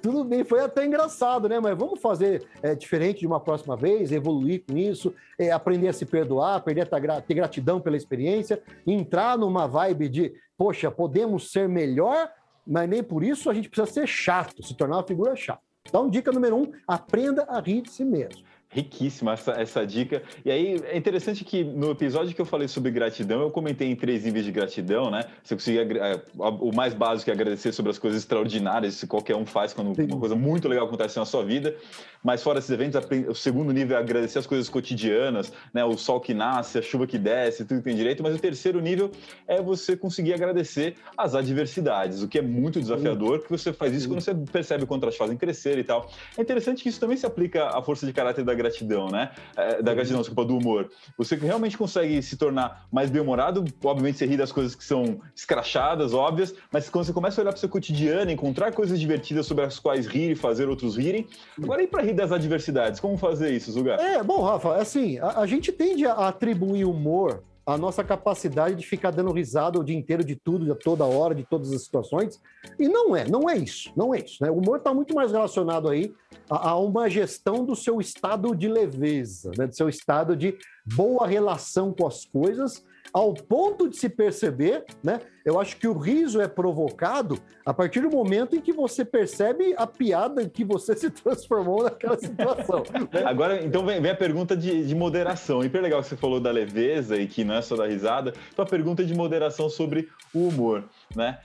tudo 0.00 0.22
bem, 0.22 0.44
foi 0.44 0.60
até 0.60 0.86
engraçado, 0.86 1.48
né? 1.48 1.58
Mas 1.58 1.76
vamos 1.76 2.00
fazer 2.00 2.46
é, 2.62 2.76
diferente 2.76 3.18
de 3.18 3.26
uma 3.26 3.40
próxima 3.40 3.76
vez, 3.76 4.12
evoluir 4.12 4.62
com 4.64 4.78
isso, 4.78 5.12
é, 5.36 5.50
aprender 5.50 5.88
a 5.88 5.92
se 5.92 6.06
perdoar, 6.06 6.54
aprender 6.54 6.82
a 6.82 7.20
ter 7.20 7.34
gratidão 7.34 7.80
pela 7.80 7.96
experiência, 7.96 8.62
entrar 8.86 9.36
numa 9.36 9.66
vibe 9.66 10.08
de, 10.08 10.34
poxa, 10.56 10.88
podemos 10.88 11.50
ser 11.50 11.68
melhor, 11.68 12.30
mas 12.64 12.88
nem 12.88 13.02
por 13.02 13.24
isso 13.24 13.50
a 13.50 13.54
gente 13.54 13.68
precisa 13.68 13.92
ser 13.92 14.06
chato, 14.06 14.64
se 14.64 14.72
tornar 14.72 14.98
uma 14.98 15.06
figura 15.08 15.34
chata. 15.34 15.62
Então, 15.88 16.08
dica 16.08 16.30
número 16.30 16.54
um, 16.54 16.70
aprenda 16.86 17.46
a 17.48 17.58
rir 17.58 17.82
de 17.82 17.90
si 17.90 18.04
mesmo 18.04 18.44
riquíssima 18.76 19.32
essa, 19.32 19.52
essa 19.52 19.86
dica. 19.86 20.22
E 20.44 20.50
aí 20.50 20.80
é 20.84 20.96
interessante 20.96 21.44
que 21.44 21.64
no 21.64 21.90
episódio 21.90 22.34
que 22.34 22.40
eu 22.40 22.44
falei 22.44 22.68
sobre 22.68 22.90
gratidão, 22.90 23.40
eu 23.40 23.50
comentei 23.50 23.90
em 23.90 23.96
três 23.96 24.24
níveis 24.24 24.44
de 24.44 24.52
gratidão, 24.52 25.10
né? 25.10 25.24
Você 25.42 25.54
conseguir 25.54 25.88
o 26.36 26.74
mais 26.74 26.92
básico 26.92 27.30
é 27.30 27.32
agradecer 27.32 27.72
sobre 27.72 27.90
as 27.90 27.98
coisas 27.98 28.20
extraordinárias 28.20 29.00
que 29.00 29.06
qualquer 29.06 29.34
um 29.34 29.46
faz 29.46 29.72
quando 29.72 29.94
Sim. 29.94 30.04
uma 30.04 30.20
coisa 30.20 30.36
muito 30.36 30.68
legal 30.68 30.86
acontece 30.86 31.18
na 31.18 31.24
sua 31.24 31.42
vida. 31.42 31.74
Mas 32.22 32.42
fora 32.42 32.58
esses 32.58 32.70
eventos, 32.70 33.00
o 33.28 33.34
segundo 33.34 33.72
nível 33.72 33.96
é 33.96 34.00
agradecer 34.00 34.38
as 34.38 34.46
coisas 34.46 34.68
cotidianas, 34.68 35.52
né? 35.72 35.84
O 35.84 35.96
sol 35.96 36.20
que 36.20 36.34
nasce, 36.34 36.78
a 36.78 36.82
chuva 36.82 37.06
que 37.06 37.16
desce, 37.16 37.64
tudo 37.64 37.78
que 37.78 37.84
tem 37.84 37.96
direito. 37.96 38.22
Mas 38.22 38.34
o 38.34 38.38
terceiro 38.38 38.80
nível 38.80 39.10
é 39.46 39.62
você 39.62 39.96
conseguir 39.96 40.34
agradecer 40.34 40.96
as 41.16 41.34
adversidades, 41.34 42.22
o 42.22 42.28
que 42.28 42.38
é 42.38 42.42
muito 42.42 42.80
desafiador, 42.80 43.38
porque 43.38 43.56
você 43.56 43.72
faz 43.72 43.94
isso 43.94 44.08
quando 44.08 44.20
você 44.20 44.34
percebe 44.34 44.84
quanto 44.84 45.04
elas 45.04 45.16
fazem 45.16 45.36
crescer 45.36 45.78
e 45.78 45.84
tal. 45.84 46.10
É 46.36 46.42
interessante 46.42 46.82
que 46.82 46.88
isso 46.88 47.00
também 47.00 47.16
se 47.16 47.24
aplica 47.24 47.68
à 47.68 47.80
força 47.80 48.04
de 48.06 48.12
caráter 48.12 48.44
da 48.44 48.54
gratidão, 48.54 48.65
né? 49.10 49.30
É, 49.56 49.82
da 49.82 49.94
gratidão, 49.94 50.20
desculpa, 50.20 50.44
do 50.44 50.56
humor. 50.56 50.90
Você 51.16 51.36
realmente 51.36 51.76
consegue 51.76 52.20
se 52.22 52.36
tornar 52.36 52.86
mais 52.92 53.10
bem-humorado, 53.10 53.64
obviamente 53.84 54.18
você 54.18 54.26
ri 54.26 54.36
das 54.36 54.52
coisas 54.52 54.74
que 54.74 54.84
são 54.84 55.20
escrachadas, 55.34 56.14
óbvias, 56.14 56.54
mas 56.72 56.88
quando 56.88 57.04
você 57.04 57.12
começa 57.12 57.40
a 57.40 57.42
olhar 57.42 57.52
para 57.52 57.58
o 57.58 57.60
seu 57.60 57.68
cotidiano, 57.68 58.30
encontrar 58.30 58.72
coisas 58.72 58.98
divertidas 58.98 59.46
sobre 59.46 59.64
as 59.64 59.78
quais 59.78 60.06
rir 60.06 60.32
e 60.32 60.34
fazer 60.34 60.68
outros 60.68 60.96
rirem, 60.96 61.26
agora 61.62 61.82
e 61.82 61.86
para 61.86 62.02
rir 62.02 62.14
das 62.14 62.32
adversidades, 62.32 63.00
como 63.00 63.16
fazer 63.16 63.50
isso, 63.52 63.72
Zuga? 63.72 63.94
É, 63.94 64.22
bom, 64.22 64.42
Rafa, 64.42 64.76
assim, 64.76 65.18
a, 65.18 65.40
a 65.40 65.46
gente 65.46 65.72
tende 65.72 66.06
a 66.06 66.28
atribuir 66.28 66.84
humor 66.84 67.42
a 67.66 67.76
nossa 67.76 68.04
capacidade 68.04 68.76
de 68.76 68.86
ficar 68.86 69.10
dando 69.10 69.32
risada 69.32 69.78
o 69.78 69.82
dia 69.82 69.96
inteiro 69.96 70.24
de 70.24 70.36
tudo, 70.36 70.64
de 70.64 70.74
toda 70.76 71.04
hora, 71.04 71.34
de 71.34 71.42
todas 71.42 71.72
as 71.72 71.82
situações. 71.82 72.40
E 72.78 72.88
não 72.88 73.16
é, 73.16 73.28
não 73.28 73.50
é 73.50 73.56
isso, 73.56 73.90
não 73.96 74.14
é 74.14 74.20
isso. 74.20 74.42
Né? 74.42 74.48
O 74.50 74.58
humor 74.58 74.78
está 74.78 74.94
muito 74.94 75.14
mais 75.16 75.32
relacionado 75.32 75.88
aí 75.88 76.14
a, 76.48 76.70
a, 76.70 76.78
uma 76.78 77.10
gestão 77.10 77.64
do 77.64 77.74
seu 77.74 78.00
estado 78.00 78.54
de 78.54 78.68
leveza, 78.68 79.50
né? 79.58 79.66
do 79.66 79.74
seu 79.74 79.88
estado 79.88 80.36
de 80.36 80.56
boa 80.84 81.26
relação 81.26 81.92
com 81.92 82.06
as 82.06 82.24
coisas 82.24 82.84
ao 83.12 83.32
ponto 83.34 83.88
de 83.88 83.96
se 83.96 84.08
perceber, 84.08 84.84
né? 85.02 85.20
Eu 85.44 85.60
acho 85.60 85.76
que 85.76 85.86
o 85.86 85.96
riso 85.96 86.40
é 86.40 86.48
provocado 86.48 87.38
a 87.64 87.72
partir 87.72 88.00
do 88.00 88.10
momento 88.10 88.56
em 88.56 88.60
que 88.60 88.72
você 88.72 89.04
percebe 89.04 89.74
a 89.76 89.86
piada 89.86 90.42
em 90.42 90.48
que 90.48 90.64
você 90.64 90.94
se 90.96 91.08
transformou 91.10 91.84
naquela 91.84 92.16
situação. 92.16 92.82
Né? 93.12 93.22
Agora, 93.24 93.64
então 93.64 93.86
vem, 93.86 94.00
vem, 94.00 94.10
a 94.10 94.16
pergunta 94.16 94.56
de, 94.56 94.84
de 94.84 94.94
moderação. 94.94 95.64
Hiper 95.64 95.82
legal 95.82 96.02
que 96.02 96.08
você 96.08 96.16
falou 96.16 96.40
da 96.40 96.50
leveza 96.50 97.16
e 97.16 97.26
que 97.26 97.44
não 97.44 97.54
é 97.54 97.62
só 97.62 97.76
da 97.76 97.86
risada. 97.86 98.32
Então 98.52 98.64
a 98.64 98.68
pergunta 98.68 99.04
de 99.04 99.14
moderação 99.14 99.70
sobre 99.70 100.08
o 100.34 100.48
humor, 100.48 100.84
né? 101.14 101.38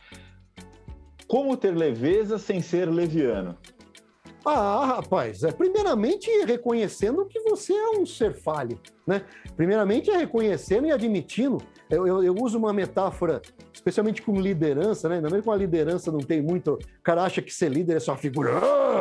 Como 1.28 1.56
ter 1.56 1.72
leveza 1.72 2.38
sem 2.38 2.62
ser 2.62 2.90
leviano? 2.90 3.58
Ah, 4.44 4.96
rapaz, 4.96 5.44
é, 5.44 5.52
primeiramente 5.52 6.30
reconhecendo 6.46 7.26
que 7.26 7.40
você 7.42 7.74
é 7.74 7.90
um 7.92 8.06
ser 8.06 8.34
falho, 8.34 8.80
né? 9.06 9.24
Primeiramente 9.56 10.10
é 10.10 10.18
reconhecendo 10.18 10.88
e 10.88 10.92
admitindo. 10.92 11.60
Eu, 11.90 12.08
eu, 12.08 12.24
eu 12.24 12.36
uso 12.36 12.58
uma 12.58 12.74
metáfora 12.74 13.42
especialmente 13.72 14.22
com 14.22 14.40
liderança, 14.40 15.08
né? 15.08 15.16
Ainda 15.16 15.30
mais 15.30 15.44
com 15.44 15.52
a 15.52 15.56
liderança 15.56 16.12
não 16.12 16.20
tem 16.20 16.42
muito. 16.42 16.74
O 16.74 17.04
cara 17.04 17.24
acha 17.24 17.42
que 17.42 17.54
ser 17.54 17.70
líder 17.70 17.98
é 17.98 18.00
só 18.00 18.16
figura, 18.16 18.54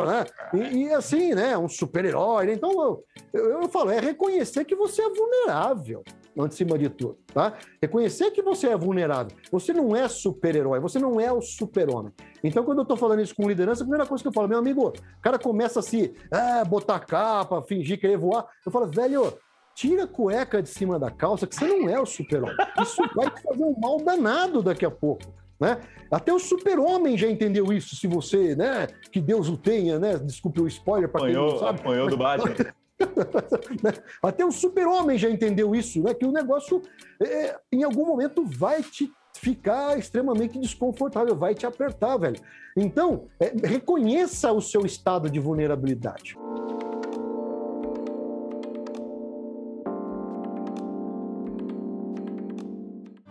né? 0.05 0.25
E, 0.53 0.83
e 0.83 0.93
assim, 0.93 1.33
né? 1.33 1.57
Um 1.57 1.67
super-herói. 1.67 2.45
Né? 2.45 2.53
Então, 2.53 2.71
eu, 2.71 3.03
eu, 3.33 3.61
eu 3.63 3.69
falo, 3.69 3.89
é 3.89 3.99
reconhecer 3.99 4.63
que 4.63 4.75
você 4.75 5.01
é 5.01 5.09
vulnerável 5.09 6.03
acima 6.39 6.77
de 6.77 6.89
tudo, 6.89 7.17
tá? 7.33 7.57
Reconhecer 7.81 8.31
que 8.31 8.41
você 8.41 8.67
é 8.67 8.77
vulnerável. 8.77 9.35
Você 9.51 9.73
não 9.73 9.95
é 9.95 10.07
super-herói, 10.07 10.79
você 10.79 10.99
não 10.99 11.19
é 11.19 11.31
o 11.31 11.41
super-homem. 11.41 12.13
Então, 12.43 12.63
quando 12.63 12.79
eu 12.79 12.85
tô 12.85 12.95
falando 12.95 13.21
isso 13.21 13.35
com 13.35 13.47
liderança, 13.47 13.83
a 13.83 13.85
primeira 13.85 14.05
coisa 14.05 14.23
que 14.23 14.27
eu 14.27 14.33
falo, 14.33 14.47
meu 14.47 14.57
amigo, 14.57 14.89
o 14.89 15.21
cara 15.21 15.37
começa 15.37 15.79
a 15.79 15.83
se 15.83 16.13
ah, 16.31 16.63
botar 16.63 16.99
capa, 16.99 17.61
fingir 17.63 17.99
querer 17.99 18.17
voar. 18.17 18.47
Eu 18.65 18.71
falo, 18.71 18.87
velho, 18.87 19.33
tira 19.75 20.03
a 20.03 20.07
cueca 20.07 20.61
de 20.61 20.69
cima 20.69 20.97
da 20.97 21.11
calça, 21.11 21.47
que 21.47 21.55
você 21.55 21.65
não 21.65 21.89
é 21.89 21.99
o 21.99 22.05
super-homem. 22.05 22.55
Isso 22.81 23.01
vai 23.15 23.29
te 23.29 23.41
fazer 23.41 23.63
um 23.63 23.75
mal 23.79 23.97
danado 23.97 24.61
daqui 24.61 24.85
a 24.85 24.91
pouco. 24.91 25.33
Né? 25.59 25.79
Até 26.09 26.33
o 26.33 26.39
super-homem 26.39 27.15
já 27.15 27.27
entendeu 27.27 27.71
isso, 27.71 27.95
se 27.95 28.07
você, 28.07 28.55
né, 28.55 28.87
que 29.11 29.21
Deus 29.21 29.47
o 29.47 29.55
tenha, 29.55 29.99
né? 29.99 30.17
Desculpe 30.17 30.59
o 30.59 30.67
spoiler 30.67 31.07
para 31.07 31.25
quem 31.25 31.33
não 31.33 31.59
sabe. 31.59 31.79
Apanhou 31.79 32.09
do 32.09 32.17
Batman. 32.17 32.55
Até 34.21 34.45
o 34.45 34.51
super-homem 34.51 35.17
já 35.17 35.29
entendeu 35.29 35.75
isso, 35.75 36.01
né? 36.01 36.13
Que 36.13 36.25
o 36.25 36.31
negócio, 36.31 36.81
é, 37.21 37.57
em 37.71 37.83
algum 37.83 38.05
momento, 38.05 38.43
vai 38.45 38.81
te 38.83 39.11
ficar 39.33 39.97
extremamente 39.97 40.59
desconfortável, 40.59 41.35
vai 41.35 41.55
te 41.55 41.65
apertar, 41.65 42.17
velho. 42.17 42.39
Então, 42.75 43.27
é, 43.39 43.53
reconheça 43.65 44.51
o 44.51 44.61
seu 44.61 44.85
estado 44.85 45.29
de 45.29 45.39
vulnerabilidade. 45.39 46.35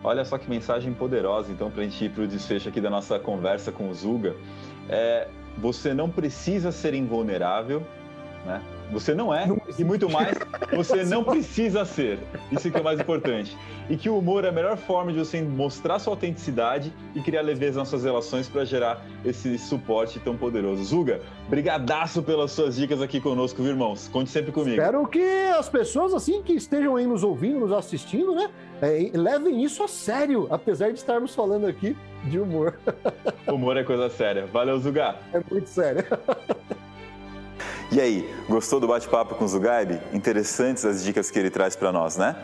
Olha 0.03 0.25
só 0.25 0.37
que 0.37 0.49
mensagem 0.49 0.93
poderosa, 0.93 1.51
então, 1.51 1.69
para 1.69 1.81
a 1.81 1.83
gente 1.83 2.03
ir 2.03 2.09
para 2.09 2.23
o 2.23 2.27
desfecho 2.27 2.67
aqui 2.67 2.81
da 2.81 2.89
nossa 2.89 3.19
conversa 3.19 3.71
com 3.71 3.87
o 3.87 3.93
Zuga. 3.93 4.35
É, 4.89 5.29
você 5.57 5.93
não 5.93 6.09
precisa 6.09 6.71
ser 6.71 6.95
invulnerável, 6.95 7.85
né? 8.45 8.61
Você 8.91 9.15
não 9.15 9.33
é, 9.33 9.45
não 9.45 9.61
e 9.79 9.83
muito 9.83 10.09
mais, 10.09 10.37
você 10.75 11.03
não 11.05 11.23
precisa 11.23 11.85
ser. 11.85 12.19
Isso 12.51 12.69
que 12.69 12.77
é 12.77 12.81
o 12.81 12.83
mais 12.83 12.99
importante. 12.99 13.57
E 13.89 13.95
que 13.95 14.09
o 14.09 14.17
humor 14.17 14.43
é 14.43 14.49
a 14.49 14.51
melhor 14.51 14.75
forma 14.77 15.13
de 15.13 15.19
você 15.19 15.41
mostrar 15.41 15.97
sua 15.99 16.13
autenticidade 16.13 16.91
e 17.15 17.21
criar 17.21 17.41
leveza 17.41 17.79
nas 17.79 17.87
suas 17.87 18.03
relações 18.03 18.49
para 18.49 18.65
gerar 18.65 19.05
esse 19.23 19.57
suporte 19.57 20.19
tão 20.19 20.35
poderoso. 20.35 20.83
Zuga, 20.83 21.21
brigadaço 21.49 22.21
pelas 22.21 22.51
suas 22.51 22.75
dicas 22.75 23.01
aqui 23.01 23.21
conosco, 23.21 23.61
viu, 23.61 23.71
irmãos? 23.71 24.09
Conte 24.09 24.29
sempre 24.29 24.51
comigo. 24.51 24.71
Espero 24.71 25.07
que 25.07 25.23
as 25.57 25.69
pessoas, 25.69 26.13
assim, 26.13 26.41
que 26.43 26.53
estejam 26.53 26.97
aí 26.97 27.05
nos 27.05 27.23
ouvindo, 27.23 27.59
nos 27.61 27.71
assistindo, 27.71 28.35
né, 28.35 28.49
é, 28.81 29.09
levem 29.13 29.63
isso 29.63 29.83
a 29.83 29.87
sério, 29.87 30.47
apesar 30.49 30.89
de 30.89 30.99
estarmos 30.99 31.33
falando 31.33 31.65
aqui 31.65 31.95
de 32.25 32.39
humor. 32.39 32.77
Humor 33.47 33.75
é 33.77 33.83
coisa 33.83 34.09
séria. 34.09 34.45
Valeu, 34.45 34.79
Zuga. 34.79 35.15
É 35.33 35.41
muito 35.49 35.67
sério. 35.67 36.05
E 37.91 37.99
aí, 37.99 38.33
gostou 38.47 38.79
do 38.79 38.87
bate-papo 38.87 39.35
com 39.35 39.43
o 39.43 39.47
Zugaib? 39.49 39.99
Interessantes 40.13 40.85
as 40.85 41.03
dicas 41.03 41.29
que 41.29 41.37
ele 41.37 41.49
traz 41.49 41.75
para 41.75 41.91
nós, 41.91 42.15
né? 42.15 42.37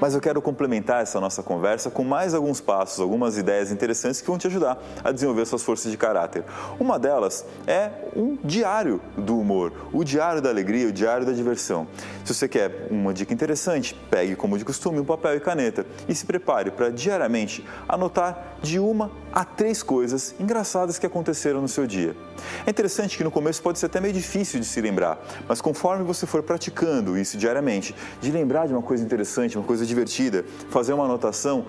Mas 0.00 0.14
eu 0.14 0.20
quero 0.20 0.40
complementar 0.42 1.02
essa 1.02 1.20
nossa 1.20 1.42
conversa 1.42 1.90
com 1.90 2.04
mais 2.04 2.34
alguns 2.34 2.60
passos, 2.60 3.00
algumas 3.00 3.36
ideias 3.36 3.70
interessantes 3.70 4.20
que 4.20 4.26
vão 4.26 4.38
te 4.38 4.46
ajudar 4.46 4.82
a 5.02 5.12
desenvolver 5.12 5.46
suas 5.46 5.62
forças 5.62 5.90
de 5.90 5.96
caráter. 5.96 6.44
Uma 6.78 6.98
delas 6.98 7.44
é 7.66 7.90
um 8.16 8.36
diário 8.42 9.00
do 9.16 9.38
humor, 9.38 9.72
o 9.92 10.04
diário 10.04 10.40
da 10.40 10.50
alegria, 10.50 10.88
o 10.88 10.92
diário 10.92 11.26
da 11.26 11.32
diversão. 11.32 11.86
Se 12.24 12.34
você 12.34 12.48
quer 12.48 12.88
uma 12.90 13.12
dica 13.12 13.32
interessante, 13.32 13.94
pegue 14.10 14.36
como 14.36 14.58
de 14.58 14.64
costume 14.64 15.00
um 15.00 15.04
papel 15.04 15.36
e 15.36 15.40
caneta 15.40 15.86
e 16.08 16.14
se 16.14 16.24
prepare 16.24 16.70
para 16.70 16.90
diariamente 16.90 17.64
anotar 17.88 18.56
de 18.62 18.78
uma 18.78 19.10
a 19.32 19.44
três 19.44 19.82
coisas 19.82 20.34
engraçadas 20.38 20.98
que 20.98 21.06
aconteceram 21.06 21.60
no 21.60 21.68
seu 21.68 21.86
dia. 21.86 22.16
É 22.66 22.70
interessante 22.70 23.16
que 23.16 23.24
no 23.24 23.30
começo 23.30 23.62
pode 23.62 23.78
ser 23.78 23.86
até 23.86 24.00
meio 24.00 24.14
difícil 24.14 24.60
de 24.60 24.66
se 24.66 24.80
lembrar, 24.80 25.18
mas 25.48 25.60
conforme 25.60 26.04
você 26.04 26.26
for 26.26 26.42
praticando 26.42 27.18
isso 27.18 27.36
diariamente, 27.36 27.94
de 28.20 28.30
lembrar 28.30 28.66
de 28.66 28.72
uma 28.72 28.82
coisa 28.82 29.04
interessante, 29.04 29.56
uma 29.58 29.66
coisa 29.66 29.83
divertida, 29.86 30.44
fazer 30.70 30.92
uma 30.92 31.04
anotação, 31.04 31.66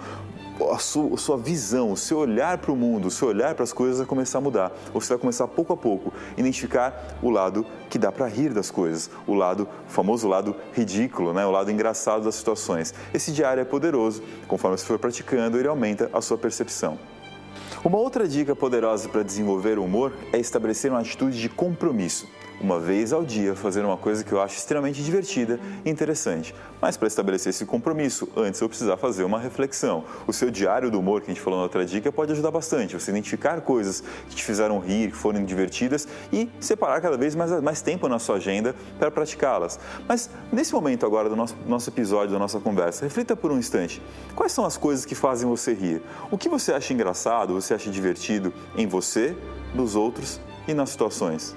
a 0.71 0.77
sua, 0.77 1.13
a 1.13 1.17
sua, 1.17 1.37
visão, 1.37 1.91
o 1.91 1.97
seu 1.97 2.19
olhar 2.19 2.57
para 2.57 2.71
o 2.71 2.75
mundo, 2.75 3.07
o 3.07 3.11
seu 3.11 3.27
olhar 3.27 3.53
para 3.55 3.63
as 3.63 3.73
coisas 3.73 3.97
vai 3.97 4.07
começar 4.07 4.37
a 4.37 4.41
mudar. 4.41 4.71
Você 4.93 5.09
vai 5.09 5.17
começar 5.17 5.47
pouco 5.47 5.73
a 5.73 5.77
pouco 5.77 6.13
identificar 6.37 7.17
o 7.21 7.29
lado 7.29 7.65
que 7.89 7.99
dá 7.99 8.11
para 8.11 8.27
rir 8.27 8.53
das 8.53 8.71
coisas, 8.71 9.09
o 9.27 9.33
lado 9.33 9.67
o 9.87 9.91
famoso 9.91 10.27
lado 10.27 10.55
ridículo, 10.73 11.33
né? 11.33 11.45
o 11.45 11.51
lado 11.51 11.71
engraçado 11.71 12.23
das 12.23 12.35
situações. 12.35 12.93
Esse 13.13 13.31
diário 13.31 13.61
é 13.61 13.65
poderoso, 13.65 14.23
conforme 14.47 14.77
você 14.77 14.85
for 14.85 14.97
praticando, 14.97 15.57
ele 15.57 15.67
aumenta 15.67 16.09
a 16.13 16.21
sua 16.21 16.37
percepção. 16.37 16.97
Uma 17.83 17.97
outra 17.97 18.27
dica 18.27 18.55
poderosa 18.55 19.09
para 19.09 19.23
desenvolver 19.23 19.77
o 19.77 19.83
humor 19.83 20.13
é 20.33 20.39
estabelecer 20.39 20.89
uma 20.89 21.01
atitude 21.01 21.39
de 21.39 21.49
compromisso 21.49 22.27
uma 22.59 22.79
vez 22.79 23.13
ao 23.13 23.23
dia, 23.23 23.55
fazer 23.55 23.83
uma 23.83 23.97
coisa 23.97 24.23
que 24.23 24.31
eu 24.31 24.41
acho 24.41 24.57
extremamente 24.57 25.03
divertida 25.03 25.59
e 25.83 25.89
interessante. 25.89 26.53
Mas 26.81 26.97
para 26.97 27.07
estabelecer 27.07 27.49
esse 27.49 27.65
compromisso, 27.65 28.27
antes 28.35 28.61
eu 28.61 28.69
precisar 28.69 28.97
fazer 28.97 29.23
uma 29.23 29.39
reflexão. 29.39 30.03
O 30.27 30.33
seu 30.33 30.49
diário 30.49 30.89
do 30.89 30.99
humor, 30.99 31.21
que 31.21 31.31
a 31.31 31.33
gente 31.33 31.41
falou 31.41 31.59
na 31.59 31.63
outra 31.63 31.85
dica, 31.85 32.11
pode 32.11 32.31
ajudar 32.31 32.51
bastante. 32.51 32.97
Você 32.97 33.11
identificar 33.11 33.61
coisas 33.61 34.03
que 34.29 34.35
te 34.35 34.43
fizeram 34.43 34.79
rir, 34.79 35.11
que 35.11 35.17
foram 35.17 35.43
divertidas 35.43 36.07
e 36.31 36.49
separar 36.59 37.01
cada 37.01 37.17
vez 37.17 37.35
mais, 37.35 37.51
mais 37.61 37.81
tempo 37.81 38.07
na 38.07 38.19
sua 38.19 38.35
agenda 38.35 38.75
para 38.99 39.11
praticá-las. 39.11 39.79
Mas 40.07 40.29
nesse 40.51 40.73
momento 40.73 41.05
agora 41.05 41.29
do 41.29 41.35
nosso, 41.35 41.55
nosso 41.67 41.89
episódio, 41.89 42.33
da 42.33 42.39
nossa 42.39 42.59
conversa, 42.59 43.03
reflita 43.03 43.35
por 43.35 43.51
um 43.51 43.57
instante. 43.57 44.01
Quais 44.35 44.51
são 44.51 44.65
as 44.65 44.77
coisas 44.77 45.05
que 45.05 45.15
fazem 45.15 45.47
você 45.47 45.73
rir? 45.73 46.01
O 46.31 46.37
que 46.37 46.49
você 46.49 46.73
acha 46.73 46.93
engraçado, 46.93 47.53
você 47.53 47.73
acha 47.73 47.89
divertido 47.89 48.53
em 48.77 48.87
você, 48.87 49.35
nos 49.73 49.95
outros 49.95 50.39
e 50.67 50.73
nas 50.73 50.89
situações? 50.89 51.55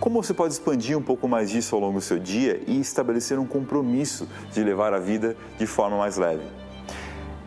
Como 0.00 0.22
você 0.22 0.34
pode 0.34 0.52
expandir 0.52 0.96
um 0.96 1.02
pouco 1.02 1.28
mais 1.28 1.50
disso 1.50 1.74
ao 1.74 1.80
longo 1.80 1.98
do 1.98 2.04
seu 2.04 2.18
dia 2.18 2.60
e 2.66 2.80
estabelecer 2.80 3.38
um 3.38 3.46
compromisso 3.46 4.28
de 4.52 4.62
levar 4.62 4.92
a 4.92 4.98
vida 4.98 5.36
de 5.58 5.66
forma 5.66 5.96
mais 5.96 6.16
leve? 6.16 6.42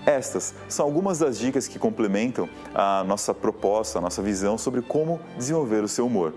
Estas 0.06 0.56
são 0.70 0.86
algumas 0.86 1.20
das 1.20 1.38
dicas 1.38 1.68
que 1.68 1.78
complementam 1.78 2.48
a 2.74 3.04
nossa 3.04 3.34
proposta, 3.34 4.00
a 4.00 4.02
nossa 4.02 4.22
visão 4.22 4.58
sobre 4.58 4.82
como 4.82 5.20
desenvolver 5.38 5.84
o 5.84 5.88
seu 5.88 6.06
humor. 6.06 6.34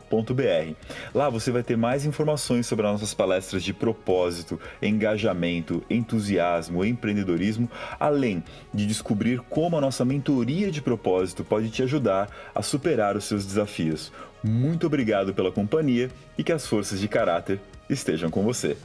Lá 1.15 1.31
você 1.31 1.51
vai 1.51 1.63
ter 1.63 1.77
mais 1.77 2.05
informações 2.05 2.67
sobre 2.67 2.87
as 2.87 2.93
nossas 2.93 3.15
palestras 3.15 3.63
de 3.63 3.73
propósito, 3.73 4.61
engajamento, 4.83 5.83
entusiasmo, 5.89 6.85
empreendedorismo, 6.85 7.71
além 7.99 8.43
de 8.75 8.87
descobrir 8.87 9.41
como 9.49 9.79
a 9.79 9.81
nossa 9.81 10.05
mentoria 10.05 10.71
de 10.71 10.83
propósito 10.83 11.45
pode 11.45 11.71
te 11.71 11.83
ajudar 11.83 12.29
a 12.55 12.61
superar 12.63 13.17
os 13.17 13.25
seus 13.25 13.47
desafios. 13.47 14.13
Muito 14.43 14.87
obrigado 14.87 15.33
pela 15.33 15.53
companhia 15.53 16.11
e 16.37 16.43
que 16.43 16.53
as 16.53 16.67
forças 16.67 16.99
de 16.99 17.09
caráter 17.09 17.61
estejam 17.89 18.31
com 18.31 18.43
você. 18.43 18.77